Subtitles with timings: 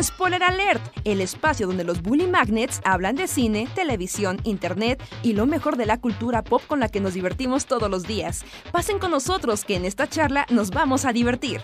[0.00, 5.46] Spoiler Alert, el espacio donde los Bully Magnets hablan de cine, televisión, internet y lo
[5.46, 8.44] mejor de la cultura pop con la que nos divertimos todos los días.
[8.72, 11.62] Pasen con nosotros que en esta charla nos vamos a divertir.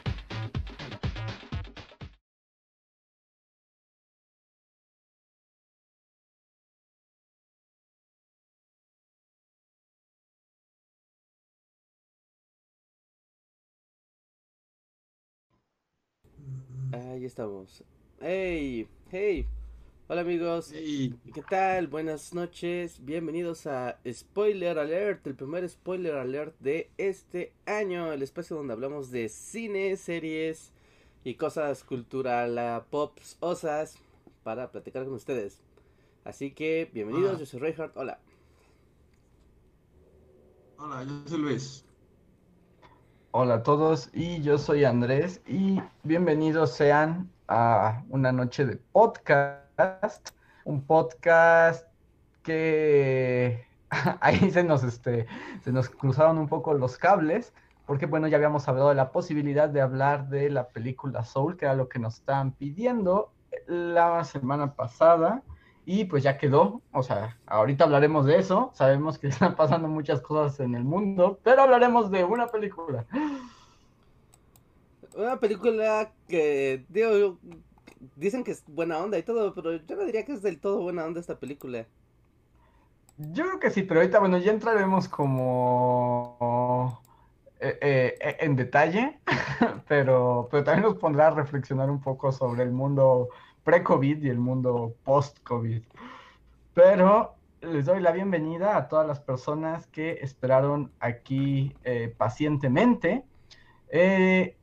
[16.92, 17.82] Ahí estamos.
[18.18, 19.46] Hey, hey.
[20.08, 20.72] Hola amigos.
[20.72, 21.86] ¿Qué tal?
[21.86, 23.04] Buenas noches.
[23.04, 29.10] Bienvenidos a Spoiler Alert, el primer spoiler alert de este año, el espacio donde hablamos
[29.10, 30.72] de cine, series
[31.24, 33.98] y cosas cultural, pops, osas
[34.42, 35.60] para platicar con ustedes.
[36.24, 37.94] Así que bienvenidos, yo soy Reinhardt.
[37.98, 38.18] Hola.
[40.78, 41.85] Hola, yo soy Luis.
[43.38, 50.30] Hola a todos y yo soy Andrés y bienvenidos sean a una noche de podcast,
[50.64, 51.86] un podcast
[52.42, 53.66] que
[54.22, 55.26] ahí se nos, este,
[55.62, 57.52] se nos cruzaron un poco los cables
[57.84, 61.66] porque bueno, ya habíamos hablado de la posibilidad de hablar de la película Soul, que
[61.66, 63.32] era lo que nos estaban pidiendo
[63.66, 65.42] la semana pasada
[65.88, 70.20] y pues ya quedó, o sea, ahorita hablaremos de eso, sabemos que están pasando muchas
[70.20, 73.06] cosas en el mundo, pero hablaremos de una película.
[75.14, 77.38] Una película que, digo,
[78.16, 80.82] dicen que es buena onda y todo, pero yo no diría que es del todo
[80.82, 81.86] buena onda esta película.
[83.16, 87.00] Yo creo que sí, pero ahorita, bueno, ya entraremos como
[87.60, 89.20] eh, eh, en detalle,
[89.88, 93.28] pero, pero también nos pondrá a reflexionar un poco sobre el mundo
[93.66, 95.82] pre-COVID y el mundo post-COVID.
[96.72, 103.24] Pero les doy la bienvenida a todas las personas que esperaron aquí eh, pacientemente.
[103.88, 104.56] Eh,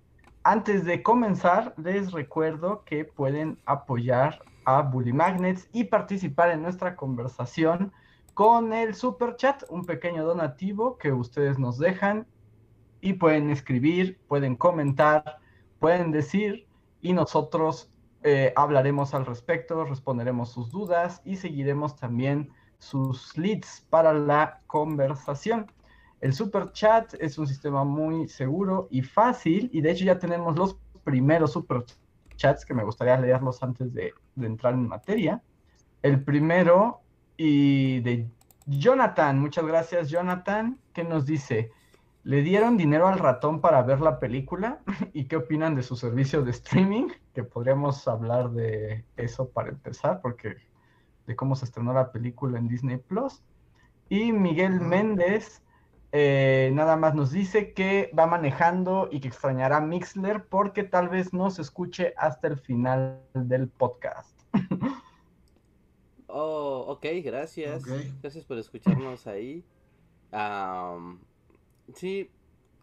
[0.43, 6.95] antes de comenzar, les recuerdo que pueden apoyar a Bully Magnets y participar en nuestra
[6.95, 7.91] conversación
[8.33, 12.25] con el super chat, un pequeño donativo que ustedes nos dejan
[13.01, 15.39] y pueden escribir, pueden comentar,
[15.79, 16.65] pueden decir
[17.01, 17.92] y nosotros
[18.23, 25.71] eh, hablaremos al respecto, responderemos sus dudas y seguiremos también sus leads para la conversación.
[26.21, 30.57] El super chat es un sistema muy seguro y fácil y de hecho ya tenemos
[30.57, 31.83] los primeros super
[32.35, 35.41] chats que me gustaría leerlos antes de, de entrar en materia.
[36.01, 37.01] El primero
[37.35, 38.29] y de
[38.65, 41.71] Jonathan, muchas gracias Jonathan, que nos dice,
[42.23, 44.81] ¿Le dieron dinero al ratón para ver la película?
[45.13, 47.09] ¿Y qué opinan de su servicio de streaming?
[47.33, 50.55] Que podríamos hablar de eso para empezar, porque
[51.27, 53.43] de cómo se estrenó la película en Disney Plus.
[54.09, 55.63] Y Miguel Méndez
[56.15, 61.33] eh, nada más nos dice que va manejando y que extrañará Mixler porque tal vez
[61.33, 64.39] no se escuche hasta el final del podcast.
[66.27, 67.83] oh, ok, gracias.
[68.21, 69.65] Gracias por escucharnos ahí.
[71.95, 72.29] Sí,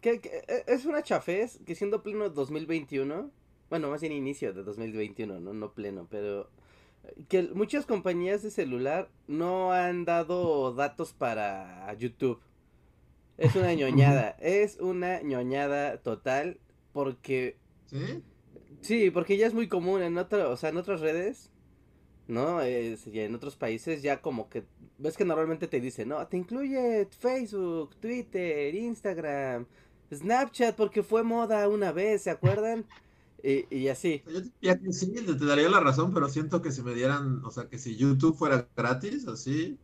[0.00, 3.30] que, e, es una chafez que siendo pleno 2021,
[3.68, 6.50] bueno, más bien inicio de 2021, no, no pleno, pero
[7.28, 12.40] que muchas compañías de celular no han dado datos para YouTube.
[13.38, 16.58] Es una ñoñada, es una ñoñada total
[16.92, 17.56] porque...
[17.86, 18.22] ¿Sí?
[18.80, 21.49] Sí, porque ya es muy común en o sea, en otras redes
[22.30, 22.60] ¿no?
[22.62, 24.64] Es, en otros países ya como que,
[24.98, 29.66] ves que normalmente te dicen, no, te incluye Facebook, Twitter, Instagram,
[30.12, 32.84] Snapchat, porque fue moda una vez, ¿se acuerdan?
[33.42, 34.22] Y, así.
[34.60, 37.78] Yo sí, te daría la razón, pero siento que si me dieran, o sea, que
[37.78, 39.78] si YouTube fuera gratis, así,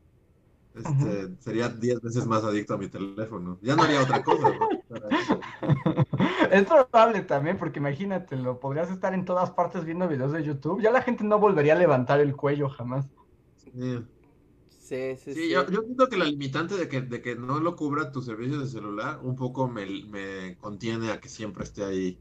[0.77, 3.59] este, sería 10 veces más adicto a mi teléfono.
[3.63, 4.53] Ya no haría otra cosa.
[6.51, 10.83] es probable también, porque imagínate, lo podrías estar en todas partes viendo videos de YouTube.
[10.83, 13.07] Ya la gente no volvería a levantar el cuello jamás.
[13.57, 14.05] Sí.
[14.87, 17.75] Sí, sí, sí, Yo, yo siento que la limitante de que, de que no lo
[17.75, 22.21] cubra tu servicio de celular un poco me, me contiene a que siempre esté ahí.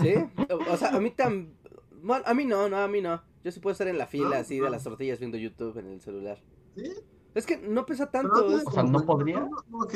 [0.00, 0.14] Sí,
[0.48, 1.54] o sea, a mí tan...
[2.02, 3.20] Bueno, a mí no, no, a mí no.
[3.42, 6.00] Yo sí puedo estar en la fila así de las tortillas viendo YouTube en el
[6.00, 6.38] celular.
[6.78, 6.92] ¿Sí?
[7.34, 8.46] Es que no pesa tanto.
[8.46, 9.40] o sea, ¿no podría?
[9.40, 9.86] No,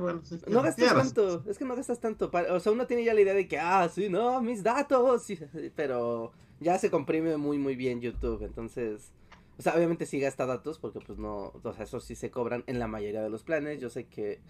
[0.00, 0.22] bueno.
[0.46, 1.44] no gastas tanto.
[1.46, 2.30] Es que no gastas tanto.
[2.50, 5.26] O sea, uno tiene ya la idea de que, ah, sí, no, mis datos.
[5.76, 8.42] pero ya se comprime muy, muy bien YouTube.
[8.42, 9.12] Entonces,
[9.58, 11.52] o sea, obviamente sí gasta datos porque, pues, no.
[11.62, 13.80] O sea, eso sí se cobran en la mayoría de los planes.
[13.80, 14.40] Yo sé que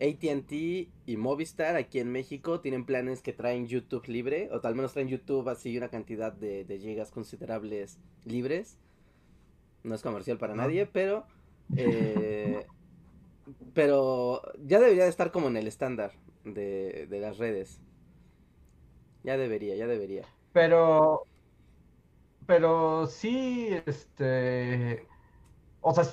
[0.00, 4.48] ATT y Movistar aquí en México tienen planes que traen YouTube libre.
[4.52, 8.78] O tal menos traen YouTube así una cantidad de, de gigas considerables libres.
[9.86, 11.26] No es comercial para nadie, pero
[11.76, 12.66] eh,
[13.74, 16.12] pero ya debería de estar como en el estándar
[16.44, 17.80] de, las redes.
[19.22, 20.24] Ya debería, ya debería.
[20.52, 21.22] Pero,
[22.46, 25.06] pero sí, este,
[25.80, 26.04] o sea,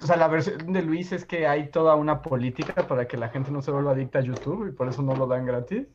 [0.00, 3.28] o sea, la versión de Luis es que hay toda una política para que la
[3.28, 5.86] gente no se vuelva adicta a YouTube y por eso no lo dan gratis.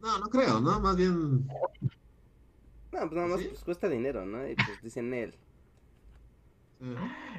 [0.00, 0.80] No, no creo, ¿no?
[0.80, 1.46] Más bien.
[1.46, 3.48] No, pues nada más ¿Sí?
[3.48, 4.48] pues, cuesta dinero, ¿no?
[4.48, 5.36] Y pues dicen él.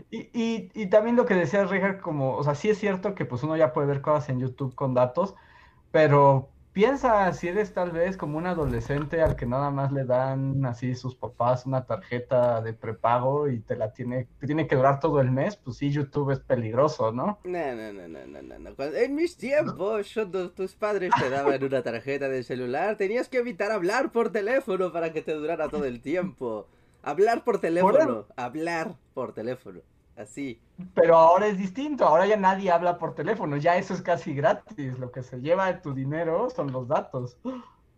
[0.10, 3.26] Y, y, y también lo que decías, Richard, como, o sea, sí es cierto que
[3.26, 5.36] pues uno ya puede ver cosas en YouTube con datos,
[5.92, 10.66] pero piensa si eres tal vez como un adolescente al que nada más le dan
[10.66, 15.00] así sus papás una tarjeta de prepago y te la tiene, te tiene que durar
[15.00, 17.42] todo el mes, pues sí, YouTube es peligroso, ¿no?
[17.44, 18.76] No, no, no, no, no, no, no.
[18.76, 23.38] Cuando- en mis tiempos, cuando tus padres te daban una tarjeta de celular, tenías que
[23.38, 26.68] evitar hablar por teléfono para que te durara todo el tiempo.
[27.06, 29.82] Hablar por teléfono, hablar por teléfono,
[30.16, 30.60] así.
[30.96, 34.98] Pero ahora es distinto, ahora ya nadie habla por teléfono, ya eso es casi gratis,
[34.98, 37.38] lo que se lleva de tu dinero son los datos.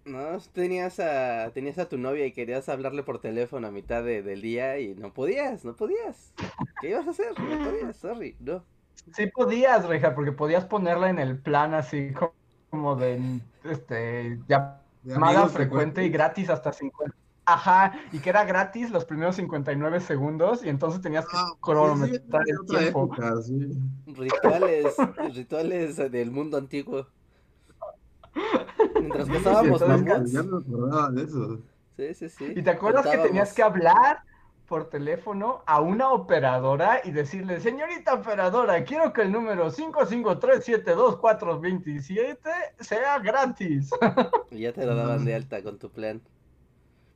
[0.03, 4.23] No, tenías a, tenías a tu novia y querías hablarle por teléfono a mitad de-
[4.23, 6.33] del día y no podías, no podías.
[6.81, 7.27] ¿Qué ibas a hacer?
[7.39, 8.65] No podías, sorry, no.
[9.13, 12.35] Sí podías, Reja, porque podías ponerla en el plan así co-
[12.69, 14.37] como de este
[15.03, 17.15] llamada frecuente y gratis hasta 50.
[17.49, 21.53] Ajá, y que era gratis los primeros 59 segundos y entonces tenías que Ah, sí,
[21.55, 23.03] sí, cronometrar de el tiempo.
[23.05, 23.69] época, sí.
[24.05, 24.95] Rituales,
[25.33, 27.07] rituales del mundo antiguo.
[28.99, 30.31] Mientras Sí, pasábamos mamuts.
[30.33, 31.61] Ya no me acordaba de eso.
[31.95, 32.51] Sí, sí, sí.
[32.53, 34.19] ¿Y te acuerdas que tenías que hablar
[34.67, 42.37] por teléfono a una operadora y decirle, señorita operadora, quiero que el número 553722427
[42.81, 43.89] sea gratis?
[44.51, 46.21] Y ya te lo daban de alta con tu plan.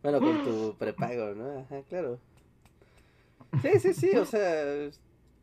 [0.03, 1.59] Bueno, con tu prepago, ¿no?
[1.59, 2.19] Ajá, claro.
[3.62, 4.89] Sí, sí, sí, o sea.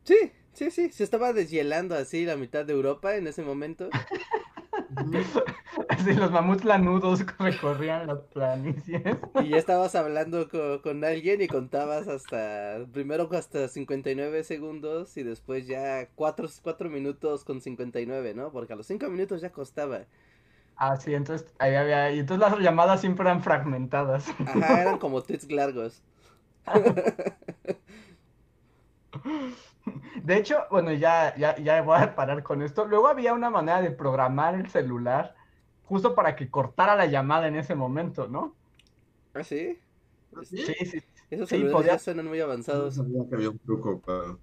[0.05, 0.17] Sí,
[0.53, 0.91] sí, sí.
[0.91, 3.89] Se estaba deshielando así la mitad de Europa en ese momento.
[5.89, 9.03] Así los mamuts lanudos recorrían las planicies.
[9.43, 12.87] Y ya estabas hablando co- con, alguien y contabas hasta.
[12.93, 16.49] Primero hasta 59 segundos y después ya 4,
[16.91, 18.51] minutos con 59, ¿no?
[18.51, 20.07] Porque a los 5 minutos ya costaba.
[20.81, 24.29] Ah, sí, entonces ahí había, y entonces las llamadas siempre eran fragmentadas.
[24.47, 26.03] Ajá, eran como tweets largos.
[30.23, 32.85] De hecho, bueno, ya, ya, ya voy a parar con esto.
[32.85, 35.35] Luego había una manera de programar el celular
[35.85, 38.55] justo para que cortara la llamada en ese momento, ¿no?
[39.35, 39.79] ¿Ah, sí?
[40.43, 40.59] ¿Sí?
[40.59, 40.99] Sí, sí.
[41.31, 42.95] Esos Sí, celulares podía- ya suenan muy No avanzados.
[42.95, 44.37] sabía que había un truco para...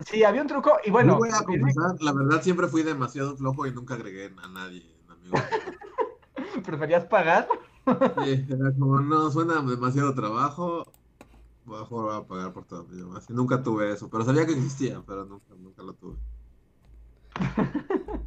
[0.00, 3.66] Sí, había un truco y bueno, voy a confesar, la verdad siempre fui demasiado flojo
[3.66, 5.40] y nunca agregué a nadie, en amigos.
[6.62, 7.48] ¿preferías pagar?
[8.16, 10.84] Sí, era como, no, suena demasiado trabajo,
[11.64, 13.22] mejor voy a pagar por todo mi llamada.
[13.28, 16.16] Y nunca tuve eso, pero sabía que existía, pero nunca, nunca lo tuve.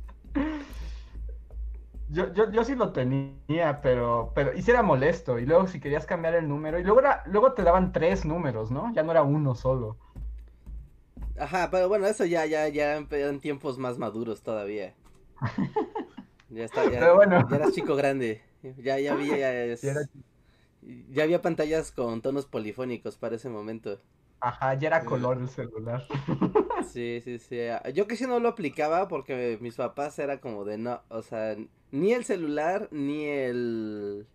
[2.12, 5.38] Yo, yo, yo sí lo tenía, pero, pero y sí era molesto.
[5.38, 8.72] Y luego si querías cambiar el número, y luego era, luego te daban tres números,
[8.72, 8.92] ¿no?
[8.96, 9.96] Ya no era uno solo.
[11.40, 14.96] Ajá, pero bueno, eso ya, ya, ya eran tiempos más maduros todavía.
[16.50, 17.48] Ya está, ya, Pero bueno.
[17.50, 18.42] ya eras chico grande.
[18.78, 20.01] Ya, ya había, ya, es- Ya era-
[21.12, 24.00] ya había pantallas con tonos polifónicos para ese momento.
[24.42, 25.07] Ajá, ya era Sí.
[25.07, 26.06] color el celular.
[26.94, 27.60] Sí, sí, sí.
[27.94, 31.56] Yo que sí no lo aplicaba porque mis papás era como de no, o sea,
[31.92, 34.25] ni el celular ni el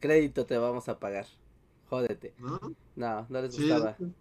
[0.00, 1.26] crédito te vamos a pagar.
[1.88, 2.34] Jódete.
[2.38, 2.58] ¿No?
[2.96, 3.96] No, no les gustaba.
[3.96, 4.12] sí.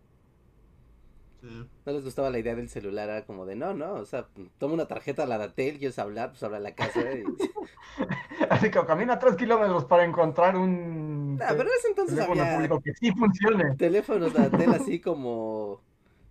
[1.42, 1.68] Sí.
[1.86, 4.28] No les gustaba la idea del celular, era como de no, no, o sea,
[4.60, 7.02] toma una tarjeta a la Datel, quieres hablar, pues habla a la casa.
[7.02, 7.24] Y...
[8.50, 12.56] Así que camina tres kilómetros para encontrar un Nah, pero en ese entonces teléfono había
[12.56, 13.76] público que sí funcione.
[13.76, 15.82] teléfonos Datel así como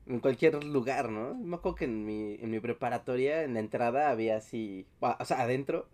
[0.06, 1.34] en cualquier lugar, ¿no?
[1.34, 5.40] Me acuerdo que en mi, en mi preparatoria, en la entrada, había así, o sea,
[5.42, 5.86] adentro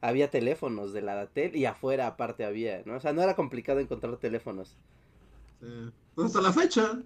[0.00, 2.96] había teléfonos de la Datel y afuera aparte había, ¿no?
[2.96, 4.76] O sea, no era complicado encontrar teléfonos.
[5.60, 5.66] Sí.
[6.14, 6.98] Pues hasta la fecha.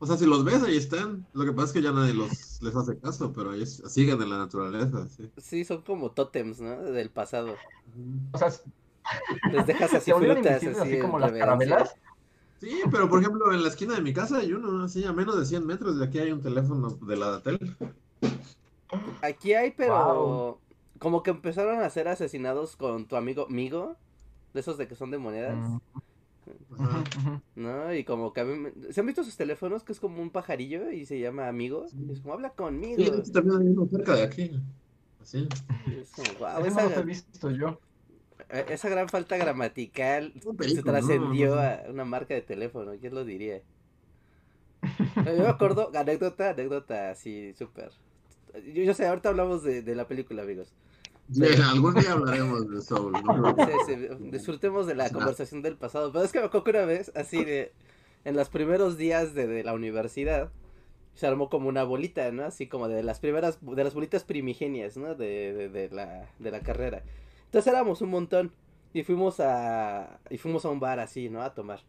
[0.00, 1.26] O sea, si los ves, ahí están.
[1.32, 2.30] Lo que pasa es que ya nadie los
[2.62, 5.30] les hace caso, pero ellos siguen en la naturaleza, sí.
[5.36, 6.82] Sí, son como tótems, ¿no?
[6.82, 7.54] Del pasado.
[8.32, 8.52] O sea,
[9.52, 11.94] Les dejas así frutas, así, como las carabelas.
[12.60, 15.38] Sí, pero por ejemplo, en la esquina de mi casa hay uno, así a menos
[15.38, 17.76] de 100 metros de aquí hay un teléfono de la Datel.
[19.22, 20.58] Aquí hay, pero
[20.98, 23.96] como que empezaron a ser asesinados con tu amigo Migo,
[24.54, 25.78] de esos de que son de monedas, Mm,
[26.78, 27.04] Ajá.
[27.54, 27.94] ¿no?
[27.94, 30.30] Y como que a mí me- ¿Se han visto sus teléfonos que es como un
[30.30, 31.86] pajarillo y se llama Amigo?
[31.86, 31.96] Sí.
[32.08, 33.02] Y es como, habla conmigo.
[33.24, 34.50] Sí, también hay uno cerca de aquí.
[35.20, 35.48] Así.
[35.86, 37.80] Y es como, "Guau, Ese no los he esa, visto yo.
[38.50, 43.14] eh, esa gran falta gramatical Un se trascendió No a una marca de teléfono, ¿quién
[43.14, 43.62] lo diría?
[45.24, 47.90] Yo me acuerdo, anécdota, anécdota así, súper.
[48.54, 50.72] Yo, yo sé, ahorita hablamos de, de la película, amigos.
[51.30, 53.12] Sí, algún día hablaremos de Soul.
[53.22, 53.54] ¿no?
[53.58, 53.96] Sí, sí,
[54.30, 56.10] disfrutemos de la conversación del pasado.
[56.12, 57.72] Pero es que me acuerdo que una vez, así de.
[58.24, 60.50] en los primeros días de, de la universidad
[61.14, 62.44] se armó como una bolita, ¿no?
[62.44, 65.14] Así como de las primeras, de las bolitas primigenias, ¿no?
[65.14, 67.02] De, de, de la, de la carrera.
[67.46, 68.52] Entonces éramos un montón
[68.92, 71.42] y fuimos a, y fuimos a un bar así, ¿no?
[71.42, 71.80] A tomar.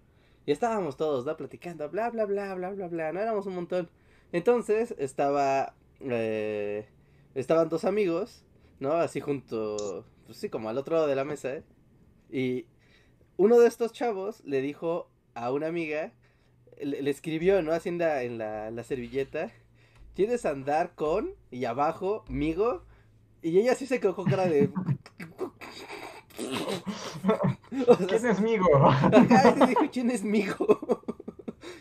[0.45, 1.37] Y estábamos todos, ¿no?
[1.37, 3.89] Platicando, bla, bla, bla, bla, bla, bla, no éramos un montón.
[4.31, 6.87] Entonces estaba, eh,
[7.35, 8.43] estaban dos amigos,
[8.79, 8.93] ¿no?
[8.93, 11.63] Así junto, pues sí, como al otro lado de la mesa, ¿eh?
[12.31, 12.65] Y
[13.37, 16.13] uno de estos chavos le dijo a una amiga,
[16.81, 17.71] le, le escribió, ¿no?
[17.71, 19.51] Así en la, en la, la servilleta,
[20.15, 21.31] ¿quieres andar con?
[21.51, 22.83] Y abajo, migo.
[23.41, 24.69] Y ella sí se quedó con cara de...
[27.87, 28.85] O sea, ¿Quién es Migo?
[28.85, 30.65] Ajá, y dijo, ¿quién es migo?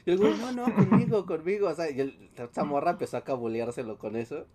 [0.04, 1.68] Y el güey, no, no, conmigo, conmigo.
[1.68, 4.46] O sea, y el, esa morra empezó a cabuleárselo con eso.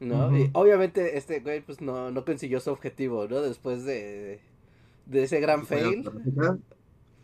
[0.00, 0.36] ¿No?
[0.36, 3.40] Y obviamente este güey pues no, no consiguió su objetivo, ¿no?
[3.40, 4.40] Después de,
[5.06, 6.08] de ese gran fail.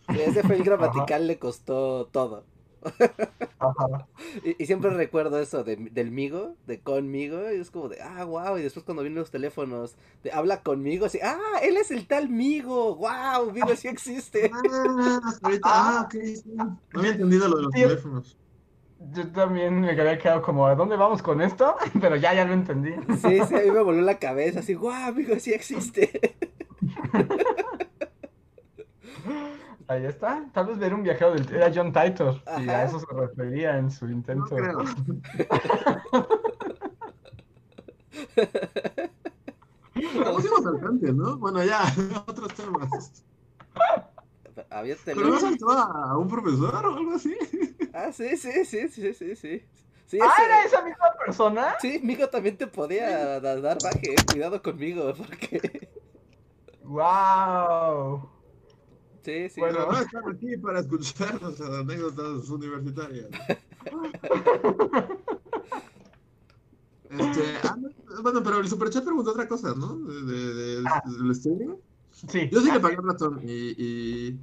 [0.08, 2.44] Ese fail gramatical le costó todo.
[3.58, 4.08] Ajá.
[4.44, 8.24] Y, y siempre recuerdo eso de, del migo, de conmigo, y es como de, ah,
[8.24, 12.06] wow, y después cuando vienen los teléfonos, de habla conmigo, así, ah, él es el
[12.06, 14.50] tal migo, wow, migo sí existe.
[14.52, 16.42] Ah, ahorita, ah, ok, sí.
[16.54, 17.82] No había entendido lo de los Sí.
[17.82, 18.38] teléfonos.
[19.10, 21.76] Yo también me había quedado como, ¿a dónde vamos con esto?
[22.00, 22.92] Pero ya, ya lo entendí.
[23.20, 26.36] Sí, sí, a mí me voló la cabeza, así, wow, migo sí existe.
[29.88, 30.46] Ahí está.
[30.52, 31.52] Tal vez ver un viajero del...
[31.52, 32.40] Era John Titor.
[32.60, 34.56] Y a eso se refería en su No intento.
[40.32, 41.36] pusimos al cante, ¿no?
[41.36, 41.82] Bueno, ya,
[42.26, 43.24] otros temas.
[44.70, 45.40] Había ¿Pero no teléfono.
[45.40, 47.34] saltó a un profesor o algo así?
[47.92, 49.68] Ah, sí, sí, sí, sí, sí, sí.
[50.06, 51.74] Sí, Ah, ese- ¿era esa misma persona?
[51.78, 55.92] sí, migo también te podía da- dar baje, eh, cuidado conmigo, porque...
[56.80, 58.30] ¡Wow!
[59.24, 59.60] Sí, sí.
[59.60, 59.86] Bueno.
[59.86, 63.28] No están aquí para escuchar nuestras anécdotas universitarias.
[67.08, 69.98] Este, ah, no, bueno, pero el superchat preguntó otra cosa, ¿no?
[69.98, 70.22] De,
[70.54, 71.02] de- de- Ah.
[71.04, 71.76] del streaming.
[72.28, 72.48] Sí.
[72.50, 74.38] Yo sí le pagué a ratón y, y-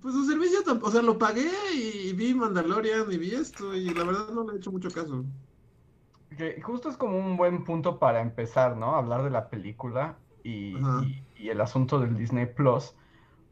[0.00, 3.90] Pues su servicio tampoco, o sea, lo pagué y vi Mandalorian y vi esto y
[3.94, 5.24] la verdad no le he hecho mucho caso.
[6.62, 8.96] Justo es como un buen punto para empezar, ¿no?
[8.96, 12.94] Hablar de la película y, y- y el asunto del Disney Plus.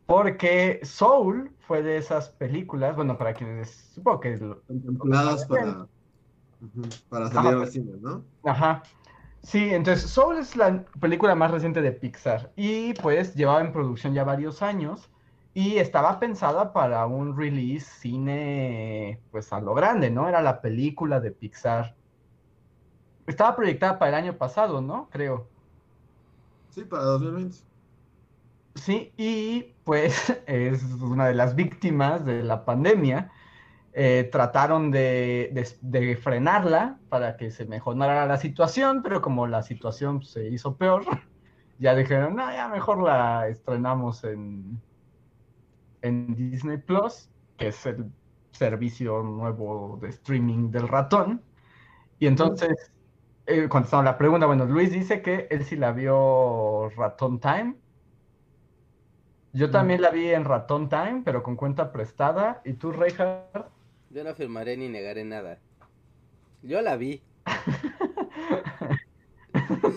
[0.06, 5.86] Porque Soul fue de esas películas, bueno, para quienes supongo que lo- Contempladas para,
[7.08, 7.62] para salir Ajá.
[7.62, 8.24] al cine, ¿no?
[8.44, 8.82] Ajá.
[9.42, 14.14] Sí, entonces Soul es la película más reciente de Pixar y pues llevaba en producción
[14.14, 15.10] ya varios años
[15.52, 20.28] y estaba pensada para un release cine pues a lo grande, ¿no?
[20.28, 21.96] Era la película de Pixar.
[23.26, 25.08] Estaba proyectada para el año pasado, ¿no?
[25.10, 25.50] Creo.
[26.70, 27.58] Sí, para 2020.
[28.76, 33.30] Sí, y pues es una de las víctimas de la pandemia.
[33.94, 39.62] Eh, trataron de, de- de frenarla para que se mejorara la situación, pero como la
[39.62, 41.04] situación se hizo peor,
[41.78, 44.82] ya dijeron, no, ya mejor la estrenamos en,
[46.02, 48.12] en Disney Plus, que es el
[48.52, 51.46] servicio nuevo de streaming del ratón.
[52.18, 52.70] Y entonces,
[53.46, 57.80] eh, contestando la pregunta, bueno, Luis dice que él sí la vio Ratón Time.
[59.52, 62.60] Yo también la vi en Ratón Time, pero con cuenta prestada.
[62.64, 63.72] ¿Y tú, Reinhardt?
[64.12, 65.58] Yo no afirmaré ni negaré nada.
[66.62, 67.22] Yo la vi.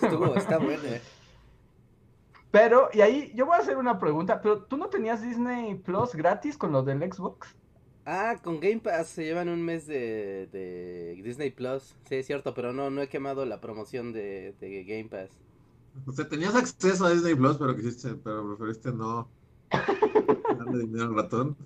[0.02, 0.82] Estuvo, está buena.
[2.50, 6.14] Pero, y ahí yo voy a hacer una pregunta, pero ¿tú no tenías Disney Plus
[6.14, 7.54] gratis con lo del Xbox?
[8.06, 11.94] Ah, con Game Pass se llevan un mes de, de Disney Plus.
[12.08, 15.30] Sí, es cierto, pero no, no he quemado la promoción de, de Game Pass.
[16.06, 19.28] O sea, tenías acceso a Disney Plus, pero quisiste, pero preferiste no
[19.70, 21.56] darle dinero al ratón.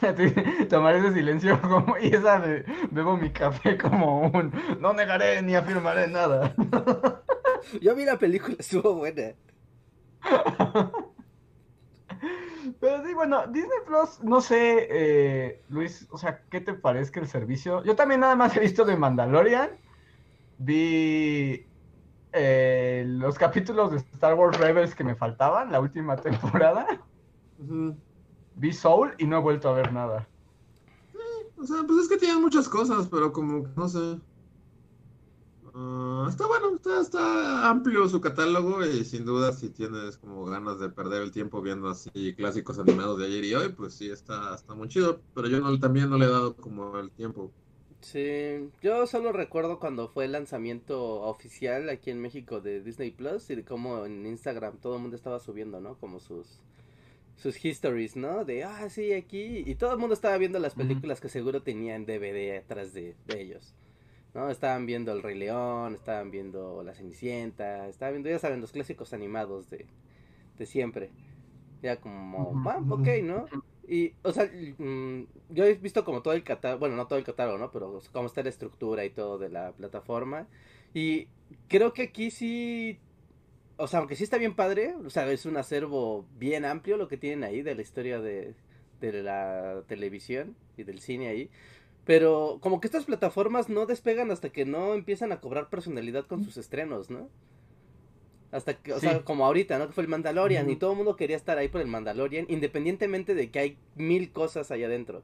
[0.68, 5.54] Tomar ese silencio como, y esa de bebo mi café como un no negaré ni
[5.54, 6.54] afirmaré nada.
[7.80, 9.34] Yo vi la película, estuvo buena.
[12.80, 17.26] Pero sí, bueno, Disney Plus, no sé, eh, Luis, o sea, ¿qué te parece el
[17.26, 17.82] servicio?
[17.84, 19.70] Yo también nada más he visto de Mandalorian,
[20.58, 21.66] vi
[22.32, 26.86] eh, los capítulos de Star Wars Rebels que me faltaban, la última temporada.
[28.60, 30.28] Vi Soul y no he vuelto a ver nada.
[31.56, 34.18] O sea, pues es que tienen muchas cosas, pero como, no sé.
[35.74, 40.80] Ah, está bueno, está, está amplio su catálogo y sin duda si tienes como ganas
[40.80, 44.54] de perder el tiempo viendo así clásicos animados de ayer y hoy, pues sí, está,
[44.54, 47.52] está muy chido, pero yo no, también no le he dado como el tiempo.
[48.00, 53.50] Sí, yo solo recuerdo cuando fue el lanzamiento oficial aquí en México de Disney Plus
[53.50, 55.96] y de cómo en Instagram todo el mundo estaba subiendo, ¿no?
[55.98, 56.62] Como sus
[57.40, 58.44] sus histories, ¿no?
[58.44, 59.64] De, ah, sí, aquí.
[59.66, 63.40] Y todo el mundo estaba viendo las películas que seguro tenían DVD atrás de, de
[63.40, 63.74] ellos.
[64.34, 64.50] ¿No?
[64.50, 69.12] Estaban viendo El Rey León, estaban viendo La Cenicienta, estaban viendo, ya saben, los clásicos
[69.12, 69.86] animados de,
[70.58, 71.10] de siempre.
[71.82, 73.46] Ya como, Ujú, ah, ok, ¿no?
[73.88, 74.44] Y, o sea,
[74.78, 77.72] mm, yo he visto como todo el catálogo, bueno, no todo el catálogo, ¿no?
[77.72, 80.46] Pero cómo está la estructura y todo de la plataforma.
[80.94, 81.26] Y
[81.68, 83.00] creo que aquí sí,
[83.80, 87.08] o sea, aunque sí está bien padre, o sea, es un acervo bien amplio lo
[87.08, 88.54] que tienen ahí de la historia de,
[89.00, 91.50] de la televisión y del cine ahí.
[92.04, 96.42] Pero como que estas plataformas no despegan hasta que no empiezan a cobrar personalidad con
[96.42, 97.28] sus estrenos, ¿no?
[98.52, 99.06] Hasta que, o Sí.
[99.06, 99.86] sea, como ahorita, ¿no?
[99.86, 103.34] Que fue el Mandalorian y todo el mundo quería estar ahí por el Mandalorian, independientemente
[103.34, 105.22] de que hay mil cosas allá adentro,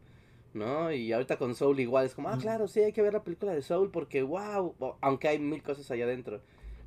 [0.54, 0.92] ¿no?
[0.92, 3.52] Y ahorita con Soul igual es como, ah, claro, sí, hay que ver la película
[3.52, 6.40] de Soul porque, wow, aunque hay mil cosas allá adentro.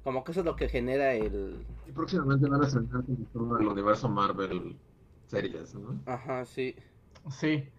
[0.03, 1.65] Como que eso es lo que genera el...
[1.85, 4.79] Y próximamente van a estrenar como todo el universo Marvel
[5.27, 5.99] series, ¿no?
[6.05, 6.75] Ajá, sí.
[7.29, 7.71] Sí.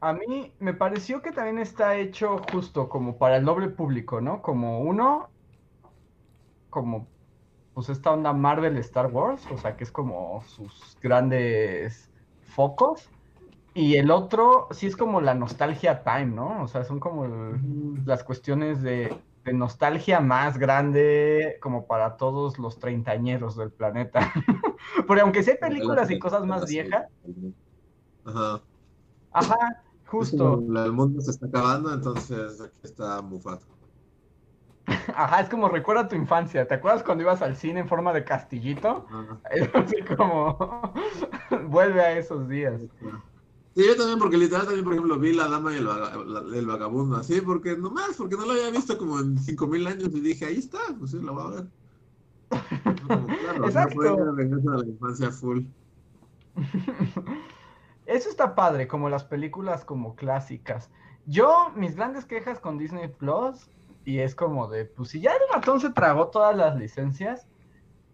[0.00, 4.40] A mí me pareció que también está hecho justo como para el doble público, ¿no?
[4.40, 5.28] Como uno,
[6.70, 7.08] como
[7.74, 13.10] pues esta onda Marvel Star Wars, o sea, que es como sus grandes focos.
[13.74, 16.62] Y el otro sí es como la nostalgia time, ¿no?
[16.64, 22.58] O sea, son como el- las cuestiones de, de nostalgia más grande como para todos
[22.58, 24.32] los treintañeros del planeta.
[25.06, 27.06] Porque aunque sí hay películas y cosas más viejas,
[28.24, 28.60] Ajá.
[29.30, 30.58] ajá, justo.
[30.84, 33.66] el mundo se está acabando, entonces aquí está Mufato.
[35.14, 36.66] Ajá, es como recuerda tu infancia.
[36.66, 39.06] ¿Te acuerdas cuando ibas al cine en forma de castillito?
[39.08, 39.40] Ajá.
[39.52, 40.92] Es así como
[41.68, 42.82] vuelve a esos días.
[43.76, 46.56] Sí, yo también, porque literal también, por ejemplo, vi La Dama y el, vaga- la-
[46.58, 50.20] el Vagabundo, así, porque nomás, porque no lo había visto como en 5000 años y
[50.20, 51.72] dije, ahí está, pues sí, lo voy a ver.
[53.06, 54.32] Como, claro, Exacto.
[54.34, 55.66] regreso a la infancia full.
[58.06, 60.90] Eso está padre, como las películas como clásicas.
[61.26, 63.68] Yo, mis grandes quejas con Disney Plus,
[64.04, 67.46] y es como de, pues si ya el ratón se tragó todas las licencias,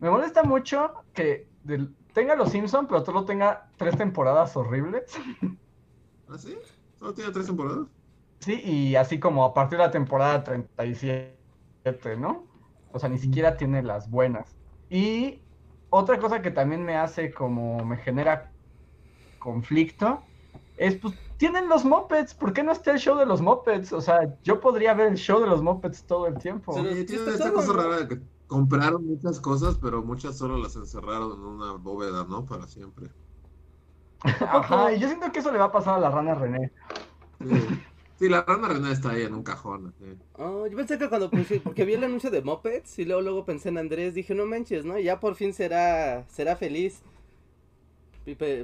[0.01, 5.05] me molesta mucho que del- tenga los Simpsons, pero solo tenga tres temporadas horribles.
[6.29, 6.57] ¿Ah, sí?
[6.99, 7.87] ¿Solo tiene tres temporadas?
[8.41, 12.45] Sí, y así como a partir de la temporada 37, ¿no?
[12.93, 14.57] O sea, ni siquiera tiene las buenas.
[14.91, 15.41] Y
[15.91, 18.51] otra cosa que también me hace como me genera
[19.39, 20.23] conflicto
[20.77, 23.93] es, pues, tienen los mopeds, ¿por qué no está el show de los mopeds?
[23.93, 26.73] O sea, yo podría ver el show de los mopeds todo el tiempo.
[26.73, 31.33] Sí, tiene esta cosa rara de que compraron muchas cosas, pero muchas solo las encerraron
[31.33, 32.45] en una bóveda, ¿no?
[32.47, 33.11] Para siempre.
[34.41, 36.73] Ajá, y yo siento que eso le va a pasar a la rana René.
[37.43, 37.83] Sí,
[38.19, 39.95] Sí, la rana René está ahí en un cajón.
[40.35, 43.45] Oh, yo pensé que cuando puse, porque vi el anuncio de Muppets y luego luego
[43.45, 44.99] pensé en Andrés, dije, no manches, ¿no?
[44.99, 47.03] Ya por fin será será feliz.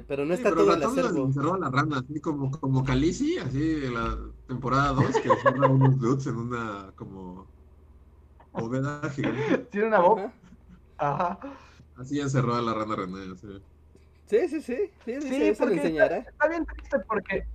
[0.07, 1.25] Pero no Sí, está pero todo el acervo.
[1.25, 5.67] encerró a la rana, así como, como Khaleesi, así en la temporada 2, que encierra
[5.67, 7.51] unos dudes en una como
[8.51, 9.57] bóveda gigante.
[9.71, 10.21] Tiene una voz.
[10.97, 11.39] Ajá.
[11.97, 13.35] Así encerró a la rana René.
[14.25, 14.91] Sí, sí, sí.
[15.05, 16.17] Sí, Sí, sí, porque enseñará.
[16.17, 17.47] Está, está bien triste porque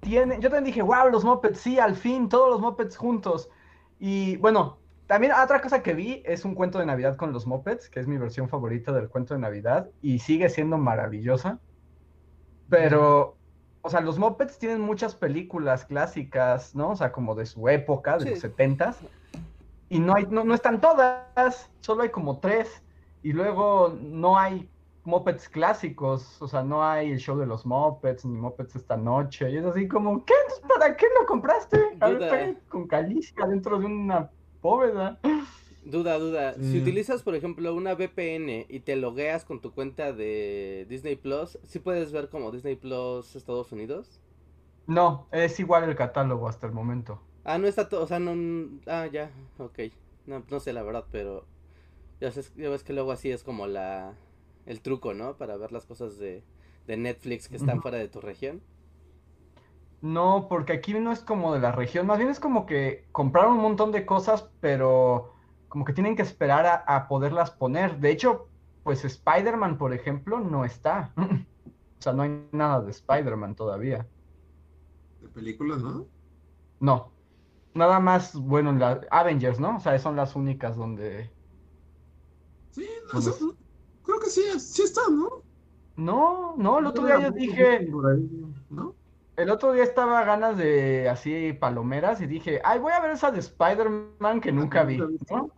[0.00, 3.48] tiene, yo también dije, wow, los mopeds, sí, al fin, todos los mopeds juntos.
[3.98, 7.88] Y bueno, también otra cosa que vi es un cuento de Navidad con los mopeds,
[7.90, 11.58] que es mi versión favorita del cuento de Navidad y sigue siendo maravillosa.
[12.68, 13.36] Pero,
[13.82, 16.90] o sea, los mopeds tienen muchas películas clásicas, ¿no?
[16.90, 18.30] O sea, como de su época, de Sí.
[18.30, 18.98] los setentas.
[19.90, 22.82] Y no, hay, no, no están todas, solo hay como tres.
[23.22, 24.70] Y luego no hay
[25.04, 29.50] mopeds clásicos, o sea, no hay el show de los mopeds, ni mopeds esta noche.
[29.50, 30.34] Y es así como, ¿qué?
[30.68, 31.96] ¿Para qué lo compraste?
[32.00, 32.54] A Duda.
[32.68, 34.30] con calicia dentro de una
[34.62, 35.18] bóveda.
[35.82, 36.54] Duda, duda.
[36.54, 36.78] Si Sí.
[36.82, 41.78] utilizas, por ejemplo, una VPN y te logueas con tu cuenta de Disney Plus, ¿sí
[41.80, 44.20] puedes ver como Disney Plus Estados Unidos?
[44.86, 47.22] No, es igual el catálogo hasta el momento.
[47.44, 48.32] Ah, no está todo, o sea, no...
[48.86, 49.78] Ah, ya, ok.
[50.26, 51.46] No, no sé la verdad, pero...
[52.20, 54.14] Ya, sé- ya ves que luego así es como la...
[54.66, 55.36] El truco, ¿no?
[55.38, 56.44] Para ver las cosas de,
[56.86, 58.62] de Netflix que están fuera de tu región.
[60.02, 63.54] No, porque aquí no es como de la región, más bien es como que compraron
[63.54, 65.34] un montón de cosas, pero
[65.68, 67.98] como que tienen que esperar a, a poderlas poner.
[68.00, 68.48] De hecho,
[68.82, 71.14] pues Spider-Man, por ejemplo, no está.
[72.00, 74.08] O sea, no hay nada de Spider-Man todavía.
[75.20, 76.10] De películas, ¿no?
[76.80, 77.12] No.
[77.74, 79.76] Nada más, bueno, la Avengers, ¿no?
[79.76, 81.30] O sea, son las únicas donde...
[82.70, 83.56] Sí, no, ¿Dónde eso-
[84.02, 85.42] creo que sí, sí está, ¿no?
[85.96, 87.88] No, no, el otro día yo dije,
[89.36, 93.10] el otro día estaba a ganas de así palomeras y dije, ay, voy a ver
[93.12, 94.98] esa de Spider-Man que nunca vi,
[95.30, 95.50] ¿no?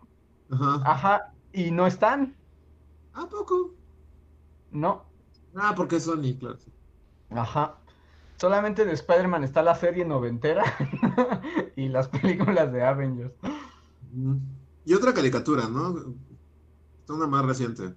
[0.51, 0.83] Ajá.
[0.85, 2.37] Ajá, y no están.
[3.15, 3.71] ¿A poco?
[4.71, 5.05] No.
[5.55, 6.59] Ah, porque es Sony, claro.
[7.31, 7.82] Ajá.
[8.43, 10.65] Solamente de Spider-Man está la serie noventera
[11.77, 13.33] y las películas de Avengers.
[14.85, 15.95] Y otra caricatura, ¿no?
[17.09, 17.95] Una más reciente.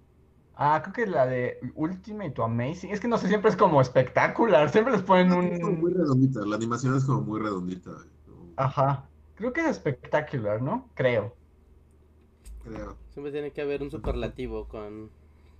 [0.55, 2.91] Ah, creo que la de Ultimate o Amazing.
[2.91, 4.69] Es que no sé, siempre es como espectacular.
[4.69, 5.45] Siempre les ponen un.
[5.45, 6.45] Es como muy redondita.
[6.45, 7.89] La animación es como muy redondita.
[8.57, 9.09] Ajá.
[9.33, 10.87] Creo que es espectacular, ¿no?
[10.93, 11.35] Creo.
[12.63, 12.97] Creo.
[13.09, 15.09] Siempre tiene que haber un superlativo con.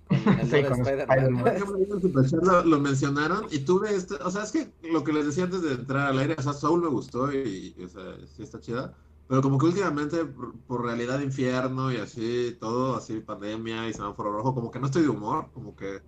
[0.08, 1.46] Con sí, con Spider-Man.
[1.46, 4.14] Spider lo, mencionaron y tuve este.
[4.16, 6.52] O sea, es que lo que les decía antes de entrar al aire, o sea,
[6.52, 8.02] Soul me gustó y, y o sea,
[8.36, 8.94] sí está chida.
[9.28, 14.32] Pero como que últimamente, por, realidad de infierno y así, todo, así, pandemia y semáforo
[14.32, 16.00] rojo, como que no estoy de humor, como que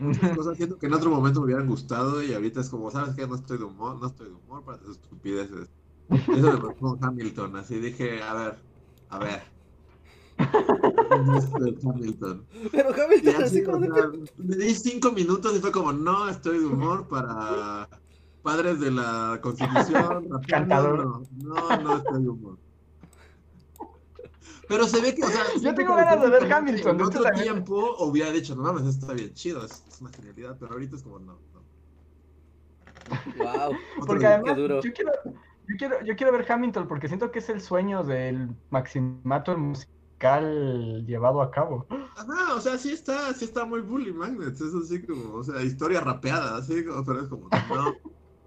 [0.00, 3.14] muchas cosas siento que en otro momento me hubieran gustado y ahorita es como, ¿sabes
[3.14, 3.26] qué?
[3.26, 5.68] No estoy de humor, no estoy de humor para tus estupideces.
[6.08, 8.58] Eso me pasó con Hamilton, así dije, a ver,
[9.10, 9.42] a ver.
[11.10, 12.46] Hamilton.
[12.72, 13.78] Pero Hamilton, así, como...
[13.78, 17.88] me di cinco minutos y fue como, no estoy de humor para
[18.42, 20.28] padres de la Constitución.
[20.48, 21.22] Cantador.
[21.36, 22.58] No, no, no estoy de humor.
[24.68, 26.96] Pero se ve que, o sea, yo tengo ganas de ver Hamilton.
[26.96, 30.72] En otro tiempo hubiera dicho, no mames, esto está bien chido, es, una genialidad, pero
[30.72, 31.62] ahorita es como, no, no.
[33.36, 33.76] Wow.
[34.06, 35.14] Porque además, yo quiero,
[35.68, 39.95] yo quiero, yo quiero ver Hamilton porque siento que es el sueño del maximato musical
[40.20, 41.86] llevado a cabo.
[42.16, 45.62] Ajá, o sea, sí está, sí está muy Bully Magnets, es así como, o sea,
[45.62, 47.94] historia rapeada, así como, pero es como, no.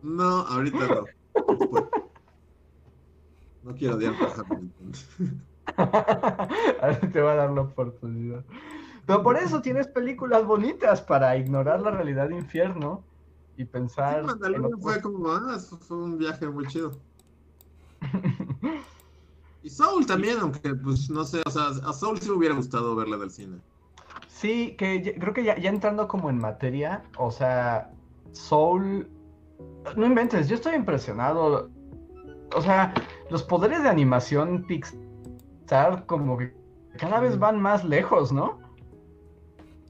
[0.01, 1.05] No, ahorita no.
[3.63, 4.91] No quiero odiar a Hamilton.
[6.81, 8.43] Ahora te va a dar la oportunidad.
[9.05, 13.03] Pero por eso tienes películas bonitas para ignorar la realidad de infierno
[13.57, 14.25] y pensar.
[14.25, 16.91] Sí, fue como, ah, fue un viaje muy chido.
[19.63, 22.95] y Soul también, aunque pues no sé, o sea, a Soul sí me hubiera gustado
[22.95, 23.57] verla del cine.
[24.27, 27.91] Sí, que creo que ya, ya entrando como en materia, o sea,
[28.31, 29.07] Soul
[29.95, 31.69] no inventes, yo estoy impresionado.
[32.55, 32.93] O sea,
[33.29, 36.53] los poderes de animación Pixar como que
[36.97, 38.59] cada vez van más lejos, ¿no?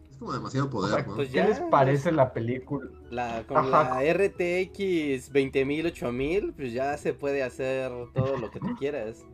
[0.10, 1.16] Es como demasiado poder, ¿no?
[1.16, 2.90] Pues ¿Qué les parece la película?
[3.10, 8.76] La, con la RTX 20000, 8000, pues ya se puede hacer todo lo que tú
[8.78, 9.26] quieras.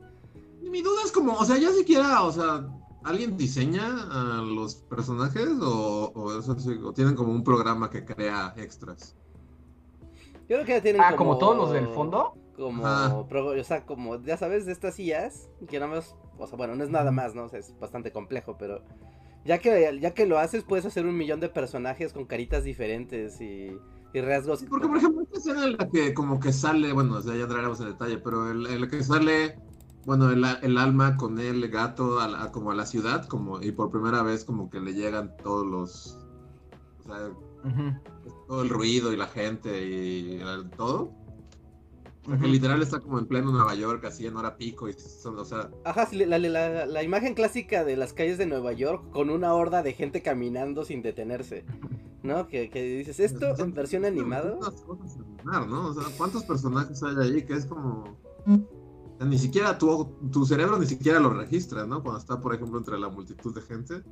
[0.70, 2.68] Mi duda es como, o sea, ya siquiera, o sea,
[3.04, 8.54] ¿alguien diseña a los personajes o, o, eso, o tienen como un programa que crea
[8.58, 9.16] extras?
[10.48, 11.38] Yo creo que ya tienen ah, como...
[11.38, 12.34] todos los del fondo.
[12.56, 16.76] Como, o sea, como, ya sabes, de estas sillas, que nada más, o sea, bueno,
[16.76, 17.44] no es nada más, ¿no?
[17.46, 18.82] O sea, es bastante complejo, pero
[19.44, 23.42] ya que, ya que lo haces, puedes hacer un millón de personajes con caritas diferentes
[23.42, 23.78] y,
[24.14, 24.64] y rasgos.
[24.70, 27.44] porque, por ejemplo, esta escena en la que como que sale, bueno, o sea, ya
[27.44, 29.60] entraremos en detalle, pero en la que sale,
[30.06, 33.90] bueno, el, el, alma con el gato a como a la ciudad, como, y por
[33.90, 36.18] primera vez como que le llegan todos los,
[37.00, 37.30] o sea,
[38.48, 40.40] todo el ruido y la gente y
[40.78, 41.12] todo.
[42.24, 44.88] que literal está como en pleno Nueva York, así en hora pico.
[44.88, 45.72] Y son, o sea...
[45.84, 49.82] Ajá, la, la, la, imagen clásica de las calles de Nueva York con una horda
[49.82, 51.66] de gente caminando sin detenerse.
[52.22, 52.48] ¿No?
[52.48, 54.58] Que, que dices, ¿esto en versión animada?
[55.44, 55.90] ¿no?
[55.90, 58.18] O sea, ¿cuántos personajes hay ahí que es como...
[59.20, 62.04] Ni siquiera tu, tu cerebro ni siquiera lo registra, ¿no?
[62.04, 64.04] Cuando está, por ejemplo, entre la multitud de gente.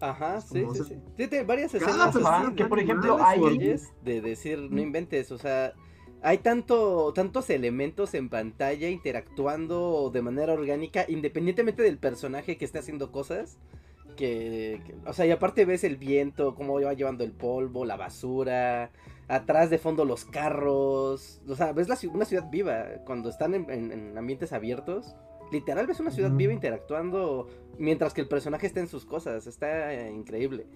[0.00, 0.94] Ajá, sí, sí, sí.
[1.16, 2.14] Tiene varias escenas
[2.54, 5.72] que por ejemplo hay de decir, no inventes, o sea,
[6.22, 12.78] hay tanto, tantos elementos en pantalla interactuando de manera orgánica, independientemente del personaje que esté
[12.78, 13.58] haciendo cosas.
[14.16, 18.90] Que, o sea, y aparte ves el viento, cómo va llevando el polvo, la basura,
[19.28, 24.16] atrás de fondo los carros, o sea, ves la, una ciudad viva cuando están en
[24.16, 25.16] ambientes abiertos
[25.50, 29.46] literal ves una ciudad viva interactuando mientras que el personaje está en sus cosas.
[29.46, 30.66] Está eh, increíble.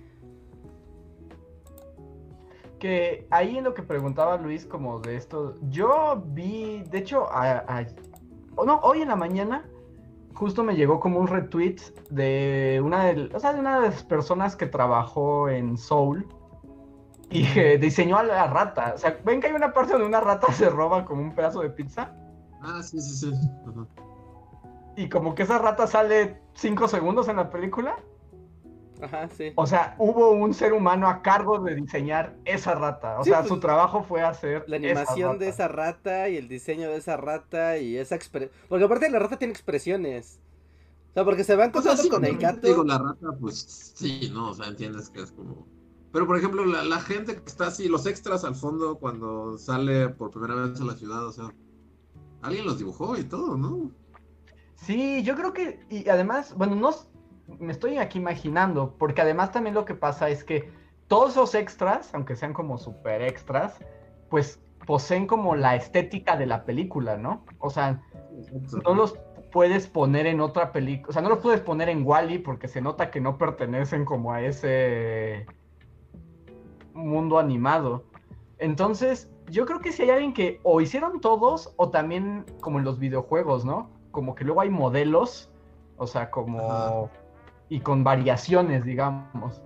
[2.79, 7.27] Que ahí en lo que preguntaba Luis como de esto, yo vi, de hecho,
[8.65, 9.69] no, hoy en la mañana
[10.33, 11.77] justo me llegó como un retweet
[12.09, 16.27] de una de, o sea, de una de las personas que trabajó en Soul
[17.43, 18.93] y que diseñó a la rata.
[18.95, 21.61] O sea, ven que hay una parte donde una rata se roba como un pedazo
[21.61, 22.13] de pizza.
[22.63, 23.33] Ah, sí, sí, sí
[24.97, 27.99] y como que esa rata sale cinco segundos en la película.
[29.01, 29.53] Ajá, sí.
[29.55, 33.19] O sea, hubo un ser humano a cargo de diseñar esa rata.
[33.19, 34.65] O sea, pues, su trabajo fue hacer.
[34.67, 38.53] La animación de esa rata y el diseño de esa rata y esa expresión.
[38.69, 40.39] Porque aparte la rata tiene expresiones.
[41.11, 42.67] O sea, porque se van cosas con el gato.
[42.67, 44.51] Digo, la rata, pues sí, ¿no?
[44.51, 45.67] O sea, entiendes que es como.
[46.13, 50.09] Pero, por ejemplo, la, la, gente que está así, los extras al fondo cuando sale
[50.09, 51.55] por primera vez a la ciudad, o sea,
[52.43, 53.91] alguien los dibujó y todo, ¿no?
[54.75, 56.91] Sí, yo creo que, y además, bueno, no,
[57.59, 60.73] me estoy aquí imaginando, porque además también lo que pasa es que
[61.07, 63.79] todos esos extras, aunque sean como super extras,
[64.31, 67.45] pues poseen como la estética de la película, ¿no?
[67.59, 68.03] O sea,
[68.85, 69.19] no los
[69.53, 72.81] puedes poner en otra película, o sea, no los puedes poner en Wally porque se
[72.81, 75.47] nota que no pertenecen como a ese
[77.09, 78.05] mundo animado.
[78.59, 82.85] Entonces, yo creo que si hay alguien que o hicieron todos o también como en
[82.85, 83.91] los videojuegos, ¿no?
[84.11, 85.51] Como que luego hay modelos,
[85.97, 87.11] o sea, como...
[87.69, 89.63] y con variaciones, digamos.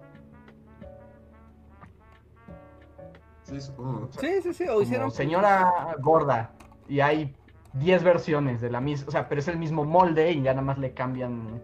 [3.42, 4.08] Sí, supongo.
[4.18, 4.68] Sí, sí, sí.
[4.68, 5.10] O hicieron...
[5.10, 6.52] Señora gorda.
[6.88, 7.34] Y hay
[7.74, 9.08] 10 versiones de la misma.
[9.08, 11.62] O sea, pero es el mismo molde y ya nada más le cambian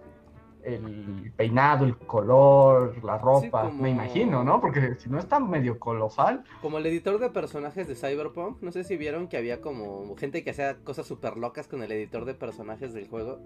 [0.65, 4.61] el peinado, el color, la ropa, me imagino, ¿no?
[4.61, 6.45] Porque si no está medio colosal.
[6.61, 10.45] Como el editor de personajes de Cyberpunk, no sé si vieron que había como gente
[10.45, 13.41] que hacía cosas súper locas con el editor de personajes del juego.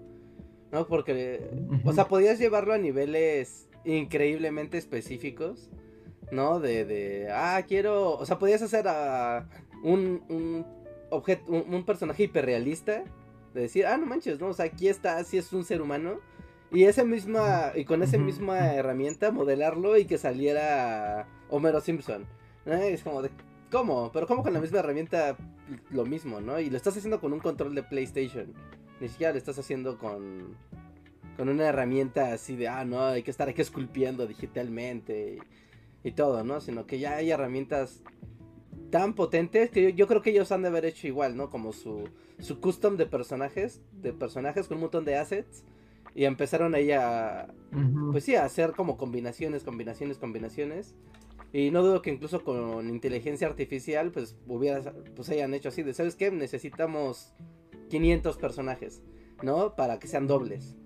[0.71, 0.87] ¿No?
[0.87, 1.51] Porque,
[1.85, 5.69] o sea, podías llevarlo a niveles increíblemente específicos,
[6.31, 6.59] ¿no?
[6.59, 9.47] De, de ah, quiero, o sea, podías hacer a
[9.83, 10.65] un, un
[11.11, 13.03] objeto, un, personaje hiperrealista,
[13.53, 14.47] de decir, ah, no manches, ¿no?
[14.47, 16.19] O sea, aquí está, así es un ser humano
[16.75, 22.25] y esa misma, y con esa misma herramienta modelarlo y que saliera Homero Simpson.
[22.65, 23.29] Es como de,
[23.71, 24.11] ¿cómo?
[24.11, 25.37] Pero ¿cómo con la misma herramienta
[25.89, 26.59] lo mismo, no?
[26.59, 28.53] Y lo estás haciendo con un control de PlayStation.
[28.99, 30.57] Ni siquiera lo estás haciendo con,
[31.37, 35.39] con una herramienta así de, ah, no, hay que estar aquí esculpiendo digitalmente
[36.03, 36.59] y, todo, ¿no?
[36.59, 38.01] Sino que ya hay herramientas
[38.89, 41.49] tan potentes que yo, yo, creo que ellos han de haber hecho igual, ¿no?
[41.49, 42.09] Como su,
[42.39, 45.63] su custom de personajes, de personajes con un montón de assets
[46.15, 47.53] y empezaron ahí a,
[48.11, 50.95] pues sí, a hacer como combinaciones, combinaciones, combinaciones.
[51.51, 55.93] Y no dudo que incluso con inteligencia artificial, pues hubiera, pues hayan hecho así de,
[55.93, 56.31] ¿sabes qué?
[56.31, 57.33] Necesitamos
[57.89, 59.01] 500 personajes,
[59.43, 59.75] ¿no?
[59.75, 60.77] Para que sean dobles.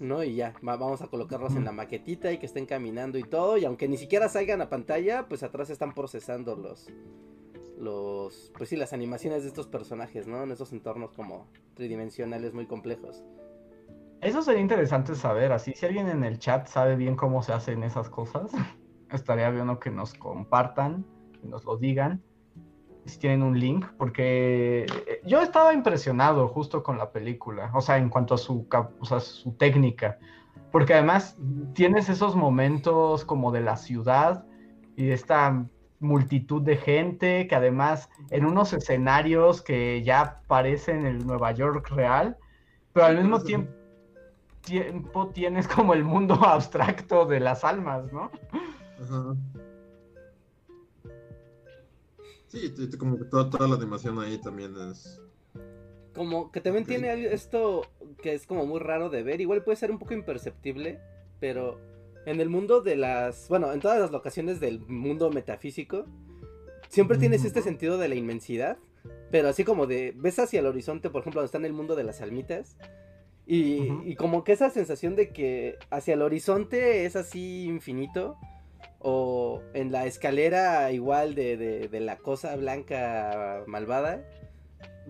[0.00, 0.24] ¿no?
[0.24, 3.58] Y ya, vamos a colocarlos en la maquetita y que estén caminando y todo.
[3.58, 6.88] Y aunque ni siquiera salgan a pantalla, pues atrás están procesando los,
[7.78, 10.42] los, pues sí, las animaciones de estos personajes, ¿no?
[10.42, 13.22] En esos entornos como tridimensionales muy complejos.
[14.24, 17.82] Eso sería interesante saber, así si alguien en el chat sabe bien cómo se hacen
[17.82, 18.50] esas cosas,
[19.12, 21.04] estaría bueno que nos compartan,
[21.38, 22.22] que nos lo digan,
[23.04, 27.98] si tienen un link, porque eh, yo estaba impresionado justo con la película, o sea,
[27.98, 28.66] en cuanto a su,
[29.20, 30.18] su técnica,
[30.72, 31.36] porque además
[31.74, 34.46] tienes esos momentos como de la ciudad
[34.96, 35.66] y esta
[36.00, 42.38] multitud de gente, que además en unos escenarios que ya parecen el Nueva York real,
[42.94, 43.83] pero al mismo tiempo
[44.64, 48.30] tiempo tienes como el mundo abstracto de las almas, ¿no?
[49.00, 49.36] Ajá.
[52.48, 55.20] Sí, como que toda, toda la animación ahí también es...
[56.14, 57.82] Como que también tiene esto
[58.22, 61.00] que es como muy raro de ver, igual puede ser un poco imperceptible,
[61.40, 61.80] pero
[62.26, 66.06] en el mundo de las, bueno, en todas las locaciones del mundo metafísico,
[66.88, 68.78] siempre tienes este sentido de la inmensidad,
[69.32, 71.96] pero así como de, ves hacia el horizonte, por ejemplo, donde está en el mundo
[71.96, 72.76] de las almitas,
[73.46, 78.36] y, como que esa sensación de que hacia el horizonte es así infinito.
[79.06, 84.24] O en la escalera igual de, la cosa blanca malvada.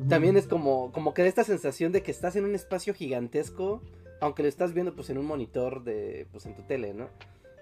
[0.09, 3.83] También es como, como que da esta sensación de que estás en un espacio gigantesco.
[4.21, 6.27] Aunque lo estás viendo pues en un monitor de.
[6.33, 7.09] pues en tu tele, ¿no?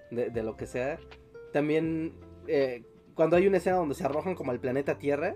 [0.09, 0.97] De, lo que sea.
[1.51, 2.13] También
[2.47, 2.83] eh,
[3.13, 5.35] cuando hay una escena donde se arrojan como al planeta Tierra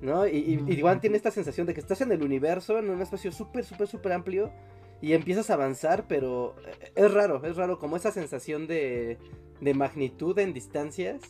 [0.00, 0.26] ¿no?
[0.26, 3.64] Y, igual tiene esta sensación de que estás en el universo, en un espacio súper,
[3.64, 4.52] súper, súper amplio,
[5.00, 9.18] y empiezas a avanzar, pero eh, es raro, es raro, como esa sensación de,
[9.60, 11.20] de magnitud en distancias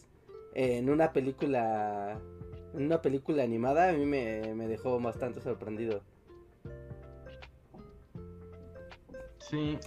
[0.55, 2.19] en una película,
[2.75, 6.01] en una película animada, a mí me, me dejó bastante sorprendido.
[9.39, 9.79] Sí,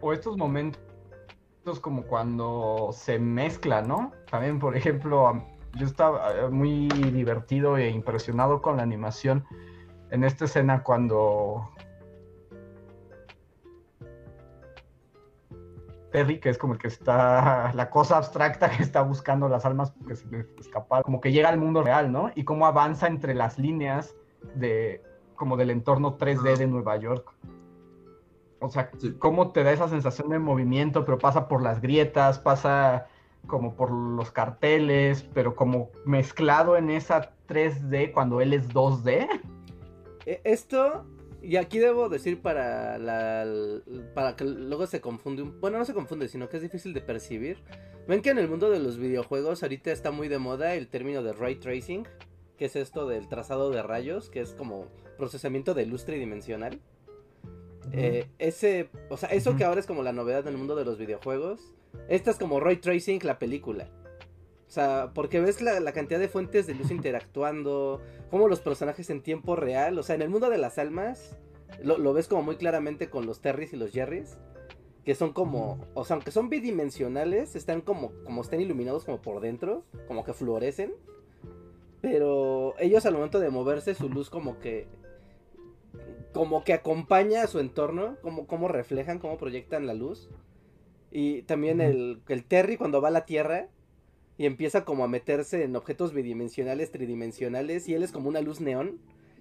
[0.00, 0.80] o, estos momentos
[1.80, 4.12] como cuando se mezcla, ¿no?
[4.30, 9.44] También, por ejemplo, yo estaba eh, muy divertido e impresionado con la animación
[10.10, 11.70] en esta escena cuando
[16.10, 19.92] Perry, que es como el que está, la cosa abstracta que está buscando las almas
[20.06, 22.30] que se le escapa, como que llega al mundo real, ¿no?
[22.34, 24.14] Y cómo avanza entre las líneas
[24.54, 25.02] de,
[25.36, 27.32] como del entorno 3D de Nueva York.
[28.58, 33.06] O sea, cómo te da esa sensación de movimiento, pero pasa por las grietas, pasa
[33.46, 39.28] como por los carteles, pero como mezclado en esa 3D cuando él es 2D.
[40.26, 41.06] E, esto
[41.42, 43.46] Y aquí debo decir para la
[44.14, 47.00] para que luego se confunde, un, bueno, no se confunde, sino que es difícil de
[47.00, 47.58] percibir.
[48.06, 51.22] Ven que en el mundo de los videojuegos ahorita está muy de moda el término
[51.22, 52.06] de ray tracing,
[52.58, 56.80] que es esto del trazado de rayos, que es como procesamiento de luz tridimensional.
[57.92, 60.84] Eh, ese, o sea, eso que ahora es como la novedad en el mundo de
[60.84, 61.74] los videojuegos,
[62.08, 63.88] esta es como ray tracing la película.
[64.66, 68.00] O sea, porque ves la, cantidad de fuentes de luz interactuando,
[68.30, 71.36] como los personajes en tiempo real, o sea, en el mundo de las almas,
[71.82, 74.38] lo, ves como muy claramente con los Terrys y los Jerrys,
[75.04, 79.40] que son como, o sea, aunque son bidimensionales, están como, como están iluminados como por
[79.40, 80.92] dentro, como que fluorecen,
[82.00, 84.86] pero ellos al momento de moverse, su luz como que,
[86.32, 90.30] como que acompaña a su entorno, como, como reflejan, como proyectan la luz.
[91.10, 93.68] Y también el, el Terry cuando va a la Tierra,
[94.40, 98.62] y empieza como a meterse en objetos bidimensionales, tridimensionales y él es como una luz
[98.62, 98.98] neón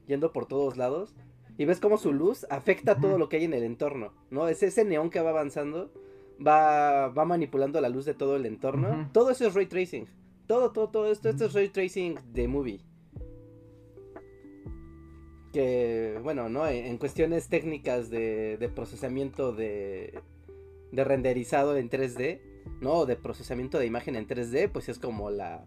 [0.07, 1.15] yendo por todos lados
[1.57, 4.49] y ves como su luz afecta todo lo que hay en el entorno, ¿no?
[4.49, 5.89] Es ese neón que va avanzando,
[6.45, 9.09] va, va manipulando la luz de todo el entorno.
[9.13, 10.05] Todo eso es ray tracing.
[10.47, 12.81] Todo, todo, todo esto, esto es ray tracing de movie.
[15.53, 16.67] Que, bueno, ¿no?
[16.67, 20.21] En, cuestiones técnicas de, de procesamiento de,
[20.91, 22.41] de renderizado en 3D,
[22.81, 23.05] ¿no?
[23.05, 25.65] De procesamiento de imagen en 3D, pues es como la...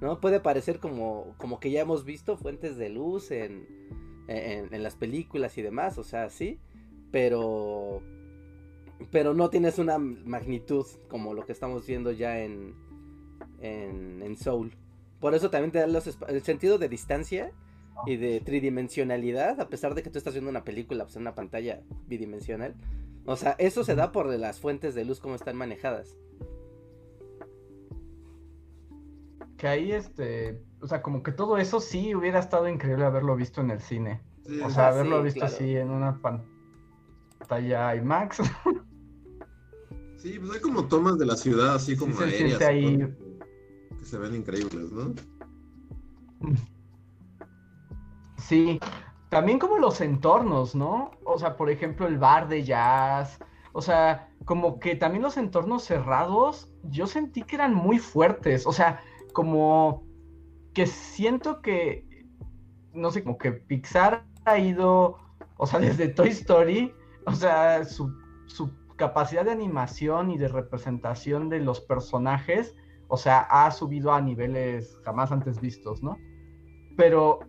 [0.00, 0.20] ¿No?
[0.20, 3.66] Puede parecer como, como que ya hemos visto fuentes de luz en,
[4.26, 6.58] en, las películas y demás, o sea, sí,
[7.10, 8.02] pero...
[9.10, 12.74] Pero no tienes una magnitud como lo que estamos viendo ya en,
[13.60, 14.72] en, en Soul.
[15.20, 17.52] Por eso también te da los, el sentido de distancia
[18.06, 21.34] y de tridimensionalidad, a pesar de que tú estás viendo una película pues, en una
[21.34, 22.74] pantalla bidimensional.
[23.26, 26.16] O sea, eso se da por las fuentes de luz como están manejadas.
[29.56, 33.60] Que ahí, este, o sea, como que todo eso sí hubiera estado increíble haberlo visto
[33.60, 34.22] en el cine.
[34.62, 38.42] o sea, haberlo visto así en una pantalla IMAX.
[40.16, 42.62] Sí, pues hay como tomas de la ciudad así como sí, aéreas.
[42.62, 42.96] ahí...
[43.98, 45.14] Que se ven increíbles, ¿no?
[48.38, 48.80] Sí,
[49.34, 51.10] también como los entornos, ¿no?
[51.24, 53.40] O sea, por ejemplo, el bar de jazz.
[53.72, 58.64] O sea, como que también los entornos cerrados, yo sentí que eran muy fuertes.
[58.64, 59.00] O sea,
[59.32, 60.04] como
[60.72, 62.06] que siento que,
[62.92, 65.18] no sé, como que Pixar ha ido,
[65.56, 66.94] o sea, desde Toy Story,
[67.26, 68.16] o sea, su,
[68.46, 72.76] su capacidad de animación y de representación de los personajes,
[73.08, 76.18] o sea, ha subido a niveles jamás antes vistos, ¿no?
[76.96, 77.40] Pero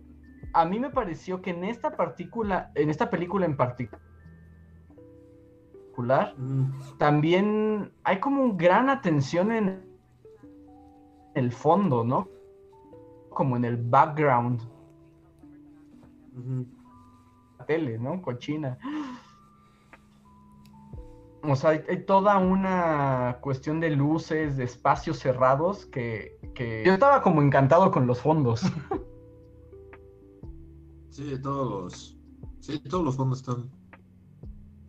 [0.52, 4.00] a mí me pareció que en esta partícula, en esta película en particular,
[6.36, 6.96] mm.
[6.98, 9.84] también hay como un gran atención en
[11.34, 12.28] el fondo, ¿no?
[13.28, 14.62] Como en el background.
[17.58, 18.22] La tele, ¿no?
[18.22, 18.78] Cochina.
[21.42, 26.82] O sea, hay, toda una cuestión de luces, de espacios cerrados que, que...
[26.84, 28.62] Yo estaba como encantado con los fondos.
[31.16, 32.16] Sí, todos los.
[32.60, 33.70] Sí, todos los fondos están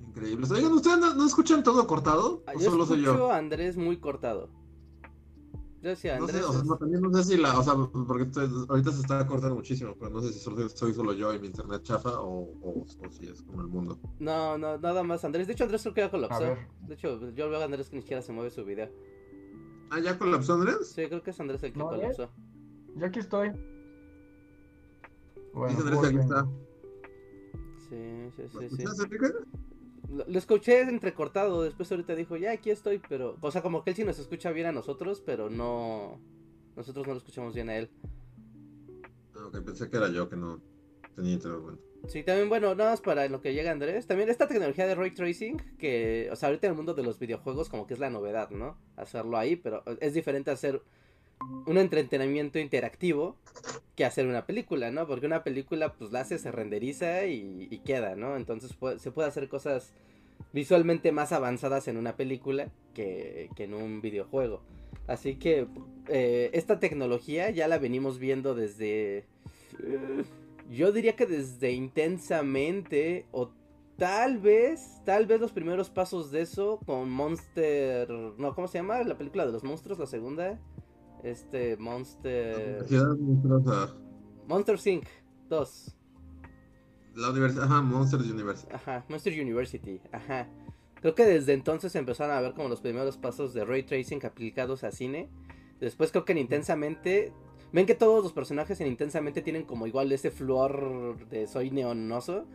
[0.06, 0.52] increíbles.
[0.52, 2.44] Oigan, ¿ustedes no, escuchan todo cortado?
[2.54, 3.32] ¿O yo solo soy yo?
[3.32, 4.50] a Andrés muy cortado.
[5.82, 6.42] Yo decía, Andrés.
[6.42, 7.58] No sé, o sea, también no sé si la.
[7.58, 8.28] O sea, porque
[8.68, 11.84] ahorita se está cortando muchísimo, pero no sé si soy solo yo y mi internet
[11.84, 13.98] chafa o, o, si es como el mundo.
[14.20, 15.48] No, no, nada más Andrés.
[15.48, 16.58] De hecho, Andrés creo que ya colapsó.
[16.82, 18.90] De hecho, yo veo a Andrés que ni siquiera se mueve su video.
[19.92, 20.92] ¿Ah, ya colapsó Andrés?
[20.94, 22.30] Sí, creo que es Andrés el que colapsó.
[22.98, 23.54] Yo aquí estoy.
[25.54, 26.48] Bueno, Dice está.
[27.90, 28.78] Sí, sí, sí.
[28.78, 28.84] sí.
[30.10, 33.38] Lo, lo, escuché entrecortado, después ahorita dijo, ya aquí estoy, pero...
[33.42, 36.20] O sea, como que él sí nos escucha bien a nosotros, pero no...
[36.76, 37.90] Nosotros no lo escuchamos bien a él.
[39.36, 40.62] Ah, ok, pensé que era yo que no
[41.16, 41.80] tenía internet.
[42.08, 44.08] Sí, también, bueno, nada más para lo que llega Andrés.
[44.08, 47.20] También esta tecnología de ray tracing, que, o sea, ahorita en el mundo de los
[47.20, 48.78] videojuegos como que es la novedad, ¿no?
[48.96, 50.82] Hacerlo ahí, pero es diferente hacer
[51.66, 53.36] un entretenimiento interactivo
[53.96, 55.08] que hacer una película, ¿no?
[55.08, 58.36] Porque una película pues la hace, se renderiza y, queda, ¿no?
[58.36, 59.94] Entonces se puede hacer cosas
[60.54, 64.62] visualmente más avanzadas en una película que, en un videojuego.
[65.08, 65.68] Así que
[66.10, 69.26] eh, esta tecnología ya la venimos viendo desde...
[70.70, 73.52] yo diría que desde intensamente o
[73.98, 78.10] tal vez, tal vez los primeros pasos de eso con Monster...
[78.38, 79.02] No, ¿cómo se llama?
[79.04, 80.60] La película de los monstruos, la segunda.
[81.28, 82.86] Este Monster.
[84.48, 85.06] Monster Inc.
[85.50, 85.98] 2.
[87.16, 88.74] La universidad, ajá, Monster University.
[88.74, 90.48] Ajá, Monster University, ajá.
[91.02, 94.84] Creo que desde entonces empezaron a ver como los primeros pasos de ray tracing aplicados
[94.84, 95.30] a cine.
[95.80, 97.34] Después creo que en Intensamente.
[97.74, 102.46] Ven que todos los personajes en Intensamente tienen como igual ese flor de soy neonoso.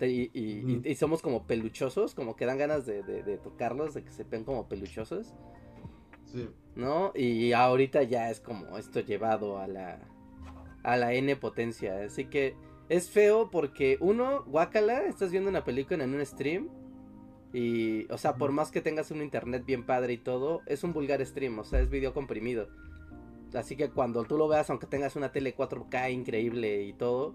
[0.00, 4.44] y, somos como peluchosos, como que dan ganas de, de, tocarlos, de que se ven
[4.44, 5.34] como peluchosos.
[6.32, 6.48] Sí.
[6.74, 7.12] ¿No?
[7.14, 9.98] Y ahorita ya es como esto llevado a la,
[10.82, 12.02] a la N potencia.
[12.04, 12.56] Así que
[12.88, 16.68] es feo porque uno, guácala, estás viendo una película en un stream.
[17.52, 20.94] Y, o sea, por más que tengas un internet bien padre y todo, es un
[20.94, 22.68] vulgar stream, o sea, es video comprimido.
[23.54, 27.34] Así que cuando tú lo veas, aunque tengas una tele 4K increíble y todo,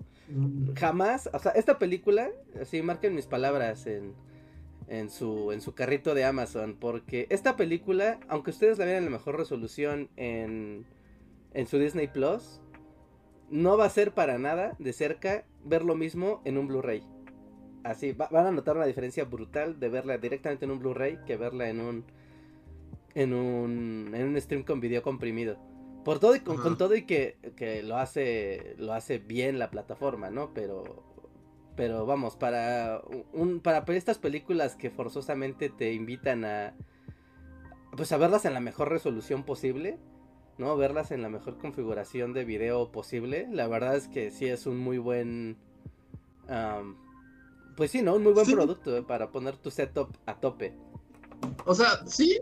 [0.76, 2.30] jamás, o sea, esta película,
[2.60, 4.16] así marquen mis palabras en,
[4.88, 9.06] en, su, en su carrito de Amazon, porque esta película, aunque ustedes la vean en
[9.06, 10.86] la mejor resolución en,
[11.54, 12.62] en su Disney Plus,
[13.50, 17.04] no va a ser para nada de cerca ver lo mismo en un Blu-ray.
[17.84, 21.70] Así, van a notar una diferencia brutal de verla directamente en un Blu-ray que verla
[21.70, 22.06] en un,
[23.16, 25.58] en un, en un stream con video comprimido.
[26.04, 27.38] Por todo y con, todo y que,
[27.84, 30.54] lo hace lo hace bien la plataforma, ¿no?
[30.54, 31.04] Pero
[31.78, 33.01] pero vamos, para
[33.32, 36.73] un para estas películas que forzosamente te invitan a
[37.95, 39.97] pues a verlas en la mejor resolución posible,
[40.57, 40.75] ¿no?
[40.75, 44.78] Verlas en la mejor configuración de video posible, la verdad es que sí es un
[44.78, 45.57] muy buen
[47.78, 48.15] pues sí, ¿no?
[48.15, 50.73] Un muy buen producto eh, para poner tu setup a tope.
[51.66, 52.40] O sea, sí,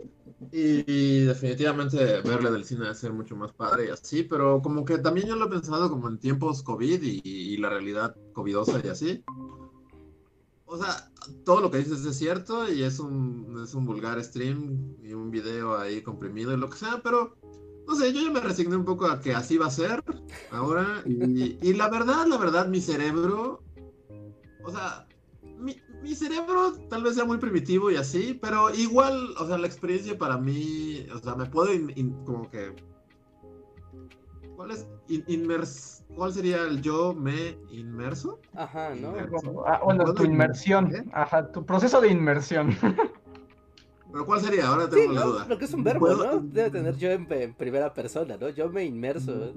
[0.52, 4.98] y, definitivamente verle del cine debe ser mucho más padre y así, pero como que
[4.98, 9.24] también yo lo he pensado como en tiempos COVID y, la realidad covidosa y así.
[10.66, 11.10] O sea,
[11.44, 15.30] todo lo que dices es cierto y es un, es un vulgar stream y un
[15.30, 17.36] video ahí comprimido y lo que sea, pero
[17.86, 20.02] no sé, yo ya me resigné un poco a que así va a ser
[20.50, 23.62] ahora y, y la verdad, la verdad, mi cerebro,
[24.64, 25.05] o sea,
[26.06, 30.16] mi, cerebro tal vez sea muy primitivo y así, pero igual, o sea, la experiencia
[30.16, 31.70] para mí, o sea, me puedo
[32.24, 32.74] como que...
[34.56, 34.86] ¿Cuál es?
[35.08, 38.40] inmers ¿Cuál sería el yo me inmerso?
[38.54, 39.14] Ajá, ¿no?
[39.66, 40.90] Ah, bueno, tu inmersión.
[41.12, 42.70] Ajá, tu proceso de inmersión.
[44.12, 44.68] ¿Pero cuál sería?
[44.68, 45.46] Ahora tengo la duda.
[45.46, 46.40] Lo que es un verbo, ¿no?
[46.40, 48.48] Debe tener yo en, primera persona, ¿no?
[48.48, 49.52] Yo me inmerso.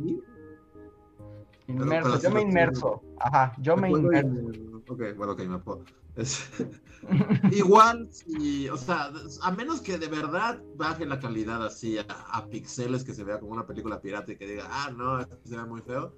[1.68, 3.02] Inmerso, yo me inmerso.
[3.20, 4.69] Ajá, yo me inmerso.
[4.90, 5.84] Ok, bueno, ok, me puedo.
[7.52, 9.12] Igual, si, o sea,
[9.44, 13.52] a menos que de verdad baje la calidad así a, pixeles, que se vea como
[13.52, 16.16] una película pirata y que diga, ah, no, se ve muy feo.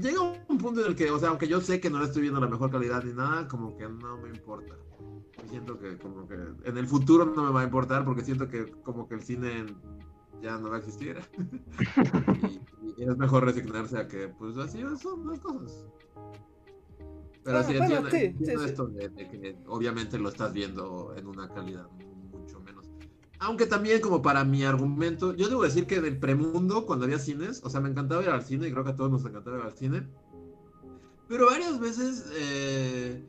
[0.00, 2.22] Llega un punto en el que, o sea, aunque yo sé que no le estoy
[2.22, 4.74] viendo la mejor calidad ni nada, como que no me importa.
[5.50, 6.34] Siento que como que
[6.64, 9.66] en el futuro no me va a importar porque siento que como que el cine
[10.40, 11.18] ya no va a existir.
[12.96, 15.86] y, es mejor resignarse a que, pues así son las cosas.
[17.46, 21.88] Pero sí, entiendo, esto de, que obviamente lo estás viendo en una calidad
[22.32, 22.90] mucho menos.
[23.38, 27.20] Aunque también como para mi argumento, yo debo decir que en el premundo, cuando había
[27.20, 29.58] cines, o sea, me encantaba ir al cine y creo que a todos nos encantaba
[29.58, 30.08] ir al cine.
[31.28, 33.24] Pero varias veces eh,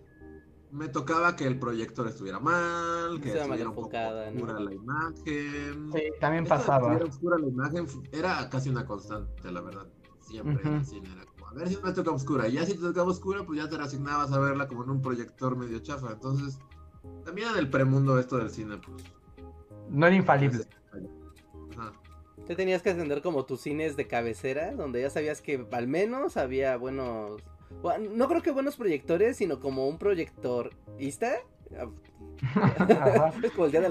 [0.72, 5.92] me tocaba que el proyector estuviera mal, que estuviera un poco oscura la imagen.
[5.94, 6.98] Sí, también pasaba.
[6.98, 9.88] Que oscura la imagen era casi una constante, la verdad.
[10.22, 11.26] Siempre en el cine era
[11.58, 12.48] ver si me toca oscura.
[12.48, 15.02] Y ya si te toca oscura, pues ya te resignabas a verla como en un
[15.02, 16.12] proyector medio chafa.
[16.14, 16.60] Entonces,
[17.26, 19.04] también en el premundo esto del cine, pues.
[19.90, 20.66] No era infalible.
[22.46, 26.38] Te tenías que atender como tus cines de cabecera, donde ya sabías que al menos
[26.38, 27.42] había buenos.
[28.12, 31.40] no creo que buenos proyectores, sino como un proyectorista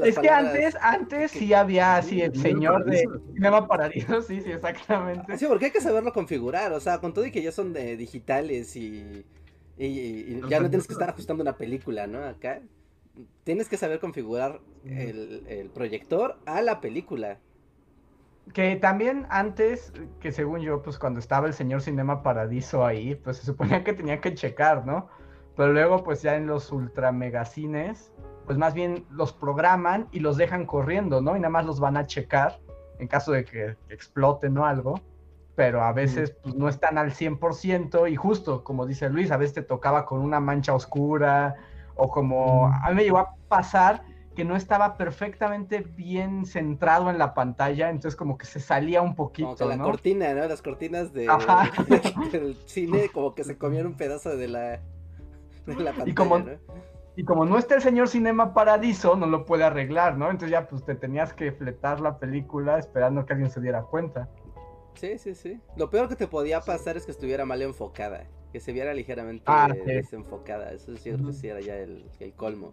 [0.05, 5.37] es, que antes, antes sí había así el señor de Cinema Paradiso, sí, sí, exactamente.
[5.37, 7.97] Sí, porque hay que saberlo configurar, o sea, con todo y que ya son de
[7.97, 9.25] digitales y,
[9.79, 12.23] ya no tienes que estar ajustando una película, ¿no?
[12.25, 12.63] Acá
[13.45, 17.39] tienes que saber configurar el, proyector a la película.
[18.53, 23.39] Que también antes, que según yo, pues cuando estaba el señor Cinema Paradiso ahí, pues
[23.39, 25.09] se suponía que tenía que checar, ¿no?
[25.57, 28.13] Pero luego, pues ya en los ultra megacines,
[28.47, 31.37] pues más bien los programan y los dejan corriendo, ¿no?
[31.37, 32.59] Y nada más los van a checar
[32.99, 35.01] en caso de que exploten o algo,
[35.55, 39.55] pero a veces pues, no están al 100% y justo, como dice Luis, a veces
[39.55, 41.57] te tocaba con una mancha oscura
[41.95, 44.03] o como a mí me llegó a pasar
[44.35, 49.15] que no estaba perfectamente bien centrado en la pantalla, entonces como que se salía un
[49.15, 50.47] poquito, como la cortina, ¿no?
[50.47, 51.27] Las cortinas de,
[52.33, 54.81] del cine como que se comían un pedazo de la,
[55.65, 56.45] de la pantalla, y como,
[57.17, 60.27] y como no está el señor Cinema Paradiso, no lo puede arreglar, ¿no?
[60.27, 64.29] Entonces ya pues te tenías que fletar la película esperando que alguien se diera cuenta.
[64.95, 65.59] Sí, sí, sí.
[65.77, 69.45] Lo peor que te podía pasar es que estuviera mal enfocada, que se viera ligeramente
[69.47, 70.73] ah, desenfocada.
[70.73, 72.07] Eso sí, sí era ya el,
[72.37, 72.73] colmo.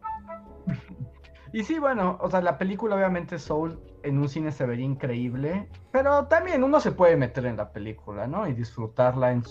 [1.56, 5.70] Y sí, bueno, o sea, la película obviamente Soul en un cine se vería increíble,
[5.92, 8.48] pero también uno se puede meter en la película, ¿no?
[8.48, 9.44] Y disfrutarla en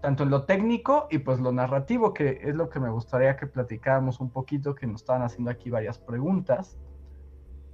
[0.00, 3.46] tanto en lo técnico y pues lo narrativo, que es lo que me gustaría que
[3.46, 6.78] platicáramos un poquito, que nos estaban haciendo aquí varias preguntas.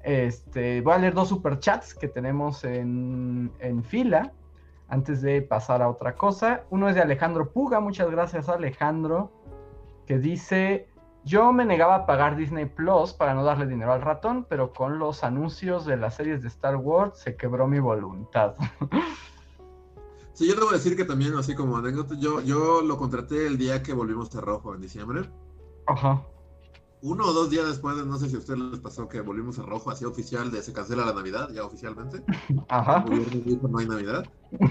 [0.02, 3.50] Este, voy a leer dos superchats que tenemos en,
[3.84, 4.32] fila
[4.88, 6.64] antes de pasar a otra cosa.
[6.70, 9.32] Uno es de Alejandro Puga, muchas gracias Alejandro,
[10.06, 10.88] que dice,
[11.24, 14.98] yo me negaba a pagar Disney Plus para no darle dinero al ratón, pero con
[14.98, 18.56] los anuncios de las series de Star Wars se quebró mi voluntad.
[20.34, 23.82] Sí, yo debo decir que también, así como anécdota, yo, yo lo contraté el día
[23.82, 25.30] que volvimos a Rojo, en diciembre.
[25.86, 26.26] Ajá.
[27.02, 29.62] Uno o dos días después, no sé si a ustedes les pasó que volvimos a
[29.62, 32.24] Rojo, así oficial, de se cancela la Navidad, ya oficialmente.
[32.68, 33.04] Ajá.
[33.06, 34.24] El gobierno dijo no hay Navidad.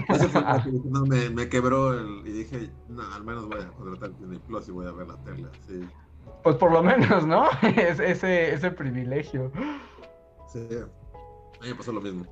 [0.08, 3.60] Ese fue el que no, me, me quebró el, y dije, no, al menos voy
[3.60, 5.48] a contratar Disney Plus y voy a ver la tele.
[5.66, 5.92] Sí,
[6.42, 7.48] Pues por lo menos, ¿no?
[7.62, 9.52] Es, ese, ese privilegio.
[10.52, 10.68] sí.
[11.60, 12.26] A mí me pasó lo mismo.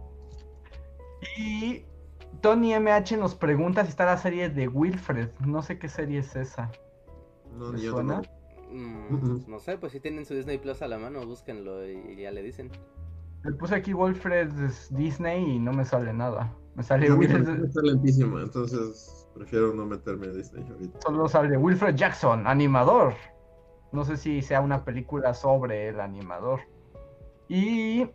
[1.36, 1.84] Y
[2.40, 5.30] Tony MH nos pregunta si está la serie de Wilfred.
[5.46, 6.70] No sé qué serie es esa.
[7.56, 8.22] No, ¿Te suena?
[8.70, 12.30] Mm, no sé, pues si tienen su Disney Plus a la mano, búsquenlo y ya
[12.30, 12.70] le dicen.
[13.44, 16.54] Le puse aquí Wilfred es Disney y no me sale nada.
[16.74, 21.00] Me sale Wilfred, también está lentísima, entonces prefiero no meterme a Disney ahorita.
[21.02, 23.14] solo sale Wilfred Jackson, animador.
[23.90, 26.60] No sé si sea una película sobre el animador.
[27.48, 28.08] Y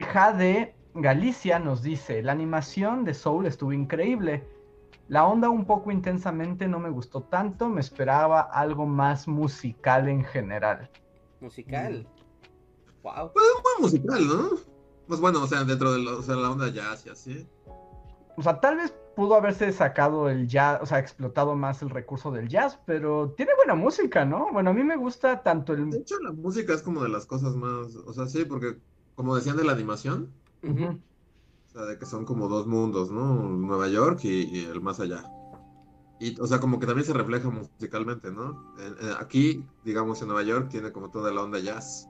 [0.00, 4.46] Jade Galicia nos dice, la animación de Soul estuvo increíble.
[5.08, 10.24] La onda un poco intensamente no me gustó tanto, me esperaba algo más musical en
[10.24, 10.88] general.
[11.40, 12.06] Musical.
[13.02, 13.32] Wow.
[13.34, 14.50] Pues es muy musical, ¿no?
[15.06, 17.46] Pues bueno, o sea, dentro de lo- o sea, la onda jazz y así.
[18.36, 22.30] O sea, tal vez pudo haberse sacado el jazz, o sea, explotado más el recurso
[22.30, 24.50] del jazz, pero tiene buena música, ¿no?
[24.52, 25.94] Bueno, a mí me gusta tanto De el...
[25.94, 28.78] hecho, la música es como de las cosas más, o sea, sí, porque
[29.14, 30.32] como decían de la animación,
[30.70, 33.34] O sea, de que son como dos mundos, ¿no?
[33.48, 35.24] Nueva York y, y el más allá.
[36.20, 38.74] Y, o sea, como que también se refleja musicalmente, ¿no?
[38.78, 42.08] En- en- aquí, digamos, en Nueva York tiene como toda la onda jazz.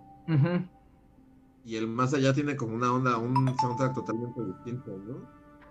[1.64, 5.26] Y el más allá tiene como una onda, un soundtrack totalmente distinto, ¿no?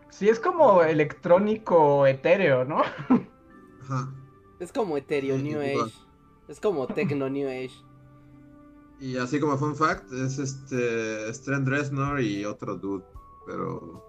[0.10, 2.82] Sí, es como electrónico etéreo, ¿no?
[3.82, 4.12] Ajá.
[4.60, 5.60] Es como Ethereum Sí, New.
[5.60, 5.94] Age.
[6.48, 7.74] Es como Tecno New Age.
[9.04, 13.04] Y así como fun fact, es este Strand Reznor y otro dude,
[13.45, 14.01] pero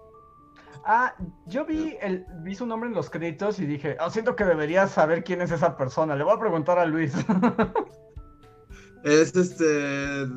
[0.84, 1.16] Ah,
[1.46, 4.92] yo vi, el, vi su nombre en los créditos y dije, oh, siento que deberías
[4.92, 6.14] saber quién es esa persona.
[6.14, 7.12] Le voy a preguntar a Luis.
[9.04, 10.28] es este,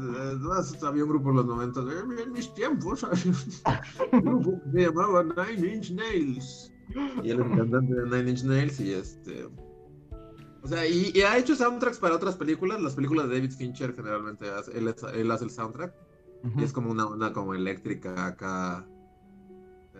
[0.84, 3.04] había un grupo en los 90, eh, en mis tiempos,
[4.12, 6.74] un grupo que se llamaba Nine Inch Nails.
[7.22, 9.48] Y él es el cantante de Nine Inch Nails y este...
[10.64, 13.94] O sea, y, y ha hecho soundtracks para otras películas, las películas de David Fincher
[13.96, 14.88] generalmente, hace- él,
[15.32, 15.94] hace el soundtrack.
[16.58, 18.86] Y es como una onda como eléctrica acá.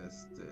[0.06, 0.44] Este.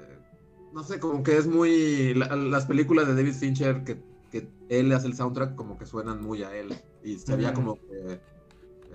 [0.73, 2.13] No sé, como que es muy.
[2.15, 6.21] la- las películas de David Fincher que, que él hace el soundtrack como que suenan
[6.23, 6.75] muy a él.
[7.05, 7.55] Y sería Mm.
[7.55, 8.21] como que.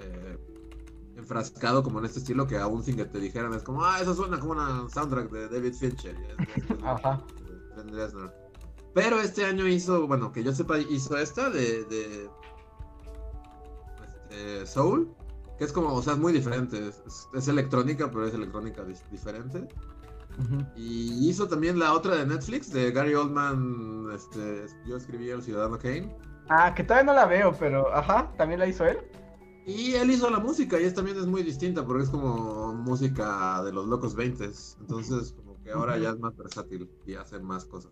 [0.03, 0.37] eh,
[1.15, 4.13] enfrascado como en este estilo que aún sin que te dijeran es como, ah, eso
[4.15, 6.15] suena como una soundtrack de David Fincher.
[6.19, 7.21] y es- es- es- Ajá.
[7.75, 8.33] Trent Reznor.
[8.93, 12.29] Pero este año hizo, bueno, que yo sepa, hizo esta de, de
[14.31, 15.13] este, Soul,
[15.57, 16.91] que es como, o sea, es muy diferente.
[17.33, 19.67] Es, electrónica, pero es electrónica diferente.
[20.75, 25.77] Y hizo también la otra de Netflix, de Gary Oldman, este, yo escribí El Ciudadano
[25.77, 26.15] Kane.
[26.49, 28.97] Ah, que todavía no la veo, pero ajá, también la hizo él.
[29.65, 33.61] Y él hizo la música, y es también es muy distinta, porque es como música
[33.63, 37.65] de los locos 20 Entonces, como que ahora ya es más versátil y hace más
[37.65, 37.91] cosas.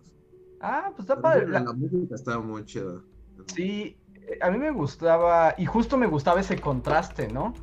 [0.59, 1.47] Ah, pues está padre.
[1.47, 3.03] La- la música está muy chida.
[3.47, 7.53] Sí, eh, a mí me gustaba, y justo me gustaba ese contraste, ¿no?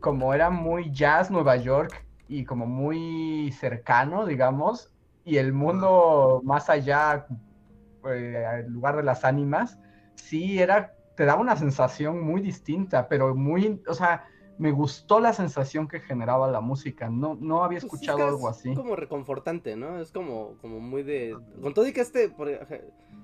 [0.00, 4.92] Como era muy jazz Nueva York y como muy cercano, digamos,
[5.24, 7.26] y el mundo más allá,
[8.04, 9.78] eh, el lugar de las ánimas,
[10.14, 14.24] sí era, te daba una sensación muy distinta, pero muy, o sea,
[14.62, 18.22] me gustó la sensación que generaba la música, no, no había Pues es escuchado que
[18.24, 18.74] algo es así.
[18.74, 19.98] como reconfortante, ¿no?
[20.00, 21.36] Es como, como muy de.
[21.60, 22.32] Con todo y que este,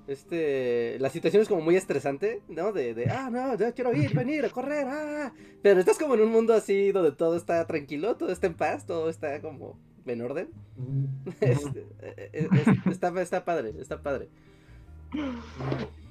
[0.08, 2.72] este, la situación es como muy estresante, ¿no?
[2.72, 5.32] De, de ah, no, yo quiero ir, venir, a correr, ah.
[5.62, 8.84] Pero estás como en un mundo así donde todo está tranquilo, todo está en paz,
[8.86, 10.48] todo está como en orden.
[11.40, 14.28] Este, eh, eh, es- está, está padre, está padre.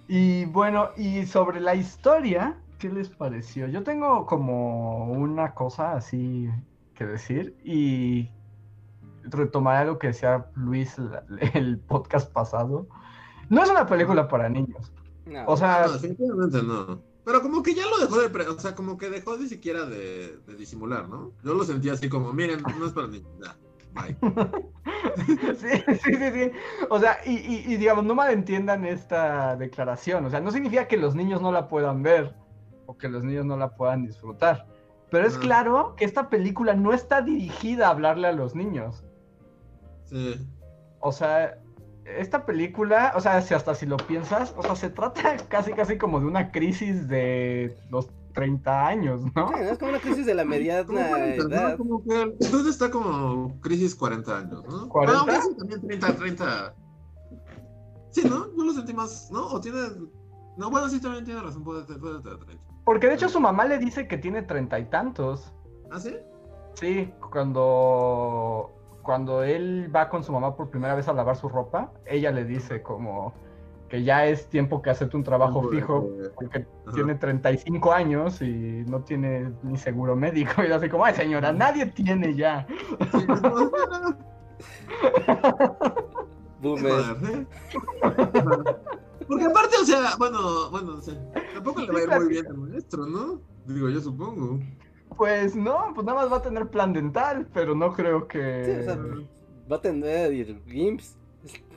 [0.08, 3.68] Y bueno, y sobre la historia, ¿qué les pareció?
[3.68, 6.50] Yo tengo como una cosa así
[6.96, 8.30] que decir y
[9.24, 11.24] retomaré lo que decía Luis la-
[11.54, 12.88] el podcast pasado.
[13.50, 14.92] No es una película para niños.
[15.26, 17.02] No, O sea, No, definitivamente no.
[17.26, 18.30] Pero como que ya lo dejó de...
[18.30, 21.34] pre- O sea, como que dejó ni siquiera de, de disimular, ¿no?
[21.44, 23.30] Yo lo sentía así como, miren, no es para niños.
[23.44, 23.58] ya.
[25.26, 26.52] sí, sí, sí, sí.
[26.90, 27.34] O sea, y,
[27.72, 30.26] y, digamos, no malentiendan esta declaración.
[30.26, 32.36] O sea, no significa que los niños no la puedan ver
[32.88, 34.66] o que los niños no la puedan disfrutar.
[35.12, 39.06] Pero es claro que esta película no está dirigida a hablarle a los niños.
[40.04, 40.36] Sí.
[41.00, 41.58] O sea,
[42.06, 45.98] esta película, o sea, si hasta si lo piensas, o sea, se trata casi casi
[45.98, 49.52] como de una crisis de los 30 años, ¿no?
[49.58, 51.78] es como una crisis de la mediana edad.
[52.40, 54.90] entonces está como crisis 40 años, ¿no?
[54.90, 55.14] ¿40?
[55.14, 56.76] No, casi también 30, 30.
[58.12, 58.56] Sí, ¿no?
[58.56, 59.48] Yo lo sentí más, ¿no?
[59.48, 59.80] O tiene...
[60.58, 62.67] No, bueno, sí, también tiene razón, puede, puede tener 30.
[62.88, 65.54] Porque de hecho su mamá le dice que tiene treinta y tantos.
[65.92, 66.16] ¿Ah, sí?
[66.76, 68.72] Sí, cuando
[69.02, 72.46] cuando él va con su mamá por primera vez a lavar su ropa, ella le
[72.46, 73.34] dice como
[73.90, 79.02] que ya es tiempo que acepte un trabajo fijo porque tiene 35 años y no
[79.02, 80.54] tiene ni seguro médico.
[80.66, 82.66] Y así como, ay señora, nadie tiene ya.
[86.62, 87.46] Boomer.
[89.28, 91.16] Porque aparte, o sea, bueno, bueno, o sea,
[91.54, 93.42] tampoco le va a ir muy bien al maestro, ¿no?
[93.66, 94.60] Digo, yo supongo.
[95.16, 98.64] Pues no, pues nada más va a tener plan dental, pero no creo que.
[98.66, 99.00] Sí, o sea,
[99.72, 101.18] va a tener GIMPS.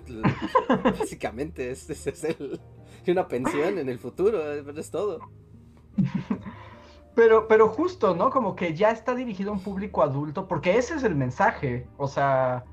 [0.85, 2.61] Básicamente, es, es, es el,
[3.07, 5.21] una pensión en el futuro, es todo.
[7.15, 8.31] Pero, pero justo, ¿no?
[8.31, 11.87] Como que ya está dirigido a un público adulto, porque ese es el mensaje.
[11.97, 12.65] O sea,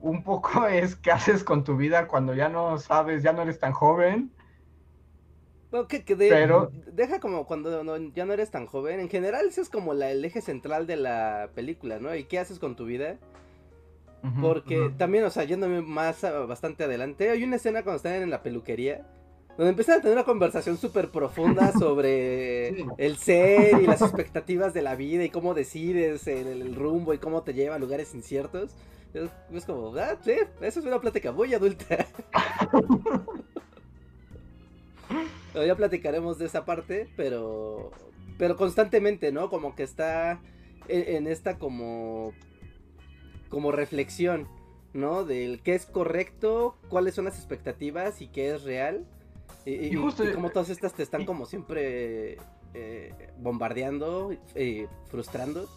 [0.00, 3.58] un poco es qué haces con tu vida cuando ya no sabes, ya no eres
[3.58, 4.30] tan joven
[5.86, 6.70] que, Pero...
[6.92, 7.84] Deja como cuando
[8.14, 9.00] ya no eres tan joven.
[9.00, 12.14] En general, ese es como la, el eje central de la película, ¿no?
[12.14, 13.18] ¿Y qué haces con tu vida?
[14.40, 18.42] Porque también, o sea, yéndome más bastante adelante, hay una escena cuando están en la
[18.42, 19.06] peluquería.
[19.56, 24.82] Donde empiezan a tener una conversación súper profunda sobre el ser y las expectativas de
[24.82, 28.74] la vida y cómo decides el, rumbo y cómo te lleva a lugares inciertos.
[29.52, 32.06] Es, como, ah, sí, eso es una plática muy adulta.
[35.66, 37.90] ya platicaremos de esa parte, pero
[38.38, 39.48] pero constantemente, ¿no?
[39.48, 40.40] Como que está
[40.88, 42.32] en, esta como
[43.48, 44.48] como reflexión,
[44.92, 45.24] ¿no?
[45.24, 49.06] Del qué es correcto, cuáles son las expectativas y qué es real.
[49.64, 52.38] Y, justo, como todas estas te están como siempre
[52.74, 55.68] eh, bombardeando, eh, frustrando.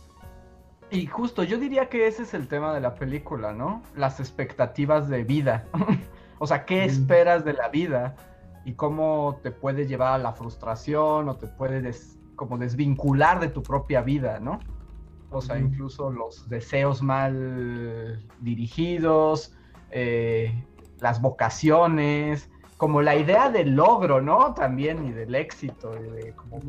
[0.92, 3.84] Y justo, yo diría que ese es el tema de la película, ¿no?
[3.96, 5.66] Las expectativas de vida.
[6.40, 8.16] o sea, ¿qué esperas de la vida?
[8.66, 11.92] y cómo te puede llevar a la frustración o te puede
[12.36, 14.60] como desvincular de tu propia vida, ¿no?
[15.32, 19.56] O sea, incluso los deseos mal dirigidos,
[19.92, 20.66] eh,
[21.00, 22.50] las vocaciones,
[22.80, 24.54] como la idea del logro, ¿no?
[24.54, 25.92] También y del éxito.
[26.00, 26.62] Y de como...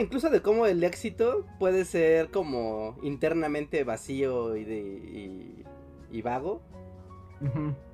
[0.00, 5.64] incluso de cómo el éxito puede ser como internamente vacío y, de,
[6.10, 6.60] y vago.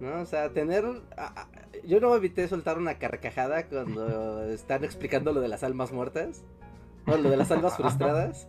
[0.01, 0.21] ¿No?
[0.23, 0.85] O sea, tener.
[1.85, 6.43] Yo no evité soltar una carcajada cuando están explicando lo de las almas muertas.
[7.05, 8.49] No, lo de las almas frustradas.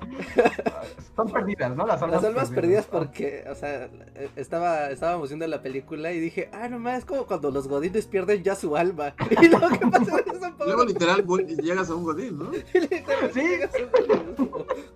[0.98, 1.86] Están perdidas, ¿no?
[1.86, 3.88] Las almas, perdidas, porque, o sea,
[4.36, 8.06] estaba, estábamos viendo la película y dije, ah, no más, es como cuando los godines
[8.06, 9.14] pierden ya su alma.
[9.42, 10.24] Y luego, ¿qué pasa
[10.64, 11.24] Luego, literal,
[11.60, 12.52] llegas a un godín, ¿no?
[13.34, 13.44] sí.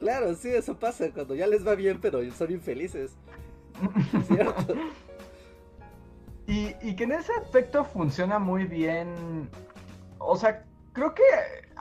[0.01, 3.13] Claro, sí, eso pasa cuando ya les va bien, pero son infelices.
[4.29, 4.75] ¿Cierto?
[6.47, 9.49] Y, que en ese aspecto funciona muy bien.
[10.19, 11.23] O sea, creo que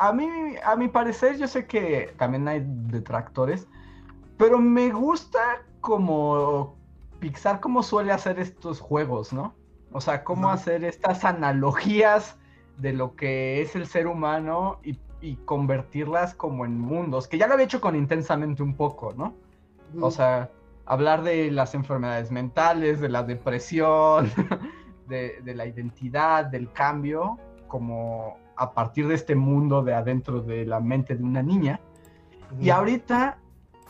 [0.02, 0.28] a mí,
[0.66, 3.68] a mi parecer, yo sé que también hay detractores,
[4.38, 6.76] pero me gusta como
[7.20, 9.54] Pixar como suele hacer estos juegos, ¿no?
[9.92, 12.38] O sea, cómo hacer estas analogías
[12.78, 17.46] de lo que es el ser humano y, y, convertirlas como en mundos, que ya
[17.46, 19.36] lo había hecho con intensamente un poco, ¿no?
[20.00, 20.50] O sea,
[20.86, 24.32] hablar de las enfermedades mentales, de la depresión,
[25.08, 27.38] de, la identidad, del cambio,
[27.68, 31.80] como a partir de este mundo de adentro de la mente de una niña.
[32.60, 33.40] Y ahorita,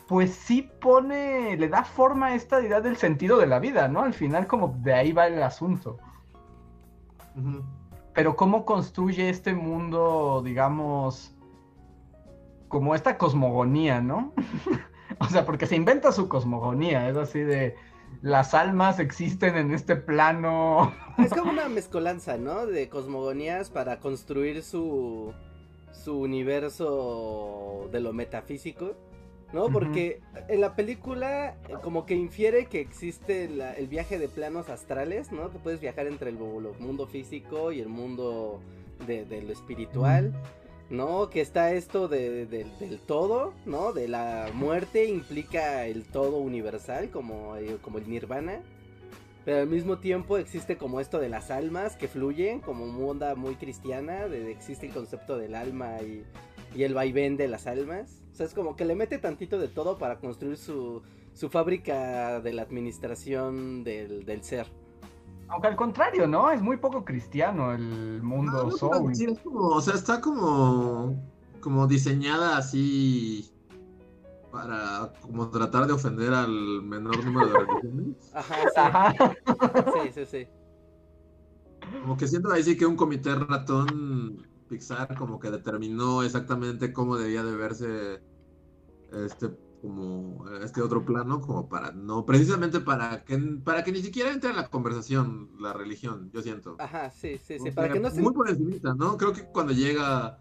[0.07, 4.01] pues sí pone, le da forma a esta idea del sentido de la vida, ¿no?
[4.01, 5.97] Al final como de ahí va el asunto.
[8.13, 11.35] Pero cómo construye este mundo, digamos,
[12.69, 14.33] como esta cosmogonía, ¿no?
[15.19, 17.75] O sea, porque se inventa su cosmogonía, es así de
[18.21, 20.93] las almas existen en este plano.
[21.17, 22.65] Es como una mezcolanza, ¿no?
[22.65, 25.33] De cosmogonías para construir su
[26.03, 28.95] su universo de lo metafísico,
[29.53, 29.69] ¿no?
[29.69, 35.31] Porque en la película eh, como que infiere que existe el viaje de planos astrales,
[35.31, 35.51] ¿no?
[35.51, 38.61] Que puedes viajar entre el, mundo físico y el mundo
[39.05, 40.33] de, lo espiritual.
[40.91, 41.29] ¿No?
[41.29, 43.93] Que está esto de, del todo, ¿no?
[43.93, 48.61] De la muerte implica el todo universal, como, eh, como el nirvana.
[49.45, 53.55] Pero al mismo tiempo existe como esto de las almas que fluyen, como onda muy
[53.55, 56.23] cristiana, de, existe el concepto del alma y,
[56.75, 58.21] y, el vaivén de las almas.
[58.33, 61.01] O sea, es como que le mete tantito de todo para construir su,
[61.33, 64.67] su fábrica de la administración del, del ser.
[65.51, 66.49] Aunque al contrario, ¿no?
[66.49, 69.13] Es muy poco cristiano el mundo no, Soul.
[69.13, 71.21] Sí, es como, o sea, está como,
[71.59, 73.51] como diseñada así
[74.49, 78.15] para como tratar de ofender al menor número de religiones.
[78.33, 78.69] Ajá, sí.
[78.77, 79.13] Ajá.
[79.93, 80.47] sí, sí, sí.
[82.01, 87.17] Como que siento ahí sí que un comité ratón Pixar como que determinó exactamente cómo
[87.17, 88.23] debía de verse
[89.11, 89.49] este
[89.81, 94.51] como este otro plano, como para no, precisamente para que, para que ni siquiera entre
[94.51, 96.75] en la conversación la religión, yo siento.
[96.79, 99.17] Ajá, sí, sí, sí, para que no Muy por encima, ¿no?
[99.17, 100.40] Creo que cuando llega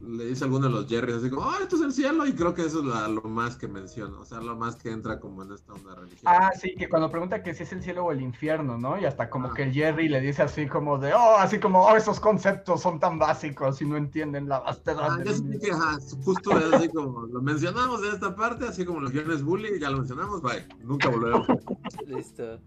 [0.00, 2.34] le dice a alguno de los Jerrys así como, ah, esto es el cielo, y
[2.34, 5.42] creo que eso es lo más que menciono, o sea, lo más que entra como
[5.42, 6.22] en esta onda religiosa.
[6.26, 8.98] Ah, sí, que cuando pregunta que si es el cielo o el infierno, ¿no?
[8.98, 9.54] Y hasta como ah.
[9.54, 13.00] que el Jerry le dice así como de, oh, así como, oh, esos conceptos son
[13.00, 15.08] tan básicos y no entienden la vastedad.
[15.10, 18.84] Ah, ya sí que, ajá, justo es así como, lo mencionamos en esta parte, así
[18.84, 21.46] como los guiones bully, ya lo mencionamos, bye, nunca volveremos.
[22.06, 22.60] Listo.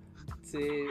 [0.52, 0.86] Sí,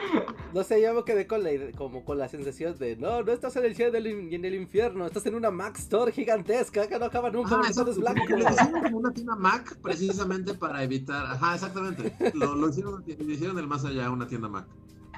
[0.53, 3.55] no sé, yo me quedé con la, como con la sensación de no, no estás
[3.57, 7.05] en el cielo y en el infierno, estás en una Mac Store gigantesca que no
[7.05, 8.23] acaba nunca, ah, es blanco.
[8.29, 13.31] Le hicieron como una tienda Mac precisamente para evitar, ajá, exactamente, lo, lo hicieron, lo
[13.31, 14.65] hicieron el más allá una tienda Mac.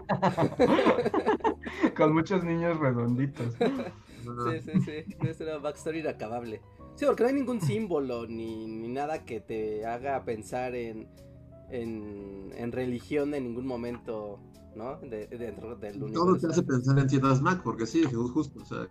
[1.95, 3.53] con muchos niños redonditos.
[3.59, 6.61] Sí, sí, sí, es una Mac Store inacabable.
[6.95, 11.07] Sí, porque no hay ningún símbolo ni, ni nada que te haga pensar en
[11.71, 14.39] en, en religión en ningún momento,
[14.75, 14.97] ¿no?
[14.97, 16.25] De, dentro del universo.
[16.25, 18.87] Todo te hace pensar en tiendas Mac, porque sí, justo, o sea.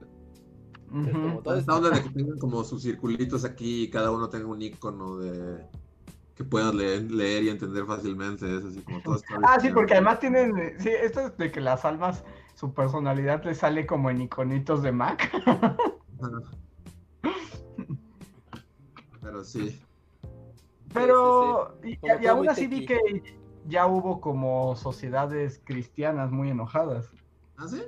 [0.92, 1.42] Uh -huh.
[1.42, 4.60] todo Esta onda de que tengan como sus circulitos aquí y cada uno tenga un
[4.60, 5.64] icono de
[6.34, 8.56] que puedas leer, leer, y entender fácilmente.
[8.56, 11.84] Es así como todo Ah, sí, porque además tienen, sí, esto es de que las
[11.84, 12.24] almas,
[12.54, 15.30] su personalidad les sale como en iconitos de Mac.
[19.20, 19.78] Pero sí.
[20.92, 22.98] Pero, Y, y, aún así vi que
[23.66, 27.08] ya hubo como sociedades cristianas muy enojadas.
[27.56, 27.82] ¿Ah, sí?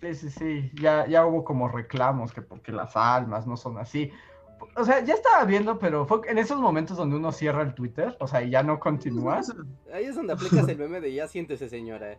[0.00, 4.12] Sí, sí, sí, ya, ya hubo como reclamos que porque las almas no son así.
[4.76, 8.16] O sea, ya estaba viendo, pero fue en esos momentos donde uno cierra el Twitter,
[8.20, 9.40] o sea, y ya no continúa.
[9.92, 12.16] Ahí es donde aplicas el meme de ya siéntese, señora.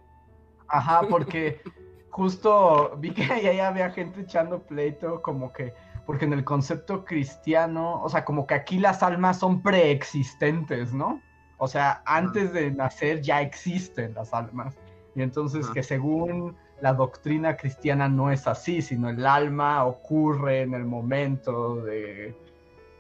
[0.68, 1.62] Ajá, porque
[2.10, 5.74] justo vi que ahí había gente echando pleito, como que
[6.10, 11.22] porque en el concepto cristiano, o sea, como que aquí las almas son preexistentes, ¿no?
[11.60, 14.76] O sea, antes de nacer ya existen las almas.
[15.14, 20.74] Y entonces que según la doctrina cristiana no es así, sino el alma ocurre en
[20.74, 22.36] el momento de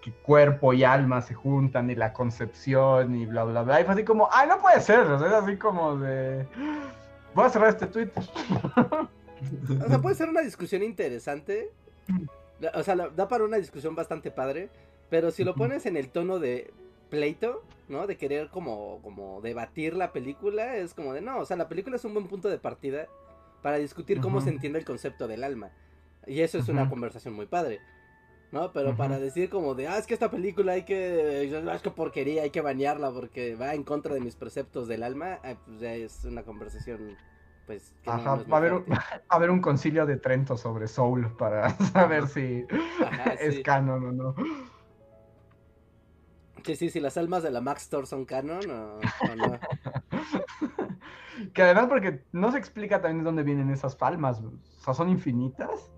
[0.03, 3.81] que cuerpo y alma se juntan y la concepción y bla, bla, bla.
[3.81, 6.45] Y fue así como, ay, no puede ser, o sea, es así como de...
[7.33, 8.11] Voy a cerrar este tweet.
[9.83, 11.71] o sea, puede ser una discusión interesante,
[12.73, 14.69] o sea, da para una discusión bastante padre.
[15.09, 16.71] Pero si lo pones en el tono de
[17.09, 18.07] pleito, ¿no?
[18.07, 21.95] De querer como, como debatir la película, es como de no, o sea, la película
[21.95, 23.07] es un buen punto de partida
[23.61, 25.71] para discutir cómo se entiende el concepto del alma.
[26.27, 27.79] Y eso es una conversación muy padre.
[28.51, 28.73] ¿No?
[28.73, 32.41] Pero para decir como de, ah, es que esta película hay que, es que porquería,
[32.41, 35.93] hay que bañarla porque va en contra de mis preceptos del alma, ah, pues ya
[35.93, 37.15] es una conversación
[37.69, 37.93] pues...
[38.07, 42.27] Ajá, va, a haber un, a haber un concilio de Trento sobre Soul para saber
[42.27, 42.65] si
[43.39, 44.35] es canon o no.
[46.65, 48.99] Sí, sí, si las almas de la Max Store son canon o,
[49.35, 49.59] no.
[51.53, 54.51] que además porque no se explica también de dónde vienen esas palmas, o
[54.83, 55.91] sea, ¿son infinitas?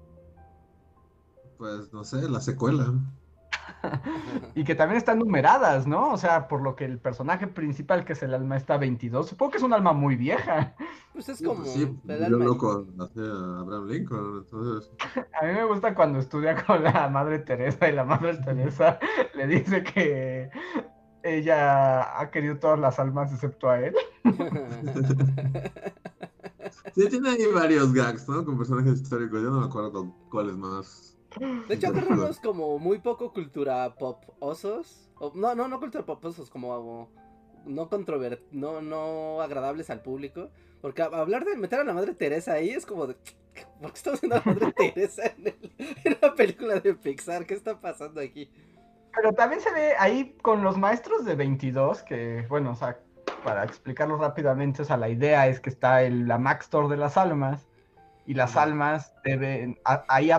[1.58, 2.94] Pues no sé, la secuela.
[4.56, 6.12] y que también están numeradas, ¿no?
[6.12, 9.52] O sea, por lo que el personaje principal, que es el alma, está 22, supongo
[9.52, 10.76] que es un alma muy vieja.
[11.14, 11.66] Pues es como.
[11.66, 14.92] Sí, pues yo loco Abraham Lincoln, entonces.
[15.42, 19.00] A mí me gusta cuando estudia con la madre Teresa y la madre Teresa
[19.36, 20.50] le dice que
[21.24, 23.96] ella ha querido todas las almas excepto a él.
[26.96, 28.44] Sí, tiene ahí varios gags, ¿no?
[28.44, 29.42] Con personajes históricos.
[29.42, 31.18] Yo no me acuerdo cuáles más.
[31.40, 35.10] De hecho, agarramos como muy poco cultura pop osos.
[35.34, 37.10] no, no, no cultura pop osos, como
[37.66, 40.50] no controvert no, no agradables al público.
[40.82, 43.16] Porque hablar de meter a la madre Teresa ahí es como de.
[43.82, 47.46] ¿Por qué estamos viendo a la madre Teresa en, el, una película de Pixar?
[47.46, 48.52] ¿Qué está pasando aquí?
[49.14, 52.98] Pero también se ve ahí con los maestros de 22, que, bueno, o sea,
[53.44, 56.96] para explicarlo rápidamente, o sea, la idea es que está el, la Max Store de
[56.96, 57.68] las almas,
[58.26, 60.32] y las almas deben, ahí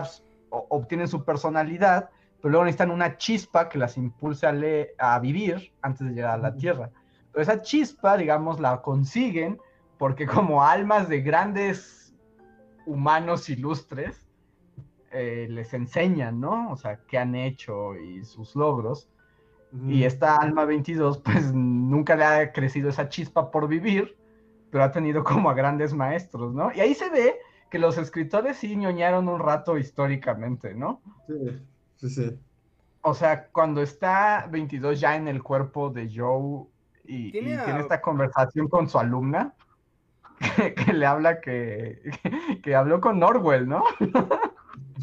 [0.69, 2.09] obtienen su personalidad,
[2.41, 6.41] pero luego necesitan una chispa que las impulse a, a vivir antes de llegar a
[6.41, 6.91] la Tierra.
[7.31, 9.59] Pero esa chispa, digamos, la consiguen
[9.97, 12.13] porque como almas de grandes
[12.85, 14.27] humanos ilustres,
[15.11, 16.71] eh, les enseñan, ¿no?
[16.71, 19.09] O sea, qué han hecho y sus logros.
[19.87, 24.15] Y esta alma 22, pues nunca le ha crecido esa chispa por vivir,
[24.69, 26.71] pero ha tenido como a grandes maestros, ¿no?
[26.73, 27.35] Y ahí se ve
[27.73, 31.01] que los escritores sí ñoñaron un rato históricamente, ¿no?
[31.25, 31.59] Sí,
[31.95, 32.39] sí, sí.
[33.01, 36.67] O sea, cuando está 22 ya en el cuerpo de Joe
[37.03, 39.55] y, tiene esta conversación con su alumna,
[40.85, 42.11] que, le habla que,
[42.61, 43.83] que, habló con Norwell, ¿no?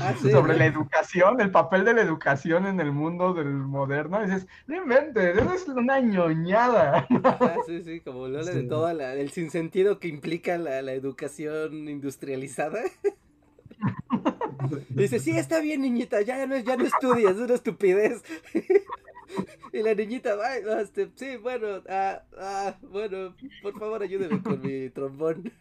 [0.00, 4.22] Ah, Sobre la educación, el papel de la educación en el mundo del moderno.
[4.22, 7.06] Y dices, no inventes, eso es una ñoñada.
[7.24, 12.82] Ah, sí, sí, como lo de todo el sinsentido que implica la, la educación industrializada.
[14.90, 18.22] Dice, sí, está bien, niñita, ya no, ya no estudias, es una estupidez.
[19.72, 24.90] y la niñita, Ay, este, sí, bueno, ah, ah, bueno, por favor ayúdeme con mi
[24.90, 25.52] trombón.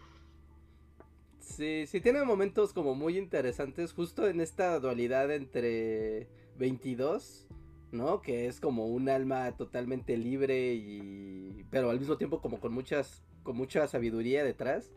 [1.45, 6.29] sí, sí, tiene momentos como muy interesantes, justo en esta dualidad entre
[6.59, 7.47] 22,
[7.93, 8.21] ¿no?
[8.21, 11.65] Que es como un alma totalmente libre y...
[11.71, 14.91] pero al mismo tiempo como con muchas, con mucha sabiduría detrás.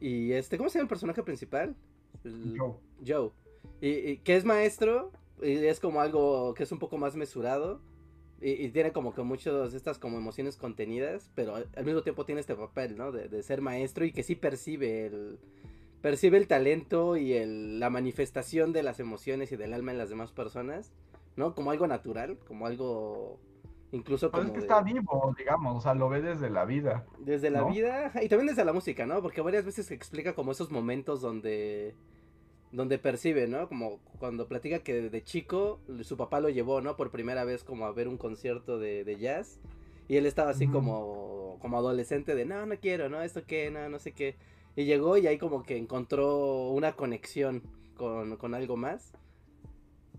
[0.00, 1.74] Y este, ¿cómo se llama el personaje principal?
[2.24, 2.74] Joe.
[3.06, 3.30] Joe.
[3.80, 7.80] Y, que es maestro, y es como algo que es un poco más mesurado.
[8.40, 12.40] Y, tiene como que muchas de estas como emociones contenidas, pero al, mismo tiempo tiene
[12.40, 13.10] este papel, ¿no?
[13.10, 15.38] De, ser maestro y que sí percibe el,
[16.00, 20.08] percibe el talento y el, la manifestación de las emociones y del alma en las
[20.08, 20.92] demás personas,
[21.36, 21.54] ¿no?
[21.54, 23.40] Como algo natural, como algo
[23.90, 24.44] Incluso como.
[24.44, 27.06] es que está vivo, digamos, o sea, lo ve desde la vida.
[27.18, 29.22] Desde la vida y también desde la música, ¿no?
[29.22, 31.94] Porque varias veces explica como esos momentos donde.
[32.70, 33.68] Donde percibe, ¿no?
[33.68, 36.96] Como cuando platica que de chico su papá lo llevó, ¿no?
[36.96, 39.58] Por primera vez como a ver un concierto de, jazz.
[40.06, 43.22] Y él estaba así como, como adolescente de, no, no quiero, ¿no?
[43.22, 44.36] Esto qué, no, no sé qué.
[44.76, 47.62] Y llegó y ahí como que encontró una conexión
[47.96, 49.12] con, con algo más.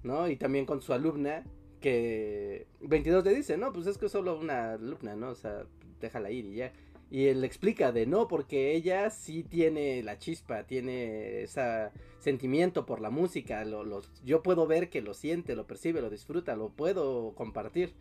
[0.03, 0.29] ¿No?
[0.29, 1.43] Y también con su alumna,
[1.79, 5.29] que 22 le dice, no, pues es que es solo una alumna, ¿no?
[5.29, 5.65] O sea,
[5.99, 6.73] déjala ir y ya.
[7.11, 11.89] Y él explica de no, porque ella sí tiene la chispa, tiene ese
[12.19, 16.55] sentimiento por la música, lo, yo puedo ver que lo siente, lo percibe, lo disfruta,
[16.55, 17.95] lo puedo compartir.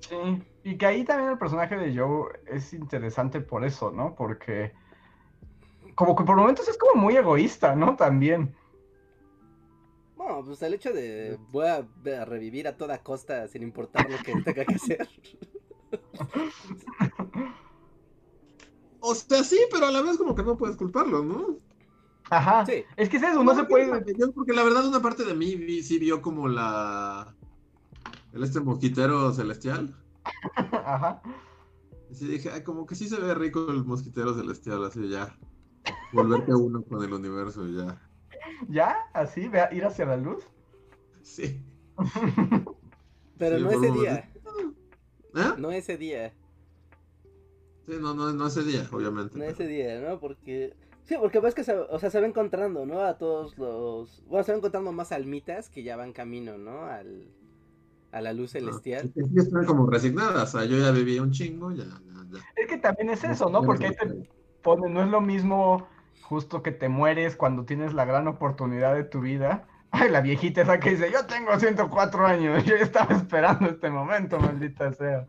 [0.00, 0.16] Sí,
[0.64, 4.14] y que ahí también el personaje de Joe es interesante por eso, ¿no?
[4.14, 4.72] Porque
[5.94, 7.96] como que por momentos es como muy egoísta, ¿no?
[7.96, 8.54] También.
[10.16, 11.86] No, pues el hecho de voy a,
[12.24, 15.08] revivir a toda costa sin importar lo que tenga que hacer.
[19.00, 21.58] O sea, sí, pero a la vez como que no puedes culparlo, ¿no?
[22.30, 22.66] Ajá.
[22.66, 22.82] Sí.
[22.96, 23.86] Es que es eso, no, se puede.
[24.34, 27.34] porque la verdad una parte de mí sí vio como la.
[28.32, 29.94] El este mosquitero celestial.
[30.84, 31.22] Ajá.
[32.10, 35.36] Y sí dije, ay, como que sí se ve rico el mosquitero celestial, así ya.
[36.12, 38.00] Volverte uno con el universo, ya.
[38.68, 38.96] ¿Ya?
[39.12, 39.48] ¿Así?
[39.48, 40.44] ¿Ve ¿Ir hacia la luz?
[41.22, 41.64] Sí.
[43.38, 44.32] Pero no ese día.
[45.36, 45.54] ¿Eh?
[45.58, 46.32] No ese día.
[47.86, 49.38] Sí, no, no, no ese día, obviamente.
[49.38, 50.18] No ese día, ¿no?
[50.18, 50.74] Porque...
[51.04, 53.02] Sí, porque ves que se, o sea, se va encontrando, ¿no?
[53.02, 54.24] A todos los...
[54.26, 56.86] Bueno, se va encontrando más almitas que ya van camino, ¿no?
[56.86, 57.28] Al...
[58.12, 59.12] A la luz celestial.
[59.14, 62.38] Sí, están como resignadas, o sea, yo ya viví un chingo, ya, ya, ya.
[62.56, 63.62] Es que también es eso, ¿no?
[63.62, 64.30] Porque ahí te
[64.62, 65.86] pone, no es lo mismo
[66.22, 69.68] justo que te mueres cuando tienes la gran oportunidad de tu vida.
[69.90, 74.38] Ay, la viejita esa que dice, yo tengo 104 años, yo estaba esperando este momento,
[74.38, 75.26] maldita sea.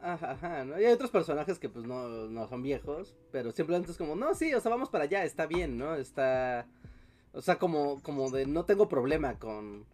[0.00, 0.80] Ajá, ajá, ¿no?
[0.80, 4.34] Y hay otros personajes que pues no, no son viejos, pero simplemente es como, no,
[4.34, 5.96] sí, o sea, vamos para allá, está bien, ¿no?
[5.96, 6.66] Está,
[7.32, 9.84] o sea, como, como de no tengo problema con,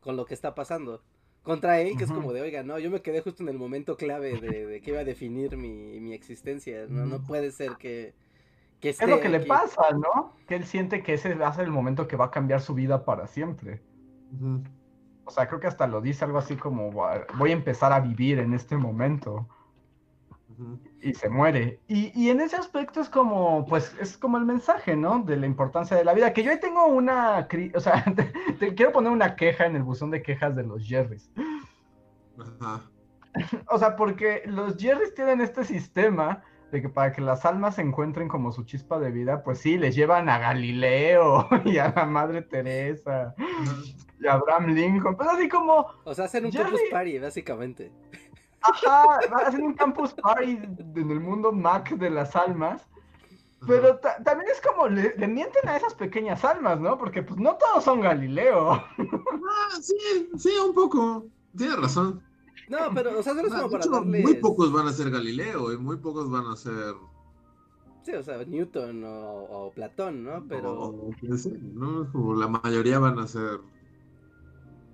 [0.00, 1.02] con lo que está pasando.
[1.42, 3.96] Contra él, que es como de, oiga, no, yo me quedé justo en el momento
[3.96, 7.06] clave de, de que iba a definir mi, mi existencia, ¿no?
[7.06, 8.12] No puede ser que,
[8.88, 10.34] es lo que le pasa, ¿no?
[10.46, 12.74] Que él siente que ese va a ser el momento que va a cambiar su
[12.74, 13.82] vida para siempre.
[15.24, 18.38] O sea, creo que hasta lo dice algo así como, voy a empezar a vivir
[18.38, 19.46] en este momento.
[21.00, 21.80] Y se muere.
[21.88, 25.20] Y, en ese aspecto es como, pues, es como el mensaje, ¿no?
[25.20, 26.32] De la importancia de la vida.
[26.32, 28.04] Que yo ahí tengo una, o sea,
[28.58, 31.30] te, quiero poner una queja en el buzón de quejas de los Jerrys.
[33.68, 37.82] O sea, porque los Jerrys tienen este sistema de que para que las almas se
[37.82, 42.04] encuentren como su chispa de vida, pues sí, les llevan a Galileo y a la
[42.04, 43.34] Madre Teresa
[44.20, 45.86] y a Abraham Lincoln, pues así como...
[46.04, 47.92] O sea, hacen un campus party, básicamente.
[48.62, 50.58] Ajá, hacen un campus party
[50.96, 52.86] en el mundo Mac de las almas
[53.66, 56.98] Pero también es como le, mienten a esas pequeñas almas, ¿no?
[56.98, 58.72] Porque pues no todos son Galileo.
[58.72, 61.26] Ah, sí, sí, un poco.
[61.56, 62.22] Tienes razón.
[62.70, 64.22] No, pero, o sea, no es como para darles...
[64.22, 66.94] Muy pocos van a ser Galileo y muy pocos van a ser...
[68.04, 70.44] Sí, o sea, Newton o, Platón, ¿no?
[70.48, 71.10] Pero...
[71.74, 73.58] No, Como la mayoría van a ser...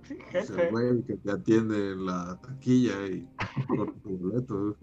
[0.07, 3.27] Sí, el güey que te atiende en la taquilla y
[4.03, 4.75] boleto.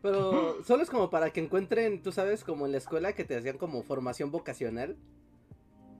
[0.00, 3.36] Pero solo es como para que encuentren, tú sabes, como en la escuela que te
[3.36, 4.96] hacían como formación vocacional.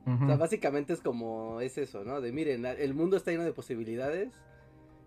[0.07, 2.20] O sea, básicamente es como, es eso, ¿no?
[2.20, 4.33] De miren, el mundo está lleno de posibilidades.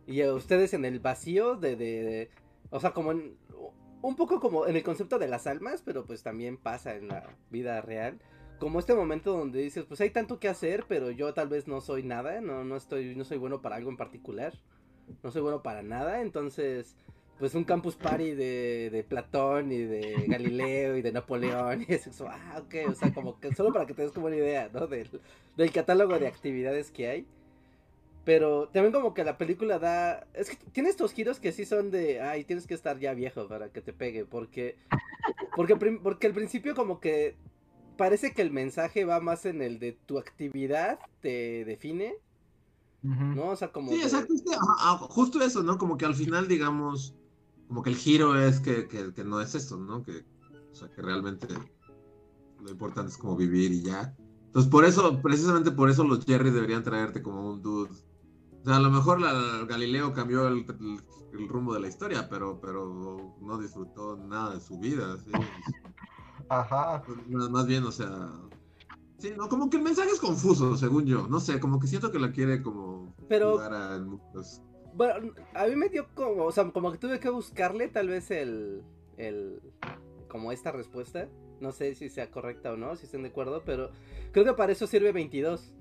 [0.07, 2.29] Y ustedes en el vacío de, de,
[2.69, 3.37] o sea, como en,
[4.01, 7.29] un poco como en el concepto de las almas, pero pues también pasa en la
[7.51, 8.17] vida real.
[8.57, 11.81] Como este momento donde dices, pues hay tanto que hacer, pero yo tal vez no
[11.81, 14.53] soy nada, no, no estoy, no soy bueno para algo en particular.
[15.23, 16.95] No soy bueno para nada, entonces
[17.39, 22.27] pues un campus party de, de Platón y de Galileo y de Napoleón y eso,
[22.27, 24.87] ah, ok, o sea, como que solo para que te des como una idea, ¿no?
[24.87, 25.07] Del,
[25.55, 27.27] del catálogo de actividades que hay.
[28.27, 30.27] Pero también como que la película da...
[30.33, 32.19] Es que tiene estos giros que sí son de...
[32.19, 34.25] Ay, tienes que estar ya viejo para que te pegue.
[34.25, 34.77] Porque...
[35.55, 37.37] Porque, porque al principio como que...
[37.95, 42.15] Parece que el mensaje va más en el de tu actividad te define.
[43.01, 43.51] ¿No?
[43.51, 43.93] O sea, como...
[43.93, 44.33] Sí, exacto.
[45.07, 45.77] justo eso, ¿no?
[45.77, 47.15] Como que al final, digamos
[47.69, 50.03] como que el giro es que, que, no es eso, ¿no?
[50.03, 50.25] Que,
[50.71, 51.47] o sea, que realmente
[52.61, 54.15] lo importante es como vivir y ya.
[54.47, 57.91] Entonces, por eso, precisamente por eso los Jerry deberían traerte como un dude.
[58.67, 60.65] O sea, a lo mejor la, Galileo cambió el,
[61.47, 65.17] rumbo de la historia, pero, pero no disfrutó nada de su vida.
[65.19, 65.31] ¿sí?
[66.49, 67.01] Ajá.
[67.29, 68.29] Más, más, bien, o sea.
[69.19, 71.29] Sí, no, como que el mensaje es confuso, según yo.
[71.29, 74.05] No sé, como que siento que la quiere como pero, a
[74.93, 78.31] bueno, a mí me dio como, o sea, como que tuve que buscarle tal vez
[78.31, 78.83] el,
[79.15, 79.61] el,
[80.27, 81.29] como esta respuesta.
[81.61, 83.91] No sé si sea correcta o no, si estén de acuerdo, pero
[84.33, 85.71] creo que para eso sirve 22.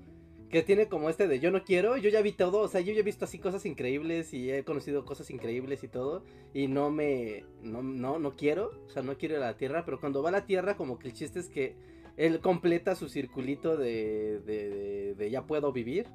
[0.49, 2.93] Que tiene como este de yo no quiero, yo ya vi todo, o sea, yo
[2.93, 6.23] ya he visto así cosas increíbles y he conocido cosas increíbles y todo,
[6.53, 9.83] y no me, no, no, no quiero, o sea, no quiero ir a la Tierra,
[9.83, 11.75] pero cuando va a la Tierra como que el chiste es que
[12.15, 16.07] él completa su circulito de, de, de ya puedo vivir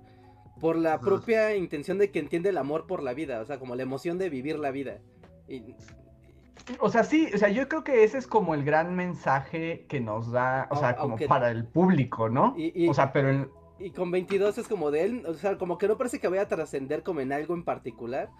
[0.60, 3.74] por la propia intención de que entiende el amor por la vida, o sea, como
[3.74, 4.98] la emoción de vivir la vida.
[6.78, 10.00] O sea, sí, o sea, yo creo que ese es como el gran mensaje que
[10.00, 12.54] nos da, o sea, como para el público, ¿no?
[12.88, 13.50] o sea, pero
[13.82, 16.42] Y con 22 es como de él, o sea, como que no parece que vaya
[16.42, 18.30] a trascender como en algo en particular,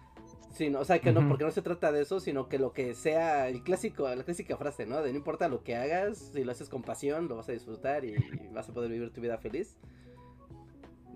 [0.53, 2.95] sino, o sea, que no, porque no se trata de eso, sino que lo que
[2.95, 5.03] sea, el clásico, la clásica frase, ¿no?
[5.03, 8.05] De no importa lo que hagas, si lo haces con pasión, lo vas a disfrutar
[8.05, 8.15] y
[8.53, 9.77] vas a poder vivir tu vida feliz.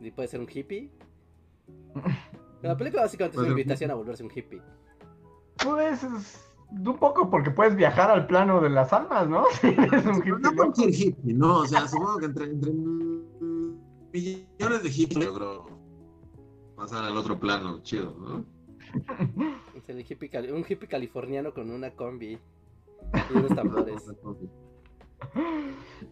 [0.01, 0.91] Y puede ser un hippie.
[2.63, 4.61] La película básicamente es una invitación a volverse un hippie.
[5.63, 6.05] Pues
[6.69, 9.45] un poco porque puedes viajar al plano de las almas, ¿no?
[9.61, 10.33] Si eres un hippie.
[10.41, 11.59] No, no ser hippie, ¿no?
[11.59, 12.73] O sea, supongo que entre, entre
[14.21, 15.67] millones de hippies logró
[16.77, 18.45] pasar al otro plano, chido, ¿no?
[19.75, 22.39] Es el hippie, un hippie californiano con una combi
[23.13, 24.03] y unos tambores.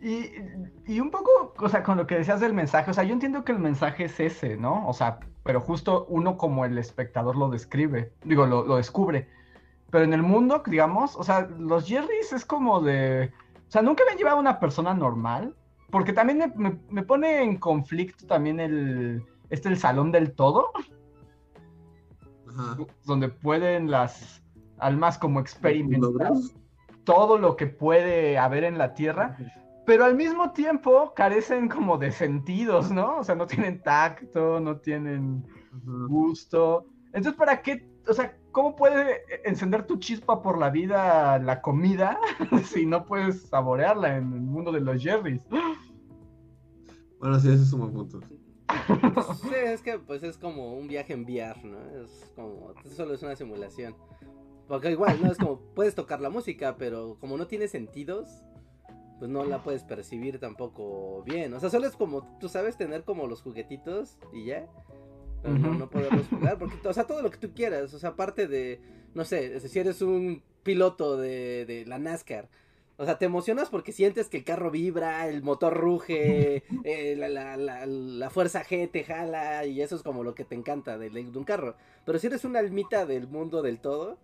[0.00, 3.44] Y, un poco, o sea, con lo que decías del mensaje, o sea, yo entiendo
[3.44, 4.86] que el mensaje es ese, ¿no?
[4.88, 9.28] O sea, pero justo uno como el espectador lo describe, digo, lo, descubre.
[9.90, 13.32] Pero en el mundo, digamos, o sea, los Jerrys es como de...
[13.68, 15.54] O sea, nunca me llevado a una persona normal,
[15.94, 16.52] porque también
[16.90, 19.24] me, pone en conflicto también el...
[19.48, 20.72] Este, el salón del todo.
[23.04, 24.42] Donde pueden las
[24.78, 26.32] almas como experimentar
[27.04, 29.38] todo lo que puede haber en la Tierra,
[29.86, 33.18] pero al mismo tiempo carecen como de sentidos, ¿no?
[33.18, 35.46] O sea, no tienen tacto, no tienen
[36.08, 36.88] gusto.
[37.12, 37.88] Entonces, ¿para qué?
[38.08, 42.18] O sea, ¿cómo puede encender tu chispa por la vida la comida
[42.64, 45.42] si no puedes saborearla en el mundo de los jerrys?
[47.18, 48.20] Bueno, sí, ese es un buen punto.
[49.42, 51.78] Sí, es que pues es como un viaje en VR, ¿no?
[52.02, 53.94] Es como, solo es una simulación.
[54.68, 55.30] Porque igual, ¿no?
[55.30, 58.44] Es como, puedes tocar la música, pero como no tiene sentidos,
[59.18, 61.52] pues no la puedes percibir tampoco bien.
[61.54, 64.66] O sea, solo es como, tú sabes, tener como los juguetitos y ya.
[65.44, 66.58] No, no poderlos jugar.
[66.58, 67.92] Porque, o sea, todo lo que tú quieras.
[67.94, 68.80] O sea, aparte de,
[69.14, 72.48] no sé, si eres un piloto de, de la NASCAR.
[72.96, 77.28] O sea, te emocionas porque sientes que el carro vibra, el motor ruge, eh, la,
[77.28, 80.96] la, la, la, fuerza G te jala y eso es como lo que te encanta
[80.96, 81.76] de, de un carro.
[82.04, 84.18] Pero si eres una almita del mundo del todo,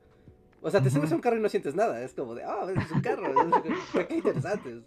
[0.63, 2.01] o sea, te subes a un carro y no sientes nada.
[2.03, 3.33] Es como de, ah, es un carro.
[4.09, 4.83] qué interesante.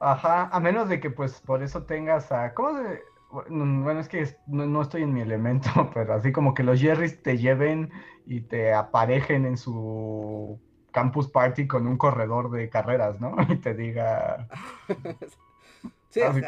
[0.00, 2.54] Ajá, a menos de que pues por eso tengas a...
[2.54, 3.02] ¿Cómo se...?
[3.30, 7.36] Bueno, es que no, estoy en mi elemento, pero así como que los Jerrys te
[7.36, 7.90] lleven
[8.26, 10.58] y te aparejen en su
[10.92, 13.36] campus party con un corredor de carreras, ¿no?
[13.48, 14.48] Y te diga...
[16.10, 16.44] sí, "Ah, pues,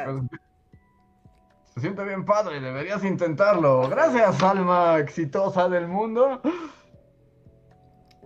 [1.74, 3.88] Se siente bien padre, deberías intentarlo.
[3.88, 6.40] Gracias, alma exitosa del mundo.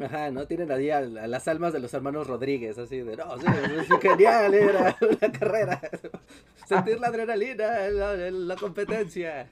[0.01, 0.47] Ajá, ¿no?
[0.47, 3.47] Tienen ahí a, a las almas de los hermanos Rodríguez, así de, no, sí,
[3.79, 5.81] es genial era la carrera.
[6.67, 9.49] Sentir la adrenalina en la, la competencia.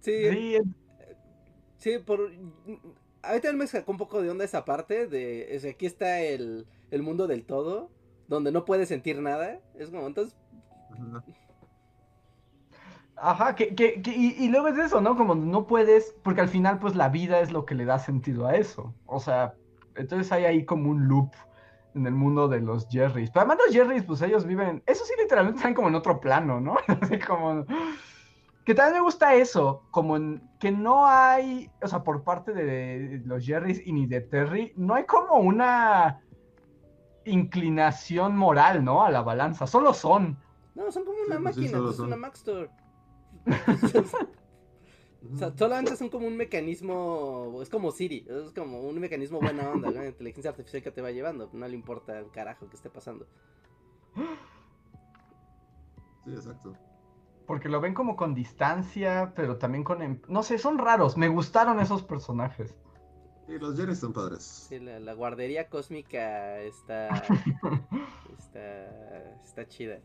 [0.00, 0.58] Sí, Sí,
[1.78, 2.30] sí, por...
[3.22, 7.02] Ahorita me sacó un poco de onda esa parte de, es, aquí está el, el
[7.02, 7.90] mundo del todo,
[8.28, 9.60] donde no puedes sentir nada.
[9.74, 10.36] Es como, entonces,
[10.90, 11.24] Ajá.
[13.16, 15.16] Ajá, que, que, que- y, y luego es eso, ¿no?
[15.16, 18.46] Como no puedes, porque al final pues la vida es lo que le da sentido
[18.46, 18.94] a eso.
[19.06, 19.54] O sea,
[19.94, 21.30] entonces hay ahí como un loop
[21.94, 23.30] en el mundo de los Jerrys.
[23.30, 26.60] Pero además los Jerrys, pues ellos viven, eso sí literalmente están como en otro plano,
[26.60, 26.76] ¿no?
[27.00, 27.64] Así como...
[28.66, 33.22] Que también me gusta eso, como en- que no hay, o sea, por parte de
[33.24, 36.20] los Jerrys y ni de Terry, no hay como una
[37.24, 39.04] inclinación moral, ¿no?
[39.04, 40.36] A la balanza, solo son.
[40.74, 42.06] no, son como una Sí, pues sí, máquina, pues, es son.
[42.08, 42.70] una Mac Store.
[45.34, 49.68] O sea, solamente son como un mecanismo, es como Siri, es como un mecanismo buena
[49.70, 52.90] onda, una inteligencia artificial que te va llevando, no le importa un carajo que esté
[52.90, 53.26] pasando.
[56.24, 56.74] Sí, exacto.
[57.46, 60.02] Porque lo ven como con distancia, pero también con...
[60.02, 61.16] em- No sé, son raros.
[61.16, 62.74] Me gustaron esos personajes.
[63.46, 64.68] Sí, los Jerry están padres.
[64.68, 67.08] Sí, la, la guardería cósmica está,
[68.38, 70.00] está, está chida.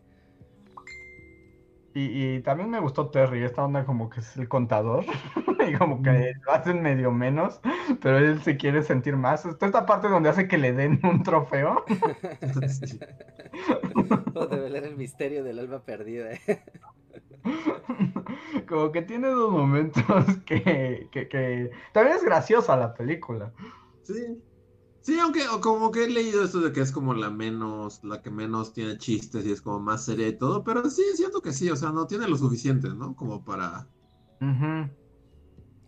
[1.94, 5.06] Y, y también me gustó Terry, esta onda como que es el contador.
[5.68, 7.60] y como que lo hacen medio menos,
[8.02, 9.46] pero él se quiere sentir más.
[9.46, 11.84] Esta parte donde hace que le den un trofeo.
[14.34, 16.30] O develar el misterio del alma perdida.
[18.68, 20.04] como que tiene dos momentos
[20.46, 21.72] que, que, que...
[21.92, 23.52] También es graciosa la película.
[24.04, 24.42] Sí.
[25.02, 28.22] Sí, aunque o como que he leído esto de que es como la menos, la
[28.22, 31.54] que menos tiene chistes y es como más seria y todo, pero sí, siento que
[31.54, 33.16] sí, o sea, no tiene lo suficiente, ¿no?
[33.16, 33.89] Como para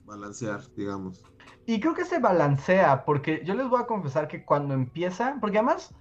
[0.03, 1.22] balancear, digamos.
[1.66, 5.57] Y creo que se balancea, porque yo les voy a confesar que cuando empieza, porque
[5.59, 5.93] además,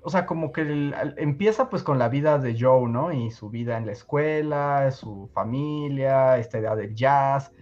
[0.00, 3.12] o sea, como que el- empieza pues con la vida de Joe, ¿no?
[3.12, 7.52] Y su vida en la escuela, su familia, esta idea del jazz.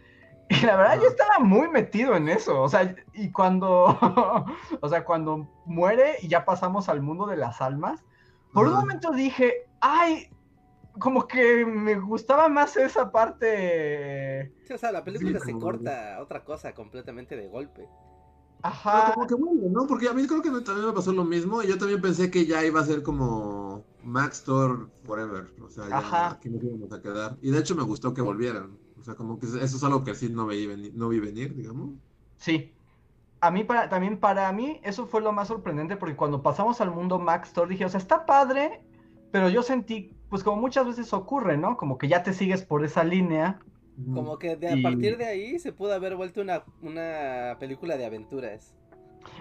[0.61, 3.87] Y la verdad yo estaba muy metido en eso, o sea, y cuando,
[4.81, 8.05] o sea, cuando muere y ya pasamos al mundo de las almas,
[8.53, 10.29] por un momento dije, ay,
[10.99, 14.53] como que me gustaba más esa parte.
[14.67, 17.89] Sí, o sea, la película Sí, se corta a otra cosa completamente de golpe.
[18.63, 19.15] Ajá.
[19.17, 19.87] Pero como que ¿no?
[19.87, 22.31] Porque a mí creo que me- también me pasó lo mismo y yo también pensé
[22.31, 26.31] que ya iba a ser como Max Thor Forever, o sea, ya Ajá.
[26.31, 27.39] aquí nos íbamos a quedar.
[27.43, 30.15] Y de hecho me gustó que volvieran, o sea, como que eso es algo que
[30.15, 31.91] sí no vi venir, no vi venir, digamos.
[32.37, 32.73] Sí.
[33.41, 36.93] A mí, para, también para mí, eso fue lo más sorprendente porque cuando pasamos al
[36.93, 38.81] mundo Max Thor dije, o sea, está padre,
[39.33, 41.77] pero yo sentí, pues como muchas veces ocurre, ¿no?
[41.77, 43.61] Como que ya te sigues por esa línea.
[44.15, 47.97] Como que de, a Y- partir de ahí se pudo haber vuelto una, una película
[47.97, 48.75] de aventuras.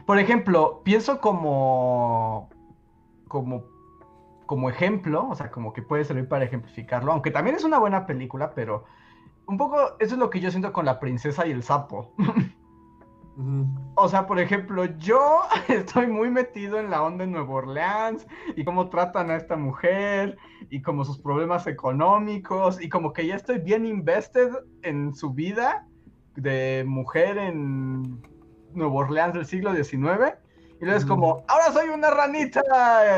[0.05, 2.49] Por ejemplo, pienso como,
[3.27, 3.65] como,
[4.45, 8.05] como ejemplo, o sea, como que puede servir para ejemplificarlo, aunque también es una buena
[8.05, 8.85] película, pero
[9.51, 12.13] un poco eso es lo que yo siento con la princesa y el sapo.
[13.95, 18.25] O sea, por ejemplo, yo estoy muy metido en la onda de Nueva Orleans
[18.55, 20.37] y cómo tratan a esta mujer
[20.69, 24.49] y como sus problemas económicos y como que ya estoy bien invested
[24.83, 25.85] en su vida
[26.35, 28.21] de mujer en
[28.73, 30.35] Nueva Orleans del siglo XIX.
[30.81, 32.61] Y luego es como, ahora soy una ranita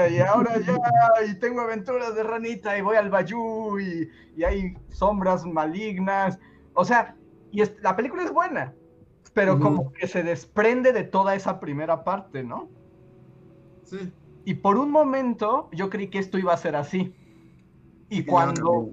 [0.09, 0.77] y ahora ya,
[1.25, 6.37] y tengo aventuras de ranita y voy al bayou y, y hay sombras malignas.
[6.73, 7.15] O sea,
[7.51, 8.73] y es- la película es buena,
[9.33, 12.69] pero como que se desprende de toda esa primera parte, ¿no?
[13.85, 14.11] Sí.
[14.45, 17.15] Y por un momento yo creí que esto iba a ser así.
[18.09, 18.89] Y cuando.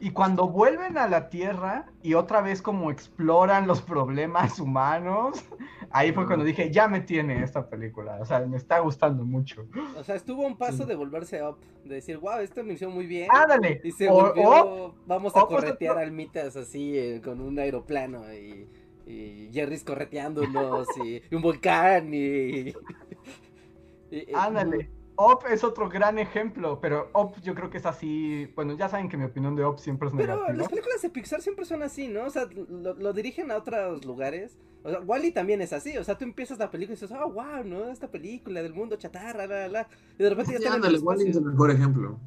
[0.00, 5.44] Y cuando vuelven a la Tierra y otra vez como exploran los problemas humanos,
[5.90, 9.66] ahí fue cuando dije, ya me tiene esta película, o sea, me está gustando mucho.
[9.96, 10.88] O sea, estuvo un paso Sí.
[10.88, 13.28] de volverse up, de decir, wow, esto me hizo muy bien.
[13.34, 13.80] Ándale.
[13.82, 17.40] Y se O- volvió, o- vamos a o- pues, corretear otro- almitas así eh, con
[17.40, 18.68] un aeroplano y,
[19.06, 22.18] y Jerry's correteándonos y, y un volcán y...
[24.10, 24.90] y- y- Ándale.
[25.20, 29.08] Op es otro gran ejemplo, pero Op yo creo que es así, bueno, ya saben
[29.08, 30.56] que mi opinión de Op siempre es Pero negativa.
[30.56, 32.24] las películas de Pixar siempre son así, ¿no?
[32.26, 34.56] O sea, lo, lo dirigen a otros lugares.
[34.84, 35.98] O sea, Wally también es así.
[35.98, 37.88] O sea, tú empiezas la película y dices, oh, wow, ¿no?
[37.88, 39.88] Esta película del mundo chatarra, la, la, la.
[40.16, 42.20] Y de repente ya Sí, el ándale, Wall-E es el mejor ejemplo.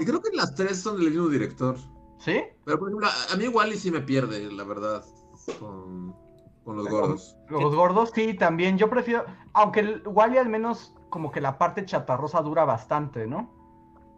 [0.00, 1.76] Y creo que las tres son del mismo director.
[2.20, 2.40] ¿Sí?
[2.64, 5.04] Pero por ejemplo, a mí Wally sí me pierde, la verdad,
[5.58, 6.14] con,
[6.64, 7.36] con los gordos.
[7.50, 8.78] Los gordos sí, también.
[8.78, 9.24] Yo prefiero,
[9.54, 13.56] aunque el Wally al menos como que la parte chatarrosa dura bastante, ¿no?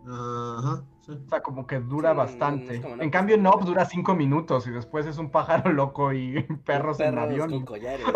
[0.06, 1.12] Ajá, sí.
[1.12, 2.78] O sea, como que dura Sí, bastante.
[2.80, 3.36] no, en cambio.
[3.36, 7.50] Nob dura cinco minutos y después es un pájaro loco y perros en Perros avión.
[7.50, 8.06] con collares.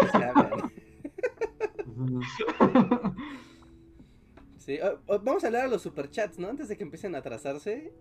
[4.58, 6.48] Sí, vamos a leer a los superchats, ¿no?
[6.48, 7.92] Antes de que empiecen a atrasarse.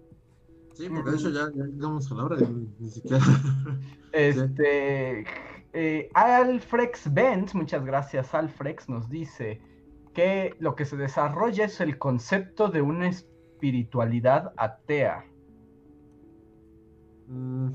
[0.73, 3.19] Sí, porque de hecho ya, ya llegamos a la hora, y ni siquiera.
[4.13, 5.25] Este.
[5.73, 8.33] eh, Alfrex Benz, muchas gracias.
[8.33, 9.59] Alfrex nos dice
[10.13, 15.25] que lo que se desarrolla es el concepto de una espiritualidad atea.
[17.27, 17.71] Mm,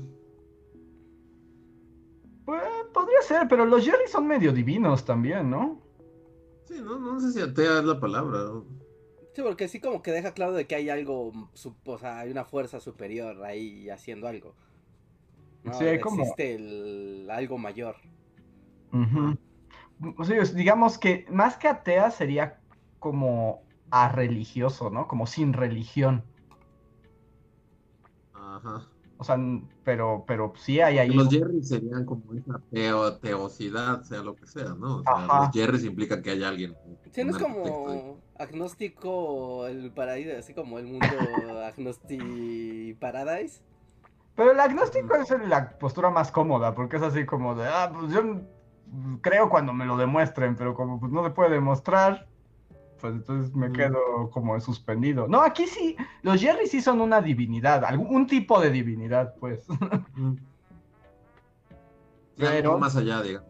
[2.45, 2.63] Pues,
[2.93, 5.79] podría ser, pero los Jerry son medio divinos también, ¿no?
[6.63, 8.39] Sí, no, no sé si atea es la palabra.
[9.35, 12.31] Sí, porque sí como que deja claro de que hay algo, su- o sea, hay
[12.31, 14.55] una fuerza superior ahí haciendo algo.
[15.63, 15.73] ¿no?
[15.73, 17.95] Sí, como- Existe el algo mayor.
[18.93, 19.37] Ujú.
[20.17, 22.59] O sea, es- digamos que más que atea sería
[22.99, 23.61] como
[23.91, 25.07] a religioso, ¿no?
[25.07, 26.23] Como sin religión.
[28.33, 28.87] Ajá.
[29.17, 29.37] O sea,
[29.83, 31.09] pero, pero sí hay ahí.
[31.09, 34.97] Los Jerry serían como esa teo, teosidad, sea lo que sea, ¿no?
[34.97, 35.39] O sea, Ajá.
[35.45, 36.73] los Jerrys implican que hay alguien.
[37.11, 41.07] Sí, no un es como agnóstico el paraíso, así como el mundo
[41.65, 43.61] agnosti paradise.
[44.35, 48.13] Pero el agnóstico es la postura más cómoda, porque es así como de, ah, pues
[48.13, 48.21] yo
[49.21, 52.27] creo cuando me lo demuestren, pero como pues no se puede demostrar,
[52.99, 55.27] pues entonces me quedo como suspendido.
[55.27, 59.65] No, aquí sí, los Jerry sí son una divinidad, algún un tipo de divinidad, pues.
[62.37, 63.49] Sí, Pero- más allá, digamos.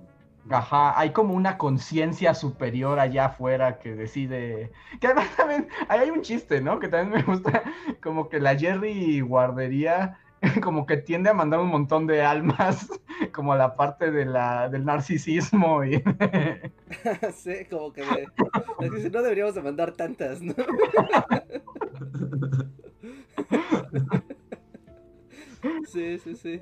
[0.49, 4.71] Ajá, hay como una conciencia superior allá afuera que decide.
[4.99, 6.79] Que además también, ahí hay un chiste, ¿no?
[6.79, 7.61] Que también me gusta,
[8.01, 10.17] como que la Jerry guardería,
[10.63, 12.87] como que tiende a mandar un montón de almas,
[13.33, 15.95] como la parte de la, del narcisismo y.
[17.35, 18.03] sí, como que
[19.01, 20.53] si no deberíamos de mandar tantas, ¿no?
[25.91, 26.61] sí, sí, sí.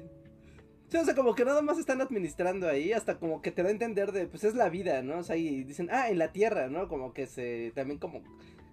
[0.89, 3.67] Sí, o sea, como que nada más están administrando ahí, hasta como que te da
[3.67, 5.17] a entender de, pues es la vida, ¿no?
[5.17, 6.87] O sea, y dicen, ah, en la Tierra, ¿no?
[6.87, 8.21] Como que se, también como,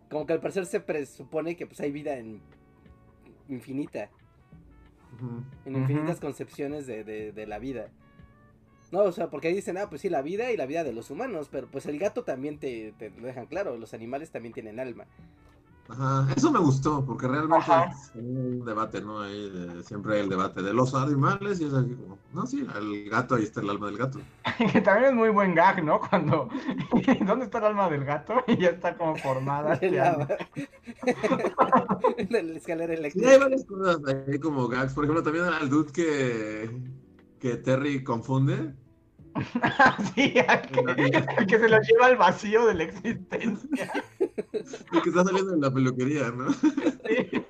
[0.09, 2.41] como que al parecer se presupone que pues hay vida en
[3.49, 4.11] infinita,
[5.65, 7.89] En infinitas concepciones de, de, de la vida.
[8.93, 10.93] No, o sea, porque ahí dicen, ah, pues sí, la vida y la vida de
[10.93, 14.53] los humanos, pero pues el gato también te, te lo dejan claro, los animales también
[14.53, 15.07] tienen alma.
[15.86, 17.90] Ajá, eso me gustó, porque realmente Ajá.
[17.93, 19.20] es un debate, ¿no?
[19.20, 22.66] Ahí, de- siempre hay el debate de los animales y es así como, no, sí,
[22.74, 24.19] el gato, ahí está el alma del gato.
[24.73, 26.01] que también es muy buen gag, ¿no?
[26.01, 26.48] Cuando.
[27.27, 28.35] ¿Dónde está el alma del gato?
[28.47, 29.78] Y ya está como formada.
[29.82, 30.27] Lava.
[32.28, 33.31] de la escalera Sí, eléctrica.
[33.31, 33.98] hay varias cosas
[34.28, 34.94] ahí como gags.
[34.94, 36.70] Por ejemplo, también al dude que,
[37.39, 38.74] que Terry confunde.
[40.15, 40.32] Sí,
[41.48, 43.90] que se lo lleva al vacío de la existencia.
[44.93, 46.53] El que está saliendo de la peluquería, ¿no?
[46.53, 47.45] Sí.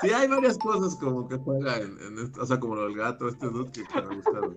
[0.00, 2.96] Sí, hay varias cosas como que juega en, en esto, o sea, como lo del
[2.96, 4.54] gato, este dude que, que me gustaron.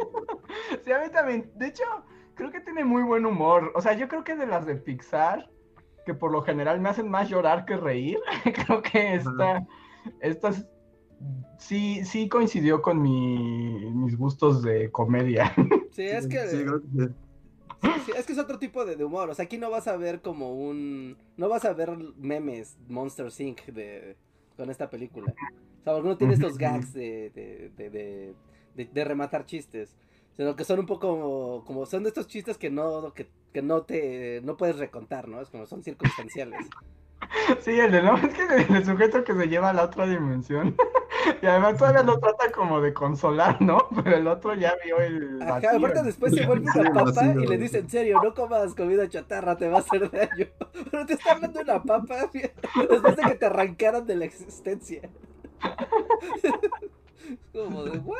[0.84, 1.52] Sí, a mí también.
[1.56, 1.84] De hecho,
[2.34, 3.72] creo que tiene muy buen humor.
[3.76, 5.50] O sea, yo creo que de las de Pixar,
[6.06, 8.18] que por lo general me hacen más llorar que reír,
[8.66, 9.66] creo que esta,
[10.22, 10.66] esta es-
[11.60, 15.54] sí, sí coincidió con mi- mis gustos de comedia.
[15.92, 17.14] Sí, es que, Sí, creo que sí.
[17.94, 19.30] Sí, sí, es que es otro tipo de, de humor.
[19.30, 21.18] O sea, aquí no vas a ver como un.
[21.38, 23.62] No vas a ver memes Monster Inc.
[23.68, 24.16] De,
[24.58, 25.34] con esta película.
[25.82, 28.34] O sea, porque no tiene estos gags de, de, de, de,
[28.76, 29.96] de- de rematar chistes.
[30.36, 31.86] Sino que son un poco como.
[31.86, 34.42] Son de estos chistes que no, que, que no te.
[34.44, 35.42] No puedes recontar, ¿no?
[35.42, 36.66] Es como son circunstanciales.
[37.62, 40.06] Sí, el de no, es que el, el sujeto que se lleva a la otra
[40.08, 40.76] dimensión.
[41.42, 43.90] Y además todavía lo trata como de consolar, ¿no?
[44.04, 45.78] Pero el otro ya vio el Ajá, vacío.
[45.78, 47.42] aparte después se vuelve Sí, una papa vacío.
[47.42, 50.48] y le dice en serio, no comas comida chatarra, te va a hacer daño.
[50.92, 52.30] Pero te está hablando una papa
[52.90, 55.10] después de que te arrancaran de la existencia.
[57.52, 58.18] Como de, ¿what?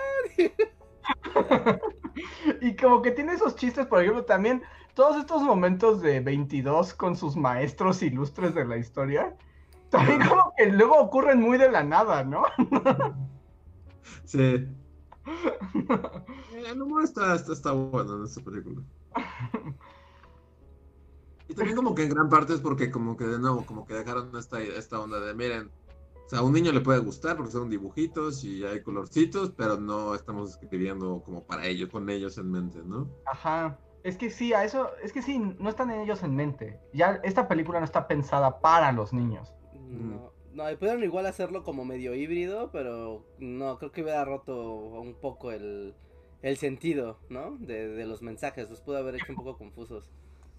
[2.62, 4.64] Y como que tiene esos chistes, por ejemplo, también
[4.96, 9.36] todos estos momentos de 22 con sus maestros ilustres de la historia,
[9.90, 12.44] también como que luego ocurren muy de la nada, ¿no?
[14.26, 14.68] Sí.
[16.54, 18.82] Eh, El humor está, está, está bueno en esta película.
[21.50, 23.94] Y también como que en gran parte es porque como que de nuevo, como que
[23.94, 25.70] dejaron esta, esta onda de, miren,
[26.26, 29.78] o sea, a un niño le puede gustar porque son dibujitos y hay colorcitos, pero
[29.78, 33.10] no estamos escribiendo como para ellos, con ellos en mente, ¿no?
[33.26, 33.78] Ajá.
[34.06, 36.80] Es que sí, a eso, es que sí, no están en ellos en mente.
[36.94, 39.52] Ya esta película no está pensada para los niños.
[39.74, 44.76] No, no, y pudieron igual hacerlo como medio híbrido, pero no, creo que hubiera roto
[44.76, 45.96] un poco el,
[46.44, 47.58] el sentido, ¿no?
[47.58, 50.12] De, de los mensajes, los pudo haber hecho un poco confusos.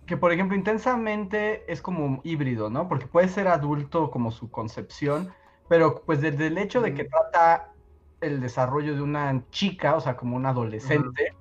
[0.07, 2.89] Que por ejemplo, intensamente es como híbrido, ¿no?
[2.89, 5.33] Porque puede ser adulto como su concepción,
[5.69, 7.73] pero pues desde el hecho de que trata
[8.21, 11.33] el desarrollo de una chica, o sea, como un adolescente,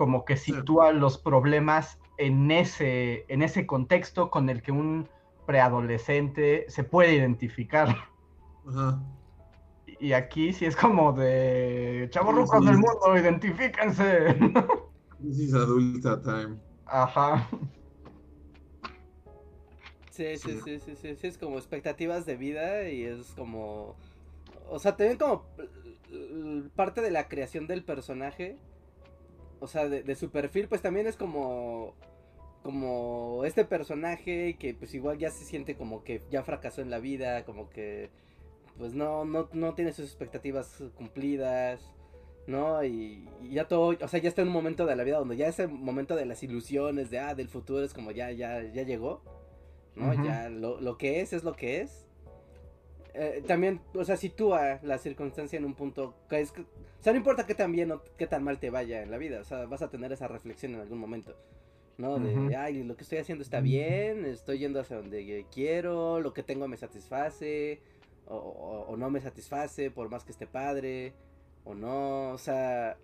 [0.00, 5.06] como que sitúa los problemas en ese, en ese contexto con el que un
[5.44, 7.94] preadolescente se puede identificar.
[8.66, 8.98] Ajá.
[9.98, 14.38] Y aquí sí es como de chavos rucos del mundo, identifíquense.
[15.22, 16.56] This is adulta time.
[16.86, 17.46] Ajá.
[20.12, 23.96] Sí, sí, sí, sí, sí, sí, es como expectativas de vida y es como...
[24.70, 25.44] O sea, también como
[26.74, 28.56] parte de la creación del personaje,
[29.60, 31.94] o sea, de, de su perfil, pues también es como
[32.62, 36.98] como este personaje que pues igual ya se siente como que ya fracasó en la
[36.98, 38.10] vida, como que
[38.78, 41.80] pues no, no, no tiene sus expectativas cumplidas,
[42.46, 42.82] ¿no?
[42.84, 45.48] Y, ya todo, o sea, ya está en un momento de la vida donde ya
[45.48, 49.22] ese momento de las ilusiones, de, ah, del futuro es como ya, ya, ya llegó,
[49.96, 50.24] ¿no?
[50.24, 52.06] Ya lo, lo, que es es lo que es.
[53.14, 57.18] Eh, también, o sea, sitúa la circunstancia en un punto que es, o sea, no
[57.18, 59.66] importa qué tan bien o qué tan mal te vaya en la vida, o sea,
[59.66, 61.34] vas a tener esa reflexión en algún momento.
[61.98, 62.18] ¿no?
[62.18, 66.42] De, ay, lo que estoy haciendo está bien, estoy yendo hacia donde quiero, lo que
[66.42, 67.82] tengo me satisface,
[68.26, 71.12] o, no me satisface, por más que esté padre,
[71.64, 72.96] o no, o sea,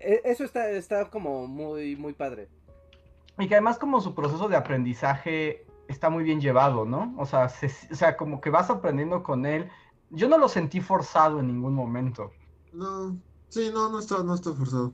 [0.00, 2.48] e, eso está, está como muy, muy padre.
[3.38, 7.14] Y que además como su proceso de aprendizaje está muy bien llevado, ¿no?
[7.18, 7.46] O sea,
[7.90, 9.70] o sea, como que vas aprendiendo con él.
[10.10, 12.32] Yo no lo sentí forzado en ningún momento.
[12.72, 13.16] No,
[13.48, 14.92] sí, no, no está, no está forzado.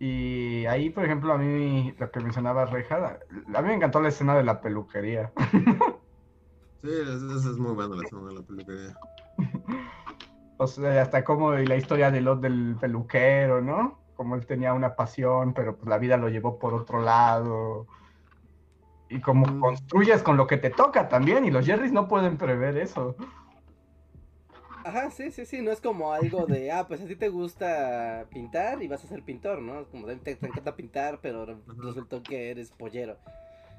[0.00, 3.18] Y ahí, por ejemplo, a mí, lo que mencionaba Reja,
[3.54, 5.32] a mí me encantó la escena de la peluquería.
[6.80, 8.96] Sí, esa es muy buena la escena de la peluquería.
[10.58, 13.98] O sea, hasta como la historia de los del peluquero, ¿no?
[14.14, 17.86] Como él tenía una pasión, pero pues la vida lo llevó por otro lado.
[19.10, 22.76] Y como construyes con lo que te toca también, y los Jerrys no pueden prever
[22.76, 23.16] eso.
[24.84, 28.26] Ajá, sí, sí, sí, no es como algo de, ah, pues a ti te gusta
[28.30, 29.84] pintar y vas a ser pintor, ¿no?
[29.86, 31.46] Como de, te, te encanta pintar, pero
[31.78, 33.18] resultó que eres pollero.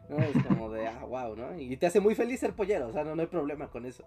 [0.10, 0.18] ¿no?
[0.18, 1.58] Es como de, ah, wow, ¿no?
[1.58, 4.04] Y te hace muy feliz ser pollero, o sea, no, no hay problema con eso.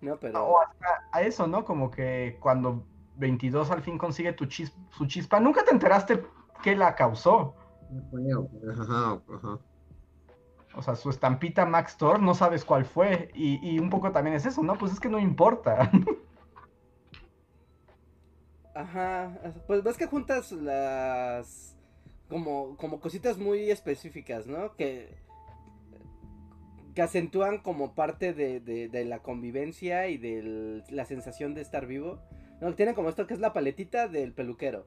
[0.00, 0.44] No, pero...
[0.44, 1.64] O hasta a eso, ¿no?
[1.64, 2.86] Como que cuando
[3.16, 6.22] 22 al fin consigue tu su chispa, nunca te enteraste
[6.62, 7.54] qué la causó.
[8.80, 9.58] Ajá, ajá.
[10.76, 13.30] O sea, su estampita Max Thor, no sabes cuál fue.
[13.34, 14.76] Y, y, un poco también es eso, ¿no?
[14.76, 15.90] Pues es que no importa.
[18.74, 19.38] Ajá.
[19.66, 21.76] Pues ves que juntas las.
[22.28, 24.74] Como, como cositas muy específicas, ¿no?
[24.76, 25.22] Que.
[26.94, 32.20] Que acentúan como parte de, de, la convivencia y de la sensación de estar vivo.
[32.60, 32.72] ¿no?
[32.74, 34.86] Tienen como esto que es la paletita del peluquero.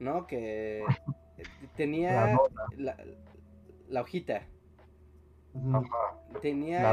[0.00, 0.26] ¿No?
[0.26, 0.84] Que
[1.76, 2.36] tenía
[2.76, 2.96] la,
[3.88, 4.48] la hojita.
[6.40, 6.92] Tenía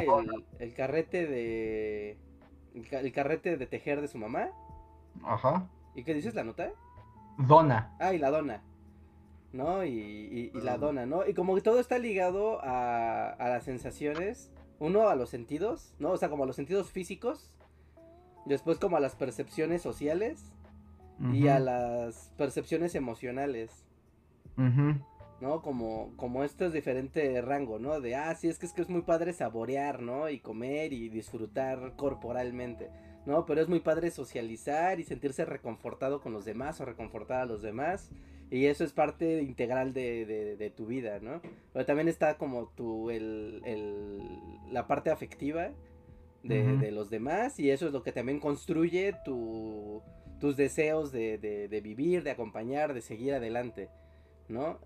[0.60, 2.18] el, carrete de.
[2.73, 4.49] El, carrete de tejer de su mamá.
[5.23, 5.68] Ajá.
[5.95, 6.72] ¿Y qué dices, la nota?
[7.38, 7.95] Dona.
[7.99, 8.64] Ah, y la dona.
[9.52, 9.84] ¿No?
[9.84, 11.27] Y, la dona, ¿no?
[11.27, 14.52] Y como que todo está ligado a, a las sensaciones.
[14.80, 16.11] Uno, a los sentidos, ¿no?
[16.11, 17.52] O sea, como a los sentidos físicos.
[18.45, 20.52] Después, como a las percepciones sociales.
[21.31, 23.85] Y a las percepciones emocionales.
[24.57, 24.99] Ajá
[25.44, 25.61] ¿no?
[25.61, 27.99] Como, como esto es diferente rango, ¿no?
[27.99, 30.30] De, ah, sí, es que es que es muy padre saborear, ¿no?
[30.30, 32.90] Y comer y disfrutar corporalmente,
[33.26, 33.45] ¿no?
[33.45, 37.61] Pero es muy padre socializar y sentirse reconfortado con los demás o reconfortar a los
[37.61, 38.10] demás.
[38.52, 41.41] Y eso es parte integral de, de, tu vida, ¿no?
[41.74, 44.22] Pero también está como tu, el, el,
[44.72, 45.72] la parte afectiva
[46.44, 50.03] de, de, los demás y eso es lo que también construye tu,
[50.40, 53.90] tus deseos de, de, vivir, de acompañar, de seguir adelante,
[54.48, 54.80] ¿no?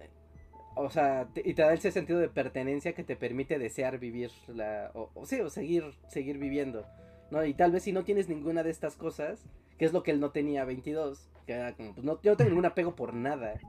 [0.80, 4.91] O sea, y te da ese sentido de pertenencia que te permite desear vivir la,
[4.94, 6.86] o, sí, o seguir, seguir viviendo,
[7.32, 7.44] ¿no?
[7.45, 9.45] Y tal vez si no tienes ninguna de estas cosas,
[9.78, 12.38] que es lo que él no tenía 22, que era como, pues no, yo no
[12.38, 13.60] tengo ningún apego por nada,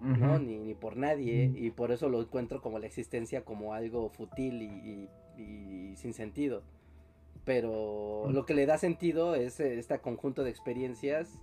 [0.00, 0.38] ¿no?
[0.38, 4.62] Ni, ni, por nadie, y por eso lo encuentro como la existencia como algo fútil
[4.62, 5.08] y,
[5.40, 6.62] y, sin sentido.
[7.44, 11.42] Pero lo que le da sentido es este conjunto de experiencias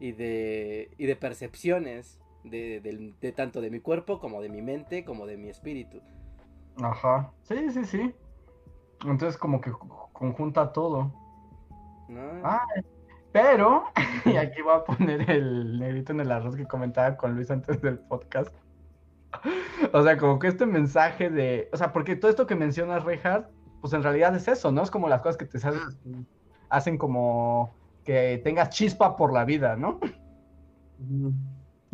[0.00, 5.26] y de, y de percepciones de, tanto de mi cuerpo como de mi mente como
[5.26, 6.00] de mi espíritu.
[6.82, 8.14] Ajá, sí, sí, sí.
[9.04, 9.72] Entonces como que
[10.12, 11.12] conjunta todo.
[12.42, 12.64] Ah,
[13.32, 13.84] pero,
[14.24, 17.80] y aquí voy a poner el negrito en el arroz que comentaba con Luis antes
[17.80, 18.54] del podcast.
[19.92, 23.50] O sea, como que este mensaje de, o sea, porque todo esto que mencionas, Reinhardt,
[23.80, 24.82] pues en realidad es eso, ¿no?
[24.82, 25.58] Es como las cosas que te
[26.68, 29.98] hacen como que tengas chispa por la vida, ¿no?